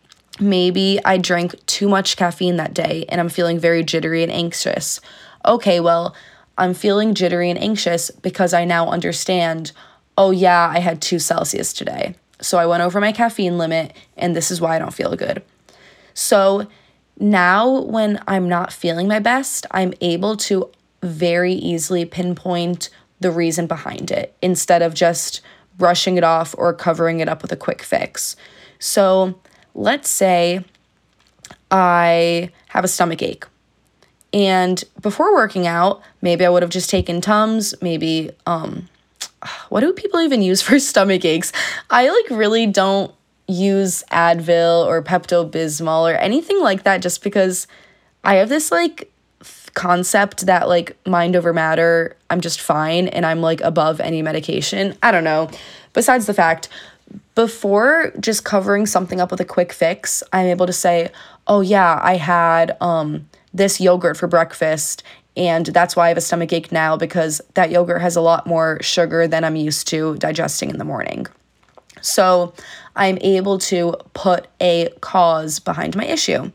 maybe 0.40 1.00
I 1.04 1.18
drank 1.18 1.64
too 1.66 1.88
much 1.88 2.16
caffeine 2.16 2.56
that 2.56 2.74
day 2.74 3.04
and 3.08 3.20
I'm 3.20 3.28
feeling 3.28 3.58
very 3.58 3.82
jittery 3.82 4.22
and 4.22 4.32
anxious. 4.32 5.00
Okay, 5.44 5.80
well, 5.80 6.14
I'm 6.56 6.74
feeling 6.74 7.14
jittery 7.14 7.50
and 7.50 7.58
anxious 7.58 8.10
because 8.10 8.54
I 8.54 8.64
now 8.64 8.88
understand, 8.88 9.72
oh, 10.16 10.30
yeah, 10.30 10.72
I 10.72 10.78
had 10.78 11.02
two 11.02 11.18
Celsius 11.18 11.72
today. 11.72 12.14
So 12.40 12.58
I 12.58 12.66
went 12.66 12.82
over 12.82 13.00
my 13.00 13.12
caffeine 13.12 13.58
limit 13.58 13.94
and 14.16 14.34
this 14.34 14.50
is 14.50 14.60
why 14.60 14.76
I 14.76 14.78
don't 14.78 14.94
feel 14.94 15.16
good. 15.16 15.42
So 16.14 16.68
now, 17.18 17.80
when 17.82 18.20
I'm 18.26 18.48
not 18.48 18.72
feeling 18.72 19.06
my 19.06 19.20
best, 19.20 19.66
I'm 19.70 19.94
able 20.00 20.36
to 20.38 20.70
very 21.02 21.52
easily 21.52 22.04
pinpoint 22.04 22.88
the 23.20 23.30
reason 23.30 23.66
behind 23.66 24.10
it 24.10 24.34
instead 24.42 24.82
of 24.82 24.94
just 24.94 25.40
brushing 25.78 26.16
it 26.16 26.24
off 26.24 26.54
or 26.58 26.72
covering 26.72 27.20
it 27.20 27.28
up 27.28 27.42
with 27.42 27.52
a 27.52 27.56
quick 27.56 27.82
fix. 27.82 28.36
So 28.78 29.38
let's 29.74 30.08
say 30.08 30.64
I 31.70 32.50
have 32.68 32.84
a 32.84 32.88
stomach 32.88 33.22
ache. 33.22 33.46
And 34.32 34.82
before 35.00 35.32
working 35.34 35.66
out, 35.66 36.02
maybe 36.20 36.44
I 36.44 36.48
would 36.48 36.62
have 36.62 36.70
just 36.70 36.90
taken 36.90 37.20
Tums, 37.20 37.74
maybe 37.80 38.30
um, 38.46 38.88
what 39.68 39.80
do 39.80 39.92
people 39.92 40.20
even 40.20 40.42
use 40.42 40.62
for 40.62 40.78
stomach 40.80 41.24
aches? 41.24 41.52
I 41.90 42.08
like 42.08 42.38
really 42.38 42.66
don't 42.66 43.14
use 43.46 44.02
Advil 44.10 44.86
or 44.86 45.02
Pepto 45.02 45.48
Bismol 45.48 46.10
or 46.10 46.16
anything 46.16 46.60
like 46.62 46.84
that 46.84 47.02
just 47.02 47.22
because 47.22 47.66
I 48.22 48.36
have 48.36 48.48
this 48.48 48.70
like 48.70 49.10
concept 49.74 50.46
that 50.46 50.68
like 50.68 50.96
mind 51.06 51.36
over 51.36 51.52
matter, 51.52 52.16
I'm 52.30 52.40
just 52.40 52.60
fine 52.60 53.08
and 53.08 53.26
I'm 53.26 53.40
like 53.40 53.60
above 53.60 54.00
any 54.00 54.22
medication. 54.22 54.96
I 55.02 55.10
don't 55.10 55.24
know. 55.24 55.50
Besides 55.92 56.26
the 56.26 56.34
fact, 56.34 56.68
before 57.34 58.12
just 58.18 58.44
covering 58.44 58.86
something 58.86 59.20
up 59.20 59.30
with 59.30 59.40
a 59.40 59.44
quick 59.44 59.72
fix, 59.72 60.22
I'm 60.32 60.46
able 60.46 60.66
to 60.66 60.72
say, 60.72 61.10
"Oh 61.46 61.60
yeah, 61.60 62.00
I 62.02 62.16
had 62.16 62.76
um 62.80 63.28
this 63.52 63.80
yogurt 63.80 64.16
for 64.16 64.26
breakfast 64.26 65.02
and 65.36 65.66
that's 65.66 65.96
why 65.96 66.06
I 66.06 66.08
have 66.08 66.16
a 66.16 66.20
stomach 66.20 66.52
ache 66.52 66.72
now 66.72 66.96
because 66.96 67.40
that 67.54 67.70
yogurt 67.70 68.00
has 68.00 68.16
a 68.16 68.20
lot 68.20 68.46
more 68.46 68.78
sugar 68.80 69.26
than 69.26 69.44
I'm 69.44 69.56
used 69.56 69.86
to 69.88 70.16
digesting 70.16 70.70
in 70.70 70.78
the 70.78 70.84
morning." 70.84 71.26
So, 72.04 72.52
I'm 72.96 73.18
able 73.20 73.58
to 73.58 73.94
put 74.12 74.46
a 74.60 74.90
cause 75.00 75.58
behind 75.58 75.96
my 75.96 76.06
issue. 76.06 76.52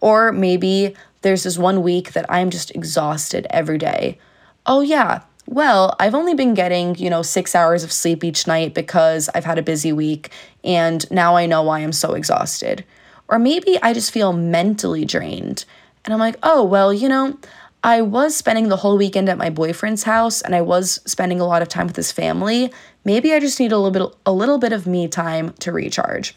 Or 0.00 0.32
maybe 0.32 0.94
there's 1.22 1.44
this 1.44 1.58
one 1.58 1.82
week 1.82 2.12
that 2.12 2.26
I'm 2.28 2.50
just 2.50 2.74
exhausted 2.74 3.46
every 3.50 3.78
day. 3.78 4.18
Oh, 4.66 4.80
yeah. 4.80 5.22
Well, 5.46 5.96
I've 5.98 6.14
only 6.14 6.34
been 6.34 6.52
getting, 6.52 6.94
you 6.96 7.08
know, 7.08 7.22
six 7.22 7.54
hours 7.54 7.82
of 7.82 7.90
sleep 7.90 8.22
each 8.22 8.46
night 8.46 8.74
because 8.74 9.30
I've 9.34 9.46
had 9.46 9.58
a 9.58 9.62
busy 9.62 9.92
week, 9.92 10.30
and 10.62 11.10
now 11.10 11.36
I 11.36 11.46
know 11.46 11.62
why 11.62 11.80
I'm 11.80 11.92
so 11.92 12.12
exhausted. 12.12 12.84
Or 13.28 13.38
maybe 13.38 13.78
I 13.82 13.94
just 13.94 14.10
feel 14.10 14.32
mentally 14.32 15.06
drained. 15.06 15.64
And 16.04 16.12
I'm 16.12 16.20
like, 16.20 16.36
oh, 16.42 16.64
well, 16.64 16.92
you 16.92 17.08
know, 17.08 17.38
I 17.82 18.02
was 18.02 18.36
spending 18.36 18.68
the 18.68 18.76
whole 18.76 18.98
weekend 18.98 19.28
at 19.28 19.38
my 19.38 19.50
boyfriend's 19.50 20.02
house 20.02 20.42
and 20.42 20.54
I 20.54 20.62
was 20.62 21.00
spending 21.04 21.40
a 21.40 21.46
lot 21.46 21.62
of 21.62 21.68
time 21.68 21.86
with 21.86 21.96
his 21.96 22.10
family. 22.10 22.72
Maybe 23.08 23.32
I 23.32 23.40
just 23.40 23.58
need 23.58 23.72
a 23.72 23.78
little 23.78 23.90
bit 23.90 24.18
a 24.26 24.32
little 24.32 24.58
bit 24.58 24.74
of 24.74 24.86
me 24.86 25.08
time 25.08 25.54
to 25.60 25.72
recharge. 25.72 26.34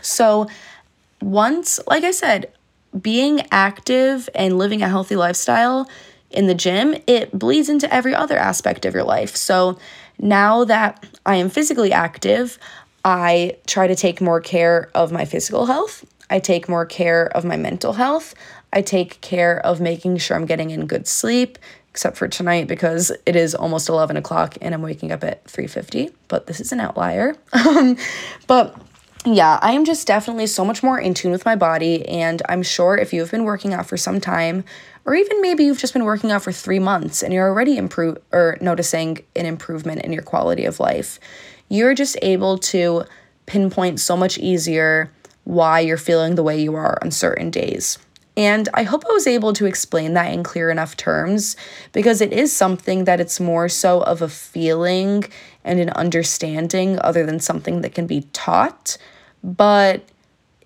So, 0.00 0.46
once 1.20 1.80
like 1.88 2.04
I 2.04 2.12
said, 2.12 2.52
being 3.00 3.42
active 3.50 4.28
and 4.32 4.56
living 4.56 4.80
a 4.80 4.88
healthy 4.88 5.16
lifestyle 5.16 5.88
in 6.30 6.46
the 6.46 6.54
gym, 6.54 6.94
it 7.08 7.36
bleeds 7.36 7.68
into 7.68 7.92
every 7.92 8.14
other 8.14 8.38
aspect 8.38 8.84
of 8.84 8.94
your 8.94 9.02
life. 9.02 9.34
So 9.34 9.76
now 10.16 10.62
that 10.66 11.04
I 11.26 11.34
am 11.34 11.50
physically 11.50 11.92
active, 11.92 12.60
I 13.04 13.56
try 13.66 13.88
to 13.88 13.96
take 13.96 14.20
more 14.20 14.40
care 14.40 14.90
of 14.94 15.10
my 15.10 15.24
physical 15.24 15.66
health. 15.66 16.04
I 16.30 16.38
take 16.38 16.68
more 16.68 16.86
care 16.86 17.26
of 17.36 17.44
my 17.44 17.56
mental 17.56 17.94
health. 17.94 18.36
I 18.72 18.82
take 18.82 19.20
care 19.20 19.58
of 19.66 19.80
making 19.80 20.18
sure 20.18 20.36
I'm 20.36 20.46
getting 20.46 20.70
in 20.70 20.86
good 20.86 21.08
sleep, 21.08 21.58
except 21.94 22.16
for 22.16 22.26
tonight 22.26 22.66
because 22.66 23.12
it 23.24 23.36
is 23.36 23.54
almost 23.54 23.88
11 23.88 24.16
o'clock 24.16 24.58
and 24.60 24.74
I'm 24.74 24.82
waking 24.82 25.12
up 25.12 25.22
at 25.22 25.44
3.50, 25.44 26.12
but 26.26 26.48
this 26.48 26.60
is 26.60 26.72
an 26.72 26.80
outlier. 26.80 27.36
Um, 27.54 27.96
but 28.48 28.76
yeah, 29.24 29.58
I 29.62 29.72
am 29.72 29.84
just 29.84 30.06
definitely 30.06 30.48
so 30.48 30.64
much 30.64 30.82
more 30.82 30.98
in 30.98 31.14
tune 31.14 31.30
with 31.30 31.44
my 31.44 31.54
body. 31.54 32.06
And 32.08 32.42
I'm 32.48 32.64
sure 32.64 32.96
if 32.96 33.12
you've 33.12 33.30
been 33.30 33.44
working 33.44 33.72
out 33.72 33.86
for 33.86 33.96
some 33.96 34.20
time, 34.20 34.64
or 35.04 35.14
even 35.14 35.40
maybe 35.40 35.64
you've 35.64 35.78
just 35.78 35.92
been 35.92 36.04
working 36.04 36.32
out 36.32 36.42
for 36.42 36.50
three 36.50 36.80
months 36.80 37.22
and 37.22 37.32
you're 37.32 37.48
already 37.48 37.76
improve 37.76 38.18
or 38.32 38.58
noticing 38.60 39.18
an 39.36 39.46
improvement 39.46 40.02
in 40.02 40.12
your 40.12 40.22
quality 40.22 40.64
of 40.64 40.80
life, 40.80 41.20
you're 41.68 41.94
just 41.94 42.18
able 42.22 42.58
to 42.58 43.04
pinpoint 43.46 44.00
so 44.00 44.16
much 44.16 44.36
easier 44.36 45.10
why 45.44 45.78
you're 45.78 45.96
feeling 45.96 46.34
the 46.34 46.42
way 46.42 46.60
you 46.60 46.74
are 46.74 46.98
on 47.02 47.12
certain 47.12 47.50
days. 47.50 47.98
And 48.36 48.68
I 48.74 48.82
hope 48.82 49.04
I 49.08 49.12
was 49.12 49.26
able 49.26 49.52
to 49.52 49.66
explain 49.66 50.14
that 50.14 50.32
in 50.32 50.42
clear 50.42 50.70
enough 50.70 50.96
terms 50.96 51.56
because 51.92 52.20
it 52.20 52.32
is 52.32 52.52
something 52.52 53.04
that 53.04 53.20
it's 53.20 53.38
more 53.38 53.68
so 53.68 54.00
of 54.02 54.22
a 54.22 54.28
feeling 54.28 55.24
and 55.62 55.78
an 55.78 55.90
understanding 55.90 56.98
other 57.00 57.24
than 57.24 57.38
something 57.38 57.82
that 57.82 57.94
can 57.94 58.06
be 58.06 58.22
taught. 58.32 58.98
But 59.44 60.04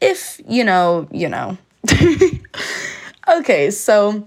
if 0.00 0.40
you 0.48 0.64
know, 0.64 1.08
you 1.10 1.28
know. 1.28 1.58
okay, 3.28 3.70
so 3.70 4.26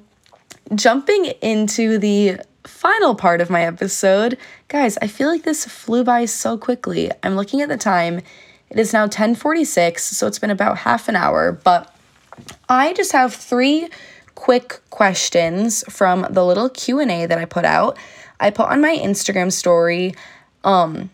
jumping 0.75 1.25
into 1.41 1.97
the 1.97 2.39
final 2.63 3.15
part 3.15 3.41
of 3.41 3.49
my 3.49 3.65
episode, 3.65 4.37
guys, 4.67 4.97
I 5.01 5.07
feel 5.07 5.29
like 5.29 5.43
this 5.43 5.65
flew 5.65 6.03
by 6.03 6.25
so 6.25 6.57
quickly. 6.57 7.11
I'm 7.23 7.35
looking 7.35 7.61
at 7.61 7.69
the 7.69 7.77
time. 7.77 8.21
It 8.69 8.79
is 8.79 8.93
now 8.93 9.07
10:46, 9.07 9.99
so 9.99 10.27
it's 10.27 10.39
been 10.39 10.51
about 10.51 10.77
half 10.77 11.09
an 11.09 11.15
hour, 11.15 11.51
but 11.51 11.93
I 12.71 12.93
just 12.93 13.11
have 13.11 13.33
3 13.35 13.89
quick 14.33 14.79
questions 14.91 15.83
from 15.89 16.25
the 16.29 16.45
little 16.45 16.69
Q&A 16.69 17.25
that 17.25 17.37
I 17.37 17.43
put 17.43 17.65
out. 17.65 17.97
I 18.39 18.49
put 18.49 18.69
on 18.69 18.79
my 18.79 18.97
Instagram 18.97 19.51
story 19.51 20.15
um 20.63 21.09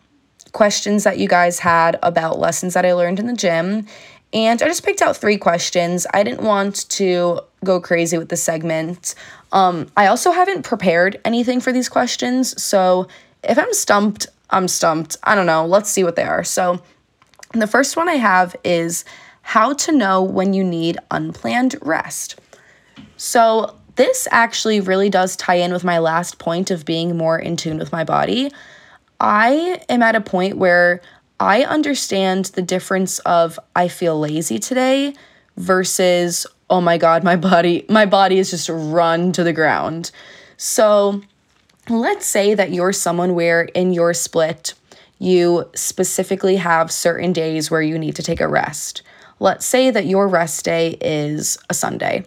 questions 0.51 1.03
that 1.03 1.17
you 1.17 1.27
guys 1.27 1.59
had 1.59 1.97
about 2.03 2.39
lessons 2.39 2.73
that 2.75 2.85
I 2.85 2.93
learned 2.93 3.19
in 3.19 3.25
the 3.25 3.33
gym. 3.33 3.87
And 4.33 4.61
I 4.61 4.67
just 4.67 4.83
picked 4.85 5.01
out 5.01 5.17
three 5.17 5.37
questions. 5.37 6.05
I 6.13 6.23
didn't 6.23 6.43
want 6.43 6.87
to 6.89 7.41
go 7.63 7.81
crazy 7.81 8.17
with 8.17 8.29
the 8.29 8.37
segment. 8.37 9.15
Um, 9.51 9.87
I 9.97 10.07
also 10.07 10.31
haven't 10.31 10.63
prepared 10.63 11.19
anything 11.25 11.59
for 11.59 11.71
these 11.71 11.89
questions. 11.89 12.61
So 12.61 13.07
if 13.43 13.57
I'm 13.57 13.73
stumped, 13.73 14.27
I'm 14.49 14.67
stumped. 14.67 15.17
I 15.23 15.33
don't 15.33 15.47
know. 15.47 15.65
Let's 15.65 15.89
see 15.89 16.03
what 16.03 16.15
they 16.15 16.23
are. 16.23 16.43
So 16.43 16.81
the 17.53 17.67
first 17.67 17.95
one 17.97 18.09
I 18.09 18.15
have 18.15 18.55
is 18.63 19.05
how 19.47 19.71
to 19.71 19.93
know 19.93 20.21
when 20.21 20.53
you 20.53 20.61
need 20.61 20.97
unplanned 21.09 21.73
rest. 21.81 22.37
So 23.15 23.73
this 23.95 24.27
actually 24.29 24.81
really 24.81 25.09
does 25.09 25.37
tie 25.37 25.55
in 25.55 25.71
with 25.71 25.85
my 25.85 25.99
last 25.99 26.37
point 26.37 26.69
of 26.69 26.83
being 26.83 27.15
more 27.15 27.39
in 27.39 27.55
tune 27.55 27.77
with 27.77 27.93
my 27.93 28.03
body. 28.03 28.51
I 29.21 29.81
am 29.87 30.03
at 30.03 30.15
a 30.15 30.21
point 30.21 30.57
where 30.57 30.99
I 31.39 31.63
understand 31.63 32.45
the 32.55 32.61
difference 32.61 33.19
of 33.19 33.57
I 33.73 33.87
feel 33.87 34.19
lazy 34.19 34.59
today 34.59 35.13
versus 35.55 36.45
oh 36.69 36.81
my 36.81 36.97
god, 36.97 37.23
my 37.23 37.37
body 37.37 37.85
my 37.87 38.05
body 38.05 38.39
is 38.39 38.51
just 38.51 38.67
run 38.67 39.31
to 39.31 39.45
the 39.45 39.53
ground. 39.53 40.11
So, 40.57 41.21
let's 41.87 42.25
say 42.25 42.53
that 42.53 42.73
you're 42.73 42.91
someone 42.91 43.33
where 43.33 43.61
in 43.61 43.93
your 43.93 44.13
split 44.13 44.73
you 45.19 45.69
specifically 45.73 46.57
have 46.57 46.91
certain 46.91 47.31
days 47.31 47.71
where 47.71 47.81
you 47.81 47.97
need 47.97 48.17
to 48.17 48.23
take 48.23 48.41
a 48.41 48.47
rest. 48.49 49.03
Let's 49.39 49.65
say 49.65 49.91
that 49.91 50.05
your 50.05 50.27
rest 50.27 50.65
day 50.65 50.97
is 51.01 51.57
a 51.69 51.73
Sunday. 51.73 52.25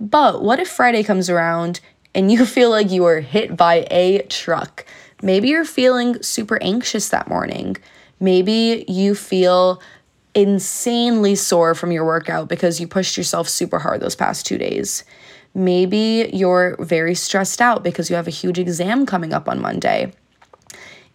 But 0.00 0.42
what 0.42 0.58
if 0.58 0.68
Friday 0.68 1.02
comes 1.02 1.30
around 1.30 1.80
and 2.14 2.30
you 2.30 2.44
feel 2.46 2.70
like 2.70 2.90
you 2.90 3.02
were 3.02 3.20
hit 3.20 3.56
by 3.56 3.86
a 3.90 4.22
truck? 4.22 4.84
Maybe 5.22 5.48
you're 5.48 5.64
feeling 5.64 6.22
super 6.22 6.62
anxious 6.62 7.08
that 7.08 7.28
morning. 7.28 7.76
Maybe 8.20 8.84
you 8.88 9.14
feel 9.14 9.80
insanely 10.34 11.34
sore 11.34 11.74
from 11.74 11.90
your 11.90 12.04
workout 12.04 12.48
because 12.48 12.78
you 12.78 12.86
pushed 12.86 13.16
yourself 13.16 13.48
super 13.48 13.78
hard 13.78 14.00
those 14.00 14.14
past 14.14 14.44
two 14.44 14.58
days. 14.58 15.04
Maybe 15.54 16.28
you're 16.34 16.76
very 16.78 17.14
stressed 17.14 17.62
out 17.62 17.82
because 17.82 18.10
you 18.10 18.16
have 18.16 18.26
a 18.26 18.30
huge 18.30 18.58
exam 18.58 19.06
coming 19.06 19.32
up 19.32 19.48
on 19.48 19.60
Monday. 19.60 20.12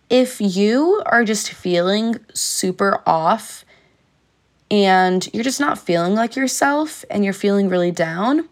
If 0.10 0.42
you 0.42 1.02
are 1.06 1.24
just 1.24 1.52
feeling 1.52 2.16
super 2.34 3.04
off 3.06 3.64
and 4.72 5.30
you're 5.34 5.44
just 5.44 5.60
not 5.60 5.78
feeling 5.78 6.16
like 6.16 6.36
yourself 6.36 7.04
and 7.12 7.24
you're 7.26 7.34
feeling 7.34 7.68
really 7.68 7.92
down, 7.92 8.48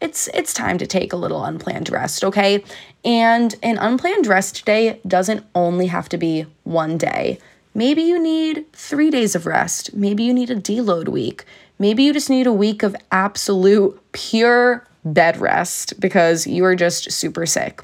it's 0.00 0.28
it's 0.28 0.54
time 0.54 0.78
to 0.78 0.86
take 0.86 1.12
a 1.12 1.16
little 1.16 1.44
unplanned 1.44 1.90
rest, 1.90 2.24
okay? 2.24 2.62
And 3.04 3.54
an 3.62 3.76
unplanned 3.76 4.26
rest 4.26 4.64
day 4.64 5.00
doesn't 5.06 5.44
only 5.54 5.88
have 5.88 6.08
to 6.10 6.18
be 6.18 6.46
one 6.62 6.96
day. 6.96 7.38
Maybe 7.74 8.02
you 8.02 8.18
need 8.18 8.64
3 8.72 9.10
days 9.10 9.34
of 9.34 9.44
rest. 9.44 9.92
Maybe 9.94 10.22
you 10.22 10.32
need 10.32 10.50
a 10.50 10.56
deload 10.56 11.08
week. 11.08 11.44
Maybe 11.78 12.04
you 12.04 12.12
just 12.12 12.30
need 12.30 12.46
a 12.46 12.52
week 12.52 12.82
of 12.82 12.96
absolute 13.10 14.00
pure 14.12 14.86
bed 15.04 15.36
rest 15.38 16.00
because 16.00 16.46
you 16.46 16.64
are 16.64 16.76
just 16.76 17.12
super 17.12 17.44
sick. 17.44 17.82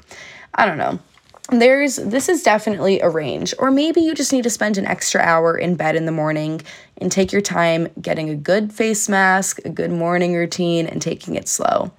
I 0.55 0.65
don't 0.65 0.77
know 0.77 0.99
there's 1.49 1.97
this 1.97 2.29
is 2.29 2.41
definitely 2.41 3.01
a 3.01 3.09
range 3.09 3.53
or 3.59 3.69
maybe 3.69 3.99
you 3.99 4.13
just 4.15 4.31
need 4.31 4.43
to 4.43 4.49
spend 4.49 4.77
an 4.77 4.85
extra 4.85 5.19
hour 5.21 5.57
in 5.57 5.75
bed 5.75 5.95
in 5.95 6.05
the 6.05 6.11
morning 6.11 6.61
and 6.97 7.11
take 7.11 7.33
your 7.33 7.41
time 7.41 7.87
getting 8.01 8.29
a 8.29 8.35
good 8.35 8.71
face 8.71 9.09
mask 9.09 9.59
a 9.65 9.69
good 9.69 9.91
morning 9.91 10.33
routine 10.35 10.87
and 10.87 11.01
taking 11.01 11.35
it 11.35 11.49
slow. 11.49 11.91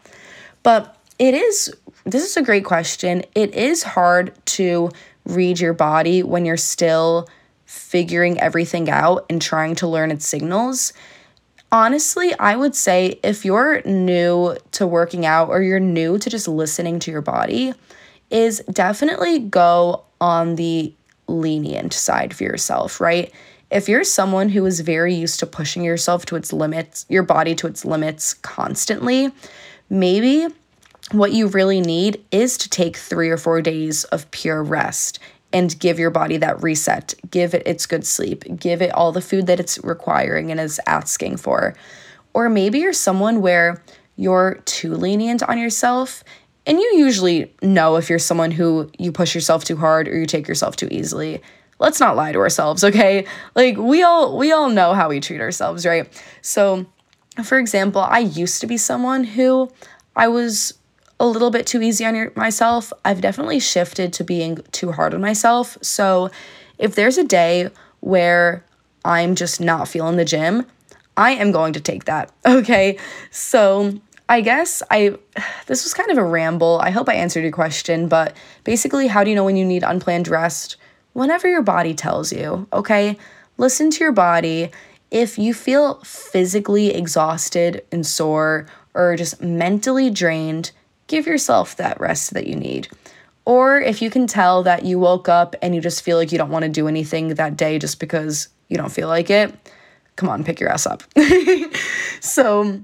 But 0.63 0.97
it 1.19 1.35
is 1.35 1.75
this 2.05 2.25
is 2.25 2.37
a 2.37 2.43
great 2.43 2.65
question. 2.65 3.23
It 3.35 3.55
is 3.55 3.83
hard 3.83 4.33
to 4.47 4.91
read 5.27 5.61
your 5.61 5.75
body 5.75 6.23
when 6.23 6.47
you're 6.47 6.57
still 6.57 7.29
figuring 7.67 8.41
everything 8.41 8.89
out 8.91 9.27
and 9.29 9.41
trying 9.41 9.75
to 9.77 9.87
learn 9.87 10.11
its 10.11 10.27
signals. 10.27 10.95
Honestly 11.71 12.33
i 12.39 12.55
would 12.55 12.77
say 12.77 13.19
if 13.25 13.45
you're 13.45 13.83
new 13.83 14.57
to 14.71 14.87
working 14.87 15.27
out 15.27 15.49
or 15.49 15.61
you're 15.61 15.81
new 15.81 16.19
to 16.19 16.31
just 16.31 16.47
listening 16.47 17.01
to 17.01 17.11
your 17.11 17.21
body 17.21 17.75
is 18.31 18.61
definitely 18.71 19.39
go 19.39 20.05
on 20.21 20.57
the 20.57 20.93
lenient 21.27 21.93
side 21.93 22.35
for 22.35 22.45
yourself, 22.45 23.01
right? 23.01 23.33
If 23.71 23.89
you're 23.89 24.05
someone 24.05 24.51
who 24.51 24.65
is 24.67 24.81
very 24.81 25.15
used 25.15 25.41
to 25.41 25.47
pushing 25.47 25.85
yourself 25.85 26.27
to 26.27 26.37
its 26.37 26.53
limits, 26.53 27.07
your 27.09 27.23
body 27.23 27.55
to 27.57 27.67
its 27.67 27.85
limits 27.85 28.35
constantly, 28.35 29.33
maybe 29.91 30.47
what 31.13 31.33
you 31.33 31.49
really 31.49 31.81
need 31.81 32.25
is 32.31 32.57
to 32.59 32.69
take 32.69 32.97
three 32.97 33.31
or 33.31 33.37
four 33.37 33.61
days 33.61 34.05
of 34.05 34.31
pure 34.31 34.63
rest 34.63 35.19
and 35.53 35.79
give 35.79 35.99
your 35.99 36.11
body 36.11 36.37
that 36.39 36.63
reset. 36.63 37.15
Give 37.31 37.55
it 37.55 37.67
its 37.67 37.87
good 37.87 38.07
sleep. 38.07 38.45
Give 38.59 38.83
it 38.83 38.93
all 38.93 39.13
the 39.13 39.21
food 39.21 39.47
that 39.47 39.61
it's 39.61 39.83
requiring 39.85 40.51
and 40.51 40.59
is 40.59 40.81
asking 40.87 41.37
for. 41.37 41.75
Or 42.33 42.49
maybe 42.49 42.81
you're 42.81 42.93
someone 42.93 43.41
where 43.41 43.83
you're 44.17 44.61
too 44.65 44.95
lenient 44.95 45.43
on 45.43 45.59
yourself. 45.59 46.25
And 46.67 46.79
you 46.79 46.97
usually 46.97 47.53
know 47.63 47.97
if 47.97 48.09
you're 48.09 48.19
someone 48.19 48.51
who 48.51 48.91
you 48.99 49.13
push 49.13 49.35
yourself 49.35 49.65
too 49.65 49.77
hard 49.77 50.09
or 50.09 50.17
you 50.17 50.27
take 50.27 50.49
yourself 50.49 50.77
too 50.77 50.89
easily. 50.91 51.43
Let's 51.79 52.01
not 52.01 52.17
lie 52.17 52.33
to 52.33 52.39
ourselves, 52.39 52.83
okay? 52.85 53.27
Like 53.55 53.77
we 53.77 54.03
all 54.03 54.39
we 54.39 54.53
all 54.53 54.71
know 54.71 54.95
how 54.95 55.09
we 55.09 55.21
treat 55.21 55.41
ourselves, 55.41 55.85
right? 55.85 56.09
So, 56.41 56.87
for 57.43 57.59
example, 57.59 58.01
I 58.01 58.21
used 58.21 58.61
to 58.61 58.67
be 58.67 58.77
someone 58.77 59.25
who 59.25 59.71
I 60.17 60.29
was 60.29 60.75
a 61.21 61.27
little 61.27 61.51
bit 61.51 61.67
too 61.67 61.83
easy 61.83 62.05
on 62.05 62.15
your, 62.15 62.33
myself. 62.37 62.93
I've 63.05 63.21
definitely 63.21 63.61
shifted 63.61 64.13
to 64.15 64.25
being 64.25 64.59
too 64.73 64.93
hard 64.93 65.15
on 65.15 65.21
myself. 65.21 65.77
So, 65.83 66.31
if 66.79 66.95
there's 66.95 67.19
a 67.19 67.25
day 67.25 67.71
where 68.01 68.65
I'm 69.05 69.35
just 69.35 69.61
not 69.61 69.89
feeling 69.89 70.17
the 70.17 70.25
gym, 70.25 70.67
I 71.17 71.33
am 71.33 71.53
going 71.53 71.73
to 71.75 71.81
take 71.81 72.05
that. 72.05 72.31
Okay. 72.47 72.99
So, 73.31 74.01
I 74.29 74.41
guess 74.41 74.83
I 74.91 75.19
this 75.67 75.85
was 75.85 75.95
kind 75.95 76.11
of 76.11 76.19
a 76.19 76.25
ramble. 76.25 76.81
I 76.83 76.91
hope 76.91 77.09
I 77.09 77.15
answered 77.15 77.43
your 77.43 77.53
question, 77.53 78.09
but 78.09 78.37
basically, 78.65 79.07
how 79.07 79.23
do 79.23 79.31
you 79.31 79.37
know 79.37 79.45
when 79.45 79.57
you 79.57 79.65
need 79.65 79.83
unplanned 79.83 80.29
rest? 80.29 80.77
Whenever 81.13 81.49
your 81.49 81.63
body 81.63 81.95
tells 81.95 82.33
you, 82.33 82.67
okay? 82.73 83.17
Listen 83.59 83.91
to 83.91 84.01
your 84.03 84.13
body. 84.13 84.71
If 85.11 85.39
you 85.39 85.55
feel 85.55 86.01
physically 86.01 86.93
exhausted 86.93 87.85
and 87.93 88.05
sore 88.05 88.67
or 88.95 89.15
just 89.17 89.41
mentally 89.41 90.11
drained, 90.11 90.73
give 91.07 91.27
yourself 91.27 91.77
that 91.77 92.01
rest 92.01 92.35
that 92.35 92.47
you 92.47 92.57
need. 92.57 92.89
Or 93.45 93.81
if 93.81 94.01
you 94.01 94.11
can 94.11 94.27
tell 94.27 94.63
that 94.63 94.85
you 94.85 94.99
woke 94.99 95.29
up 95.29 95.55
and 95.61 95.75
you 95.75 95.81
just 95.81 96.03
feel 96.03 96.17
like 96.17 96.33
you 96.33 96.39
don't 96.39 96.51
want 96.51 96.65
to 96.65 96.69
do 96.69 96.89
anything 96.89 97.29
that 97.29 97.57
day 97.57 97.79
just 97.79 98.01
because 98.01 98.49
you 98.69 98.77
don't 98.77 98.91
feel 98.91 99.09
like 99.09 99.31
it, 99.31 99.55
come 100.17 100.29
on, 100.29 100.43
pick 100.43 100.59
your 100.59 100.71
ass 100.71 100.87
up. 100.87 101.03
so, 102.21 102.81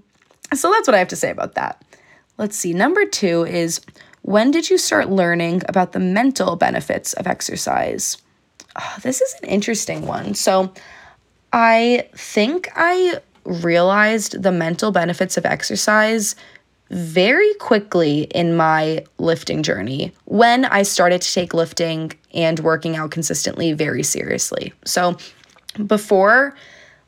so 0.55 0.71
that's 0.71 0.87
what 0.89 0.95
I 0.95 0.99
have 0.99 1.09
to 1.09 1.17
say 1.17 1.31
about 1.31 1.55
that. 1.55 1.83
Let's 2.39 2.57
see. 2.57 2.73
Number 2.73 3.05
2 3.05 3.45
is 3.45 3.81
when 4.23 4.51
did 4.51 4.71
you 4.71 4.79
start 4.79 5.11
learning 5.11 5.63
about 5.69 5.93
the 5.93 6.01
mental 6.01 6.57
benefits 6.57 7.13
of 7.15 7.27
exercise? 7.27 8.19
Oh, 8.77 8.97
this 9.03 9.21
is 9.21 9.35
an 9.43 9.49
interesting 9.49 10.07
one. 10.07 10.35
So, 10.35 10.73
I 11.53 12.09
think 12.15 12.69
I 12.77 13.21
realized 13.45 14.43
the 14.43 14.53
mental 14.53 14.93
benefits 14.93 15.37
of 15.37 15.45
exercise 15.45 16.37
very 16.91 17.53
quickly 17.55 18.23
in 18.23 18.57
my 18.57 19.05
lifting 19.19 19.63
journey 19.63 20.13
when 20.25 20.65
I 20.65 20.83
started 20.83 21.23
to 21.23 21.33
take 21.33 21.55
lifting 21.55 22.13
and 22.35 22.59
working 22.61 22.97
out 22.97 23.11
consistently 23.11 23.73
very 23.73 24.03
seriously. 24.03 24.73
So, 24.85 25.17
before 25.87 26.55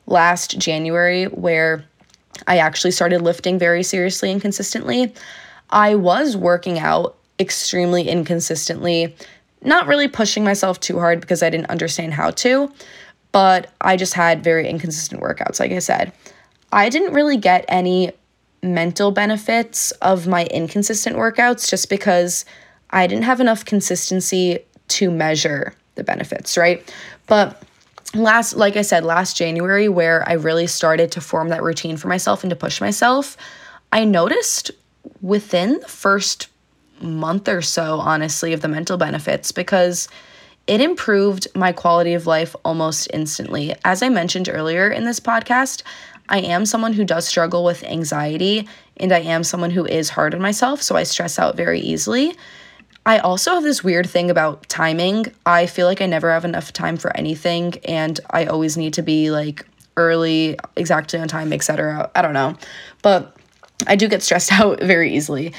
last 0.05 0.57
January, 0.57 1.25
where 1.25 1.85
I 2.47 2.57
actually 2.57 2.91
started 2.91 3.21
lifting 3.21 3.57
very 3.59 3.83
seriously 3.83 4.31
and 4.31 4.41
consistently, 4.41 5.13
I 5.69 5.95
was 5.95 6.37
working 6.37 6.79
out 6.79 7.17
extremely 7.39 8.07
inconsistently, 8.07 9.15
not 9.63 9.87
really 9.87 10.07
pushing 10.07 10.43
myself 10.43 10.79
too 10.79 10.99
hard 10.99 11.21
because 11.21 11.41
I 11.41 11.49
didn't 11.49 11.69
understand 11.69 12.13
how 12.13 12.31
to, 12.31 12.71
but 13.31 13.71
I 13.81 13.97
just 13.97 14.13
had 14.13 14.43
very 14.43 14.67
inconsistent 14.69 15.21
workouts, 15.21 15.59
like 15.59 15.71
I 15.71 15.79
said. 15.79 16.13
I 16.71 16.89
didn't 16.89 17.13
really 17.13 17.37
get 17.37 17.65
any 17.67 18.11
mental 18.61 19.11
benefits 19.11 19.91
of 19.93 20.27
my 20.27 20.45
inconsistent 20.45 21.17
workouts 21.17 21.69
just 21.69 21.89
because 21.89 22.45
I 22.91 23.07
didn't 23.07 23.25
have 23.25 23.41
enough 23.41 23.65
consistency 23.65 24.59
to 24.89 25.11
measure 25.11 25.73
the 25.95 26.03
benefits, 26.03 26.57
right? 26.57 26.93
But 27.27 27.61
last 28.13 28.55
like 28.55 28.77
I 28.77 28.81
said 28.81 29.03
last 29.03 29.37
January 29.37 29.89
where 29.89 30.27
I 30.27 30.33
really 30.33 30.67
started 30.67 31.11
to 31.13 31.21
form 31.21 31.49
that 31.49 31.63
routine 31.63 31.97
for 31.97 32.07
myself 32.07 32.43
and 32.43 32.49
to 32.49 32.55
push 32.55 32.79
myself, 32.79 33.37
I 33.91 34.05
noticed 34.05 34.71
within 35.21 35.79
the 35.79 35.87
first 35.87 36.47
month 37.01 37.49
or 37.49 37.61
so 37.61 37.99
honestly 37.99 38.53
of 38.53 38.61
the 38.61 38.67
mental 38.67 38.97
benefits 38.97 39.51
because 39.51 40.07
it 40.67 40.79
improved 40.79 41.47
my 41.55 41.73
quality 41.73 42.13
of 42.13 42.25
life 42.25 42.55
almost 42.63 43.09
instantly. 43.13 43.75
As 43.83 44.01
I 44.01 44.09
mentioned 44.09 44.49
earlier 44.49 44.89
in 44.89 45.03
this 45.03 45.19
podcast, 45.19 45.83
I 46.29 46.39
am 46.39 46.65
someone 46.65 46.93
who 46.93 47.03
does 47.03 47.27
struggle 47.27 47.65
with 47.65 47.83
anxiety 47.83 48.67
and 48.97 49.11
I 49.11 49.19
am 49.19 49.43
someone 49.43 49.71
who 49.71 49.85
is 49.85 50.09
hard 50.09 50.33
on 50.33 50.41
myself, 50.41 50.81
so 50.81 50.95
I 50.95 51.03
stress 51.03 51.37
out 51.37 51.57
very 51.57 51.81
easily. 51.81 52.35
I 53.05 53.19
also 53.19 53.53
have 53.53 53.63
this 53.63 53.83
weird 53.83 54.09
thing 54.09 54.29
about 54.31 54.67
timing. 54.69 55.25
I 55.45 55.65
feel 55.65 55.87
like 55.87 56.01
I 56.01 56.05
never 56.05 56.31
have 56.31 56.45
enough 56.45 56.71
time 56.71 56.97
for 56.97 57.15
anything 57.17 57.75
and 57.85 58.19
I 58.29 58.45
always 58.45 58.77
need 58.77 58.93
to 58.93 59.01
be 59.01 59.29
like 59.29 59.65
early, 59.97 60.57
exactly 60.75 61.19
on 61.19 61.27
time, 61.27 61.51
etc. 61.51 62.09
I 62.15 62.21
don't 62.21 62.33
know. 62.33 62.57
But 63.01 63.35
I 63.87 63.95
do 63.95 64.07
get 64.07 64.23
stressed 64.23 64.51
out 64.59 64.81
very 64.81 65.15
easily. 65.15 65.53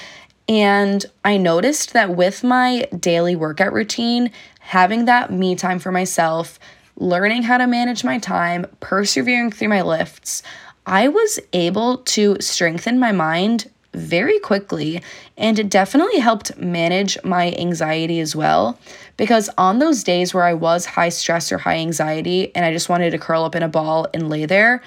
And 0.48 1.04
I 1.24 1.36
noticed 1.36 1.92
that 1.94 2.16
with 2.16 2.44
my 2.44 2.86
daily 2.98 3.36
workout 3.36 3.72
routine, 3.72 4.30
having 4.60 5.06
that 5.06 5.32
me 5.32 5.54
time 5.54 5.78
for 5.78 5.92
myself, 5.92 6.58
learning 6.96 7.42
how 7.42 7.58
to 7.58 7.66
manage 7.66 8.04
my 8.04 8.18
time, 8.18 8.66
persevering 8.80 9.50
through 9.50 9.68
my 9.68 9.82
lifts, 9.82 10.42
I 10.86 11.08
was 11.08 11.40
able 11.52 11.98
to 11.98 12.36
strengthen 12.40 12.98
my 12.98 13.10
mind 13.10 13.70
very 13.94 14.38
quickly 14.40 15.02
and 15.36 15.58
it 15.58 15.68
definitely 15.70 16.18
helped 16.18 16.56
manage 16.58 17.16
my 17.24 17.52
anxiety 17.52 18.20
as 18.20 18.36
well 18.36 18.78
because 19.16 19.48
on 19.56 19.78
those 19.78 20.04
days 20.04 20.34
where 20.34 20.44
I 20.44 20.54
was 20.54 20.84
high 20.84 21.08
stress 21.08 21.50
or 21.52 21.58
high 21.58 21.76
anxiety 21.76 22.54
and 22.54 22.64
I 22.64 22.72
just 22.72 22.88
wanted 22.88 23.10
to 23.10 23.18
curl 23.18 23.44
up 23.44 23.54
in 23.54 23.62
a 23.62 23.68
ball 23.68 24.06
and 24.12 24.28
lay 24.28 24.46
there, 24.46 24.82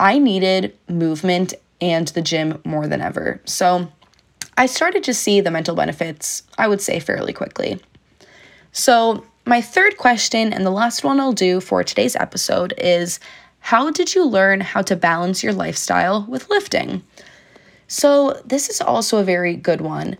I 0.00 0.18
needed 0.18 0.76
movement 0.88 1.54
and 1.80 2.08
the 2.08 2.22
gym 2.22 2.60
more 2.64 2.86
than 2.86 3.00
ever. 3.00 3.40
So 3.44 3.88
I 4.56 4.66
started 4.66 5.02
to 5.04 5.14
see 5.14 5.40
the 5.40 5.50
mental 5.50 5.74
benefits, 5.74 6.44
I 6.56 6.68
would 6.68 6.80
say, 6.80 7.00
fairly 7.00 7.32
quickly. 7.32 7.80
So, 8.72 9.24
my 9.46 9.60
third 9.60 9.98
question, 9.98 10.52
and 10.52 10.64
the 10.64 10.70
last 10.70 11.04
one 11.04 11.20
I'll 11.20 11.32
do 11.32 11.60
for 11.60 11.84
today's 11.84 12.16
episode, 12.16 12.72
is 12.78 13.20
How 13.60 13.90
did 13.90 14.14
you 14.14 14.24
learn 14.24 14.60
how 14.60 14.82
to 14.82 14.96
balance 14.96 15.42
your 15.42 15.52
lifestyle 15.52 16.24
with 16.28 16.48
lifting? 16.50 17.02
So, 17.94 18.42
this 18.44 18.68
is 18.68 18.80
also 18.80 19.18
a 19.18 19.22
very 19.22 19.54
good 19.54 19.80
one. 19.80 20.16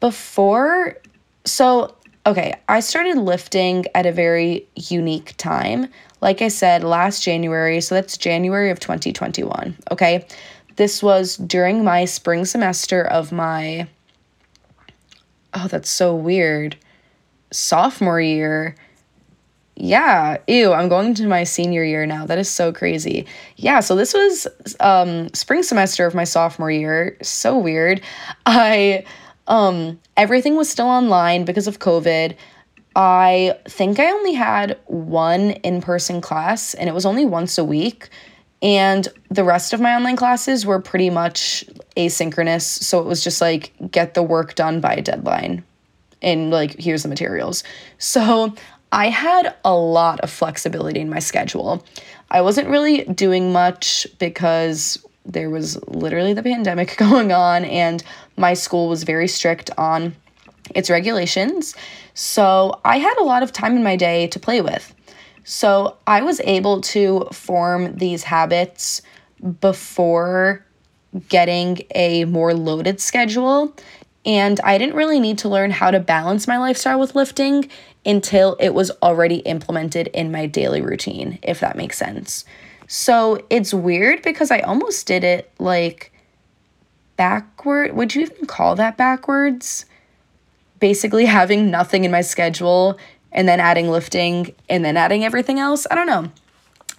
Before, 0.00 0.98
so, 1.44 1.94
okay, 2.26 2.52
I 2.68 2.80
started 2.80 3.16
lifting 3.16 3.84
at 3.94 4.06
a 4.06 4.10
very 4.10 4.66
unique 4.74 5.36
time. 5.36 5.86
Like 6.20 6.42
I 6.42 6.48
said, 6.48 6.82
last 6.82 7.22
January, 7.22 7.80
so 7.80 7.94
that's 7.94 8.16
January 8.18 8.70
of 8.70 8.80
2021, 8.80 9.76
okay? 9.92 10.26
This 10.74 11.00
was 11.00 11.36
during 11.36 11.84
my 11.84 12.06
spring 12.06 12.44
semester 12.44 13.04
of 13.04 13.30
my, 13.30 13.86
oh, 15.54 15.68
that's 15.68 15.90
so 15.90 16.16
weird 16.16 16.76
sophomore 17.52 18.20
year. 18.20 18.74
Yeah, 19.74 20.36
ew, 20.46 20.72
I'm 20.72 20.88
going 20.88 21.14
to 21.14 21.26
my 21.26 21.44
senior 21.44 21.82
year 21.82 22.04
now. 22.04 22.26
That 22.26 22.38
is 22.38 22.48
so 22.48 22.72
crazy. 22.72 23.26
Yeah, 23.56 23.80
so 23.80 23.96
this 23.96 24.12
was 24.12 24.46
um 24.80 25.32
spring 25.34 25.62
semester 25.62 26.06
of 26.06 26.14
my 26.14 26.24
sophomore 26.24 26.70
year. 26.70 27.16
So 27.22 27.58
weird. 27.58 28.02
I 28.46 29.04
um 29.46 29.98
everything 30.16 30.56
was 30.56 30.68
still 30.68 30.86
online 30.86 31.44
because 31.44 31.66
of 31.66 31.78
COVID. 31.78 32.36
I 32.94 33.54
think 33.66 33.98
I 33.98 34.10
only 34.10 34.34
had 34.34 34.78
one 34.86 35.52
in-person 35.62 36.20
class 36.20 36.74
and 36.74 36.88
it 36.90 36.92
was 36.92 37.06
only 37.06 37.24
once 37.24 37.56
a 37.56 37.64
week. 37.64 38.10
And 38.60 39.08
the 39.30 39.42
rest 39.42 39.72
of 39.72 39.80
my 39.80 39.94
online 39.94 40.16
classes 40.16 40.66
were 40.66 40.80
pretty 40.80 41.10
much 41.10 41.64
asynchronous. 41.96 42.62
So 42.62 43.00
it 43.00 43.06
was 43.06 43.24
just 43.24 43.40
like 43.40 43.72
get 43.90 44.12
the 44.14 44.22
work 44.22 44.54
done 44.54 44.80
by 44.80 44.92
a 44.94 45.02
deadline 45.02 45.64
and 46.22 46.50
like 46.50 46.78
here's 46.78 47.02
the 47.02 47.08
materials. 47.08 47.64
So 47.98 48.54
I 48.92 49.08
had 49.08 49.54
a 49.64 49.74
lot 49.74 50.20
of 50.20 50.30
flexibility 50.30 51.00
in 51.00 51.08
my 51.08 51.18
schedule. 51.18 51.84
I 52.30 52.42
wasn't 52.42 52.68
really 52.68 53.04
doing 53.04 53.50
much 53.50 54.06
because 54.18 55.04
there 55.24 55.48
was 55.48 55.82
literally 55.88 56.34
the 56.34 56.42
pandemic 56.42 56.96
going 56.98 57.32
on 57.32 57.64
and 57.64 58.04
my 58.36 58.52
school 58.52 58.88
was 58.88 59.04
very 59.04 59.28
strict 59.28 59.70
on 59.78 60.14
its 60.74 60.90
regulations. 60.90 61.74
So 62.14 62.80
I 62.84 62.98
had 62.98 63.16
a 63.18 63.24
lot 63.24 63.42
of 63.42 63.52
time 63.52 63.76
in 63.76 63.82
my 63.82 63.96
day 63.96 64.26
to 64.28 64.38
play 64.38 64.60
with. 64.60 64.94
So 65.44 65.96
I 66.06 66.20
was 66.22 66.40
able 66.44 66.82
to 66.82 67.28
form 67.32 67.96
these 67.96 68.22
habits 68.22 69.00
before 69.60 70.64
getting 71.28 71.80
a 71.94 72.26
more 72.26 72.54
loaded 72.54 73.00
schedule 73.00 73.74
and 74.24 74.60
I 74.60 74.78
didn't 74.78 74.94
really 74.94 75.18
need 75.18 75.38
to 75.38 75.48
learn 75.48 75.70
how 75.70 75.90
to 75.90 75.98
balance 75.98 76.46
my 76.46 76.58
lifestyle 76.58 77.00
with 77.00 77.14
lifting 77.14 77.68
until 78.04 78.56
it 78.58 78.74
was 78.74 78.90
already 79.02 79.36
implemented 79.36 80.08
in 80.08 80.32
my 80.32 80.46
daily 80.46 80.80
routine, 80.80 81.38
if 81.42 81.60
that 81.60 81.76
makes 81.76 81.98
sense. 81.98 82.44
So 82.88 83.44
it's 83.48 83.72
weird 83.72 84.22
because 84.22 84.50
I 84.50 84.60
almost 84.60 85.06
did 85.06 85.24
it 85.24 85.50
like 85.58 86.12
backward. 87.16 87.94
Would 87.94 88.14
you 88.14 88.22
even 88.22 88.46
call 88.46 88.74
that 88.76 88.96
backwards? 88.96 89.86
Basically, 90.80 91.26
having 91.26 91.70
nothing 91.70 92.04
in 92.04 92.10
my 92.10 92.22
schedule 92.22 92.98
and 93.30 93.48
then 93.48 93.60
adding 93.60 93.88
lifting 93.88 94.54
and 94.68 94.84
then 94.84 94.96
adding 94.96 95.24
everything 95.24 95.58
else. 95.58 95.86
I 95.90 95.94
don't 95.94 96.06
know. 96.06 96.30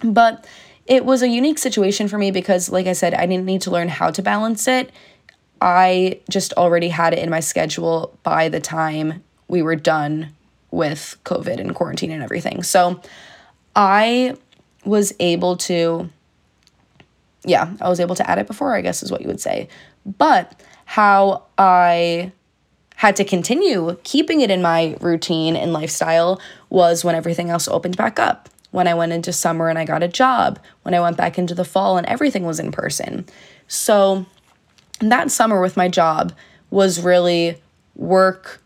But 0.02 0.46
it 0.86 1.04
was 1.04 1.22
a 1.22 1.28
unique 1.28 1.58
situation 1.58 2.08
for 2.08 2.18
me 2.18 2.30
because, 2.30 2.70
like 2.70 2.86
I 2.86 2.92
said, 2.92 3.14
I 3.14 3.26
didn't 3.26 3.44
need 3.44 3.62
to 3.62 3.70
learn 3.70 3.88
how 3.88 4.10
to 4.10 4.22
balance 4.22 4.66
it. 4.66 4.90
I 5.60 6.20
just 6.28 6.52
already 6.54 6.88
had 6.88 7.12
it 7.12 7.20
in 7.20 7.30
my 7.30 7.40
schedule 7.40 8.18
by 8.22 8.48
the 8.48 8.60
time 8.60 9.22
we 9.48 9.62
were 9.62 9.76
done 9.76 10.34
with 10.74 11.16
COVID 11.24 11.58
and 11.60 11.74
quarantine 11.74 12.10
and 12.10 12.22
everything. 12.22 12.62
So 12.62 13.00
I 13.76 14.36
was 14.84 15.14
able 15.20 15.56
to, 15.58 16.10
yeah, 17.44 17.72
I 17.80 17.88
was 17.88 18.00
able 18.00 18.16
to 18.16 18.28
add 18.28 18.38
it 18.38 18.46
before, 18.46 18.74
I 18.74 18.80
guess 18.80 19.02
is 19.02 19.10
what 19.10 19.20
you 19.20 19.28
would 19.28 19.40
say. 19.40 19.68
But 20.04 20.60
how 20.84 21.44
I 21.56 22.32
had 22.96 23.16
to 23.16 23.24
continue 23.24 23.96
keeping 24.02 24.40
it 24.40 24.50
in 24.50 24.62
my 24.62 24.96
routine 25.00 25.56
and 25.56 25.72
lifestyle 25.72 26.40
was 26.70 27.04
when 27.04 27.14
everything 27.14 27.50
else 27.50 27.68
opened 27.68 27.96
back 27.96 28.18
up. 28.18 28.48
When 28.70 28.88
I 28.88 28.94
went 28.94 29.12
into 29.12 29.32
summer 29.32 29.68
and 29.68 29.78
I 29.78 29.84
got 29.84 30.02
a 30.02 30.08
job, 30.08 30.58
when 30.82 30.94
I 30.94 31.00
went 31.00 31.16
back 31.16 31.38
into 31.38 31.54
the 31.54 31.64
fall 31.64 31.96
and 31.96 32.06
everything 32.08 32.44
was 32.44 32.58
in 32.58 32.72
person. 32.72 33.24
So 33.68 34.26
that 35.00 35.30
summer 35.30 35.60
with 35.60 35.76
my 35.76 35.88
job 35.88 36.32
was 36.70 37.00
really 37.00 37.60
work, 37.94 38.60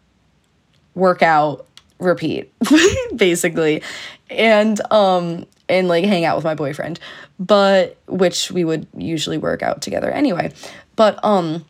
workout, 0.95 1.67
repeat, 1.99 2.53
basically. 3.17 3.83
And 4.31 4.81
um 4.93 5.47
and 5.69 5.89
like 5.89 6.05
hang 6.05 6.25
out 6.25 6.37
with 6.37 6.45
my 6.45 6.55
boyfriend. 6.55 7.01
But 7.39 7.99
which 8.07 8.51
we 8.51 8.65
would 8.65 8.87
usually 8.97 9.39
work 9.39 9.63
out 9.63 9.83
together 9.83 10.11
anyway. 10.11 10.53
But 10.97 11.23
um 11.25 11.65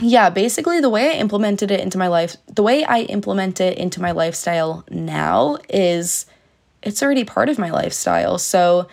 yeah, 0.00 0.30
basically 0.30 0.80
the 0.80 0.90
way 0.90 1.10
I 1.10 1.18
implemented 1.18 1.70
it 1.70 1.80
into 1.80 1.98
my 1.98 2.08
life, 2.08 2.36
the 2.52 2.62
way 2.62 2.84
I 2.84 3.00
implement 3.02 3.60
it 3.60 3.78
into 3.78 4.02
my 4.02 4.10
lifestyle 4.10 4.84
now 4.90 5.58
is 5.68 6.26
it's 6.82 7.02
already 7.02 7.24
part 7.24 7.48
of 7.48 7.58
my 7.58 7.70
lifestyle. 7.70 8.38
So 8.38 8.88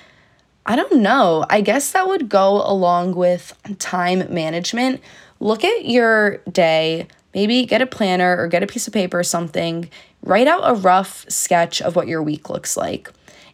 I 0.65 0.75
don't 0.75 1.01
know. 1.01 1.45
I 1.49 1.61
guess 1.61 1.91
that 1.91 2.07
would 2.07 2.29
go 2.29 2.61
along 2.65 3.15
with 3.15 3.57
time 3.79 4.31
management. 4.33 5.01
Look 5.39 5.63
at 5.63 5.85
your 5.85 6.37
day, 6.51 7.07
maybe 7.33 7.65
get 7.65 7.81
a 7.81 7.87
planner 7.87 8.37
or 8.37 8.47
get 8.47 8.61
a 8.61 8.67
piece 8.67 8.87
of 8.87 8.93
paper 8.93 9.19
or 9.19 9.23
something, 9.23 9.89
write 10.23 10.47
out 10.47 10.61
a 10.63 10.75
rough 10.75 11.25
sketch 11.29 11.81
of 11.81 11.95
what 11.95 12.07
your 12.07 12.21
week 12.21 12.49
looks 12.49 12.77
like. 12.77 13.09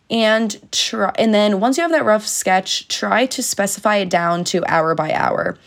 And 0.10 0.58
try 0.72 1.14
and 1.18 1.34
then 1.34 1.60
once 1.60 1.78
you 1.78 1.82
have 1.82 1.92
that 1.92 2.06
rough 2.06 2.26
sketch, 2.26 2.88
try 2.88 3.26
to 3.28 3.44
specify 3.44 3.98
it 3.98 4.10
down 4.10 4.44
to 4.46 4.64
hour 4.66 4.96
by 4.96 5.12
hour. 5.12 5.58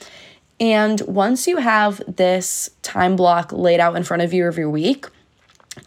And 0.59 1.01
once 1.03 1.47
you 1.47 1.59
have 1.59 2.03
this 2.07 2.71
time 2.83 3.17
block 3.17 3.53
laid 3.53 3.81
out 3.81 3.97
in 3.97 4.03
front 4.03 4.23
of 4.23 4.33
you 4.33 4.47
of 4.47 4.59
your 4.59 4.71
week, 4.71 5.07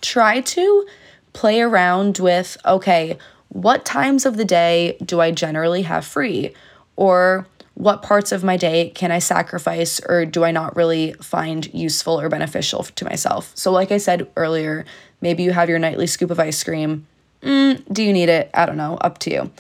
try 0.02 0.42
to 0.42 0.88
play 1.34 1.62
around 1.62 2.20
with 2.20 2.58
okay, 2.66 3.18
what 3.50 3.86
times 3.86 4.26
of 4.26 4.38
the 4.38 4.46
day 4.46 4.98
do 5.04 5.22
I 5.22 5.32
generally 5.32 5.84
have 5.84 6.06
free? 6.06 6.54
Or 6.96 7.48
what 7.76 8.02
parts 8.02 8.32
of 8.32 8.44
my 8.44 8.56
day 8.56 8.90
can 8.90 9.12
I 9.12 9.20
sacrifice 9.20 10.00
or 10.08 10.26
do 10.26 10.44
I 10.44 10.52
not 10.52 10.76
really 10.76 11.14
find 11.14 11.72
useful 11.74 12.20
or 12.20 12.30
beneficial 12.30 12.84
to 12.84 13.06
myself? 13.06 13.52
So, 13.56 13.72
like 13.72 13.92
I 13.92 13.98
said 13.98 14.28
earlier, 14.38 14.86
maybe 15.22 15.44
you 15.44 15.52
have 15.52 15.70
your 15.70 15.80
nightly 15.80 16.08
scoop 16.08 16.32
of 16.32 16.40
ice 16.40 16.64
cream. 16.64 17.08
Mm, 17.42 17.84
do 17.92 18.04
you 18.04 18.14
need 18.14 18.30
it? 18.30 18.50
I 18.54 18.66
don't 18.66 18.78
know, 18.78 18.98
up 19.02 19.18
to 19.20 19.32
you. 19.32 19.52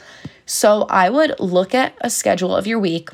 So, 0.45 0.84
I 0.84 1.09
would 1.09 1.39
look 1.39 1.74
at 1.74 1.95
a 2.01 2.09
schedule 2.09 2.55
of 2.55 2.68
your 2.68 2.80
week 2.80 3.09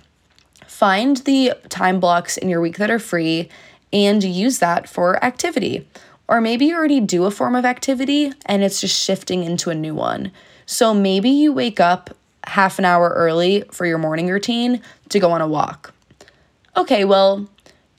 Find 0.79 1.17
the 1.17 1.55
time 1.67 1.99
blocks 1.99 2.37
in 2.37 2.47
your 2.47 2.61
week 2.61 2.77
that 2.77 2.89
are 2.89 2.99
free 2.99 3.49
and 3.91 4.23
use 4.23 4.59
that 4.59 4.87
for 4.87 5.21
activity. 5.21 5.85
Or 6.25 6.39
maybe 6.39 6.67
you 6.67 6.75
already 6.77 7.01
do 7.01 7.25
a 7.25 7.31
form 7.31 7.53
of 7.53 7.65
activity 7.65 8.31
and 8.45 8.63
it's 8.63 8.79
just 8.79 8.97
shifting 8.97 9.43
into 9.43 9.71
a 9.71 9.75
new 9.75 9.93
one. 9.93 10.31
So 10.65 10.93
maybe 10.93 11.31
you 11.31 11.51
wake 11.51 11.81
up 11.81 12.15
half 12.49 12.79
an 12.79 12.85
hour 12.85 13.09
early 13.09 13.63
for 13.71 13.85
your 13.85 13.97
morning 13.97 14.27
routine 14.27 14.81
to 15.09 15.19
go 15.19 15.31
on 15.31 15.41
a 15.41 15.47
walk. 15.47 15.93
Okay, 16.75 17.05
well, 17.05 17.47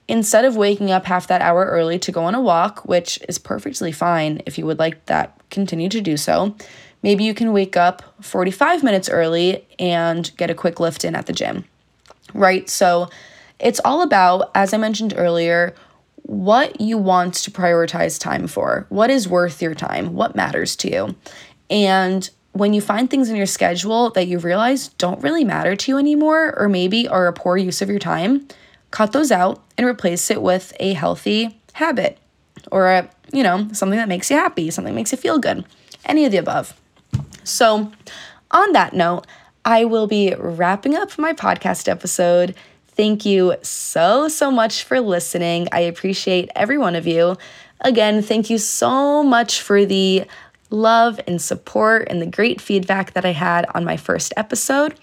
instead 0.09 0.45
of 0.45 0.57
waking 0.57 0.91
up 0.91 1.07
half 1.07 1.27
that 1.27 1.41
hour 1.41 1.65
early 1.65 1.99
to 2.01 2.13
go 2.13 2.25
on 2.25 2.35
a 2.35 2.41
walk, 2.41 2.85
which 2.85 3.19
is 3.29 3.39
perfectly 3.39 3.93
fine 3.93 4.43
if 4.47 4.59
you 4.59 4.67
would 4.67 4.79
like 4.79 5.07
that, 5.07 5.41
continue 5.51 5.89
to 5.89 6.01
do 6.01 6.17
so. 6.17 6.55
Maybe 7.03 7.25
you 7.25 7.33
can 7.33 7.53
wake 7.53 7.77
up 7.77 8.03
45 8.21 8.83
minutes 8.83 9.09
early 9.09 9.67
and 9.79 10.31
get 10.37 10.51
a 10.51 10.55
quick 10.55 10.81
lift 10.81 11.05
in 11.05 11.15
at 11.15 11.27
the 11.27 11.33
gym 11.33 11.65
right? 12.35 12.69
So 12.69 13.09
it's 13.59 13.81
all 13.85 14.03
about, 14.03 14.51
as 14.55 14.73
I 14.73 14.79
mentioned 14.79 15.15
earlier, 15.17 15.75
what 16.23 16.81
you 16.81 16.99
want 16.99 17.35
to 17.35 17.51
prioritize 17.51 18.21
time 18.21 18.47
for. 18.47 18.87
What 18.89 19.11
is 19.11 19.29
worth 19.29 19.63
your 19.63 19.75
time? 19.75 20.15
What 20.15 20.37
matters 20.37 20.77
to 20.77 20.91
you? 20.91 21.17
And 21.69 22.29
when 22.53 22.75
you 22.75 22.81
find 22.81 23.09
things 23.09 23.31
in 23.31 23.37
your 23.37 23.47
schedule 23.47 24.11
that 24.11 24.27
you 24.27 24.39
realize 24.39 24.89
don't 24.89 25.23
really 25.23 25.45
matter 25.45 25.77
to 25.77 25.93
you 25.93 25.99
anymore, 25.99 26.55
or 26.59 26.69
maybe 26.69 27.07
are 27.07 27.27
a 27.27 27.33
poor 27.33 27.57
use 27.57 27.81
of 27.81 27.89
your 27.89 27.99
time, 27.99 28.47
cut 28.91 29.13
those 29.13 29.31
out 29.31 29.63
and 29.79 29.87
replace 29.87 30.31
it 30.31 30.43
with 30.43 30.73
a 30.81 30.95
healthy 30.95 31.59
habit 31.75 32.19
or 32.73 32.89
a, 32.89 33.11
you 33.33 33.43
know, 33.43 33.69
something 33.73 33.99
that 33.99 34.09
makes 34.09 34.31
you 34.31 34.37
happy, 34.37 34.71
something 34.71 34.95
makes 34.95 35.13
you 35.13 35.19
feel 35.19 35.39
good. 35.39 35.65
Any 36.05 36.25
of 36.25 36.33
the 36.33 36.39
above. 36.39 36.75
So, 37.45 37.93
on 38.51 38.73
that 38.73 38.95
note, 38.95 39.27
I 39.65 39.85
will 39.85 40.07
be 40.07 40.35
wrapping 40.37 40.97
up 40.97 41.17
my 41.19 41.33
podcast 41.33 41.89
episode. 41.89 42.55
Thank 42.89 43.25
you 43.25 43.55
so, 43.63 44.29
so 44.29 44.51
much 44.51 44.83
for 44.83 45.01
listening. 45.01 45.69
I 45.73 45.81
appreciate 45.81 46.51
every 46.57 46.79
one 46.79 46.97
of 46.97 47.07
you. 47.07 47.37
Again, 47.81 48.23
thank 48.23 48.51
you 48.51 48.59
so 48.59 49.23
much 49.23 49.63
for 49.63 49.87
the 49.87 50.27
love 50.71 51.21
and 51.27 51.41
support 51.43 52.09
and 52.09 52.23
the 52.23 52.27
great 52.27 52.61
feedback 52.61 53.13
that 53.13 53.25
I 53.25 53.33
had 53.33 53.67
on 53.75 53.85
my 53.85 53.97
first 53.97 54.33
episode. 54.37 54.95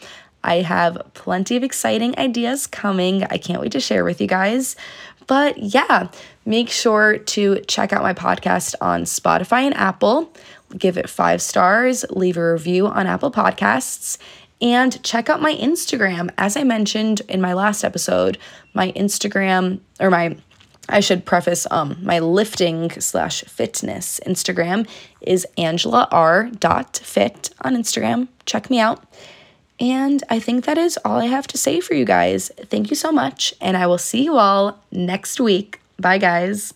I 0.43 0.61
have 0.61 1.01
plenty 1.13 1.57
of 1.57 1.63
exciting 1.63 2.17
ideas 2.17 2.67
coming. 2.67 3.23
I 3.25 3.37
can't 3.37 3.61
wait 3.61 3.73
to 3.73 3.79
share 3.79 4.03
with 4.03 4.21
you 4.21 4.27
guys. 4.27 4.75
But 5.27 5.57
yeah, 5.57 6.07
make 6.45 6.69
sure 6.69 7.17
to 7.17 7.59
check 7.67 7.91
out 7.91 8.01
my 8.01 8.13
podcast 8.13 8.75
on 8.79 9.03
Spotify 9.03 9.63
and 9.63 9.75
Apple. 9.75 10.33
Give 10.77 10.97
it 10.97 11.09
five 11.09 11.41
stars, 11.41 12.05
leave 12.09 12.37
a 12.37 12.53
review 12.53 12.87
on 12.87 13.07
Apple 13.07 13.31
Podcasts, 13.31 14.17
and 14.61 15.01
check 15.03 15.29
out 15.29 15.41
my 15.41 15.53
Instagram. 15.55 16.29
As 16.37 16.57
I 16.57 16.63
mentioned 16.63 17.21
in 17.27 17.41
my 17.41 17.53
last 17.53 17.83
episode, 17.83 18.37
my 18.73 18.91
Instagram 18.93 19.81
or 19.99 20.09
my 20.09 20.37
I 20.89 20.99
should 20.99 21.25
preface 21.25 21.67
um 21.71 21.97
my 22.01 22.19
lifting 22.19 22.89
slash 22.99 23.43
fitness 23.43 24.19
Instagram 24.25 24.87
is 25.21 25.45
Angela 25.57 26.07
R 26.11 26.49
dot 26.59 26.97
fit 27.03 27.49
on 27.61 27.75
Instagram. 27.75 28.27
Check 28.45 28.69
me 28.69 28.79
out. 28.79 29.03
And 29.79 30.23
I 30.29 30.39
think 30.39 30.65
that 30.65 30.77
is 30.77 30.97
all 31.05 31.19
I 31.19 31.27
have 31.27 31.45
to 31.47 31.57
say 31.57 31.79
for 31.81 31.93
you 31.93 32.05
guys. 32.05 32.51
Thank 32.65 32.89
you 32.89 32.95
so 32.95 33.11
much, 33.11 33.53
and 33.61 33.77
I 33.77 33.85
will 33.85 33.99
see 33.99 34.23
you 34.23 34.37
all 34.37 34.79
next 34.91 35.39
week. 35.39 35.79
Bye, 35.99 36.17
guys. 36.17 36.73